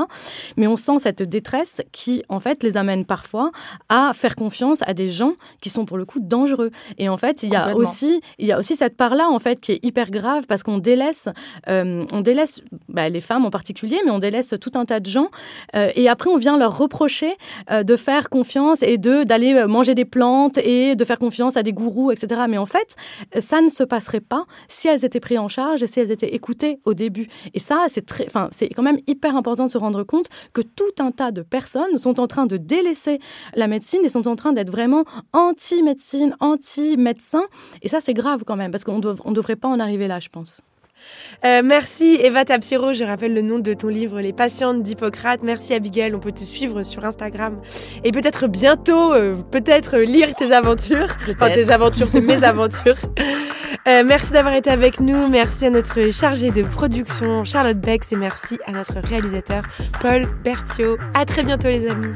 Mais 0.56 0.68
on 0.68 0.78
sent 0.78 1.00
cette 1.00 1.24
détresse 1.24 1.82
qui 1.92 2.24
en 2.30 2.40
fait 2.40 2.64
les 2.64 2.78
amène 2.78 3.04
parfois 3.06 3.52
à 3.90 4.12
faire 4.14 4.36
confiance 4.36 4.80
à 4.86 4.94
des 4.94 5.08
gens 5.08 5.34
qui 5.62 5.70
sont 5.70 5.86
pour 5.86 5.98
le 5.98 6.06
coup 6.06 6.20
dangereux. 6.20 6.72
Et 6.98 7.10
en 7.10 7.18
fait, 7.18 7.44
il 7.44 7.52
y 7.52 7.56
a 7.56 7.76
aussi, 7.76 8.22
il 8.40 8.48
y 8.48 8.52
a 8.52 8.60
aussi 8.60 8.76
cette 8.76 8.98
part-là 8.98 9.30
en 9.30 9.40
fait 9.40 9.62
qui 9.62 9.74
est 9.74 9.86
hyper 9.86 10.12
grave 10.12 10.46
parce 10.48 10.64
qu'on 10.64 10.78
délaisse, 10.78 11.30
euh, 11.70 12.04
on 12.12 12.22
délaisse 12.22 12.62
bah, 12.90 13.10
les 13.10 13.22
femmes 13.22 13.46
en 13.46 13.50
particulier, 13.50 14.00
mais 14.06 14.12
on 14.12 14.20
délaisse 14.20 14.54
tout 14.60 14.72
un 14.76 14.86
tas 14.86 15.00
de 15.00 15.10
gens. 15.10 15.30
Euh, 15.76 15.90
et 15.96 16.10
après, 16.10 16.30
on 16.30 16.38
vient 16.38 16.58
leur 16.58 16.78
reprocher 16.78 17.34
euh, 17.72 17.84
de 17.84 17.96
faire 17.96 18.30
confiance 18.30 18.84
et 18.84 18.98
de 18.98 19.24
d'aller 19.24 19.66
manger 19.68 19.96
des 19.96 20.06
plantes 20.06 20.58
et 20.58 20.96
de 20.96 21.06
faire 21.06 21.20
confiance 21.20 21.58
à 21.58 21.64
des 21.64 21.74
gourous, 21.74 22.12
etc. 22.12 22.42
Mais 22.50 22.58
en 22.58 22.66
fait, 22.66 22.96
ça 23.40 23.62
ne 23.62 23.70
se 23.70 23.84
passerait 23.84 24.20
pas 24.20 24.46
si 24.68 24.88
elles 24.88 25.06
étaient 25.06 25.20
prises 25.20 25.40
en 25.40 25.48
charge 25.48 25.84
et 25.84 25.88
si 25.88 26.00
elles 26.00 26.12
étaient 26.12 26.34
écoutées 26.34 26.80
au 26.86 26.94
début. 26.94 27.28
Et 27.54 27.60
ça, 27.60 27.86
c'est 27.88 28.06
très, 28.06 28.26
enfin, 28.26 28.50
c'est 28.52 28.70
quand 28.70 28.84
même 28.84 29.00
hyper 29.08 29.36
important 29.36 29.66
de 29.66 29.72
se 29.72 29.78
rendre 29.78 30.04
compte 30.04 30.26
que 30.54 30.62
tout 30.62 30.84
un 31.00 31.12
tas 31.12 31.32
de 31.32 31.42
personnes 31.42 31.98
sont 31.98 32.20
en 32.20 32.28
train 32.28 32.46
de 32.46 32.58
délaisser 32.58 33.20
la 33.56 33.68
médecine 33.68 34.02
et 34.04 34.10
sont 34.10 34.28
en 34.28 34.36
train 34.36 34.54
d'être 34.54 34.72
vraiment 34.72 35.04
anti-médecine, 35.34 36.36
anti-médecin. 36.40 37.44
Et 37.82 37.88
ça, 37.88 38.02
c'est 38.02 38.14
grave 38.14 38.44
quand 38.46 38.56
même, 38.56 38.72
parce 38.72 38.84
qu'on 38.84 38.98
ne 38.98 39.34
devrait 39.34 39.56
pas 39.56 39.68
en 39.68 39.80
arriver 39.80 40.08
là, 40.08 40.20
je 40.20 40.30
pense. 40.30 40.62
Euh, 41.46 41.62
merci 41.64 42.18
Eva 42.22 42.46
Tapsiro, 42.46 42.94
je 42.94 43.04
rappelle 43.04 43.34
le 43.34 43.42
nom 43.42 43.60
de 43.60 43.74
ton 43.74 43.88
livre 43.88 44.22
Les 44.22 44.34
patientes 44.34 44.84
d'Hippocrate. 44.84 45.42
Merci 45.44 45.74
Abigail, 45.74 46.14
on 46.14 46.20
peut 46.20 46.32
te 46.32 46.44
suivre 46.44 46.84
sur 46.84 47.06
Instagram 47.06 47.60
et 48.04 48.12
peut-être 48.12 48.48
bientôt, 48.48 49.14
euh, 49.14 49.36
peut-être 49.52 49.98
lire 49.98 50.36
tes 50.36 50.52
aventures, 50.52 51.18
enfin 51.30 51.50
tes 51.50 51.72
aventures, 51.72 52.12
tes 52.12 52.22
mésaventures. 52.22 52.98
Euh, 53.88 54.04
merci 54.06 54.32
d'avoir 54.32 54.54
été 54.54 54.70
avec 54.70 55.00
nous, 55.00 55.28
merci 55.28 55.66
à 55.66 55.70
notre 55.72 56.12
chargé 56.12 56.52
de 56.52 56.64
production 56.64 57.44
Charlotte 57.44 57.80
Bex 57.80 58.12
et 58.12 58.18
merci 58.18 58.60
à 58.68 58.72
notre 58.72 59.00
réalisateur 59.00 59.64
Paul 60.02 60.28
Berthiaud. 60.44 60.98
À 61.16 61.26
très 61.26 61.44
bientôt 61.44 61.68
les 61.68 61.90
amis. 61.90 62.16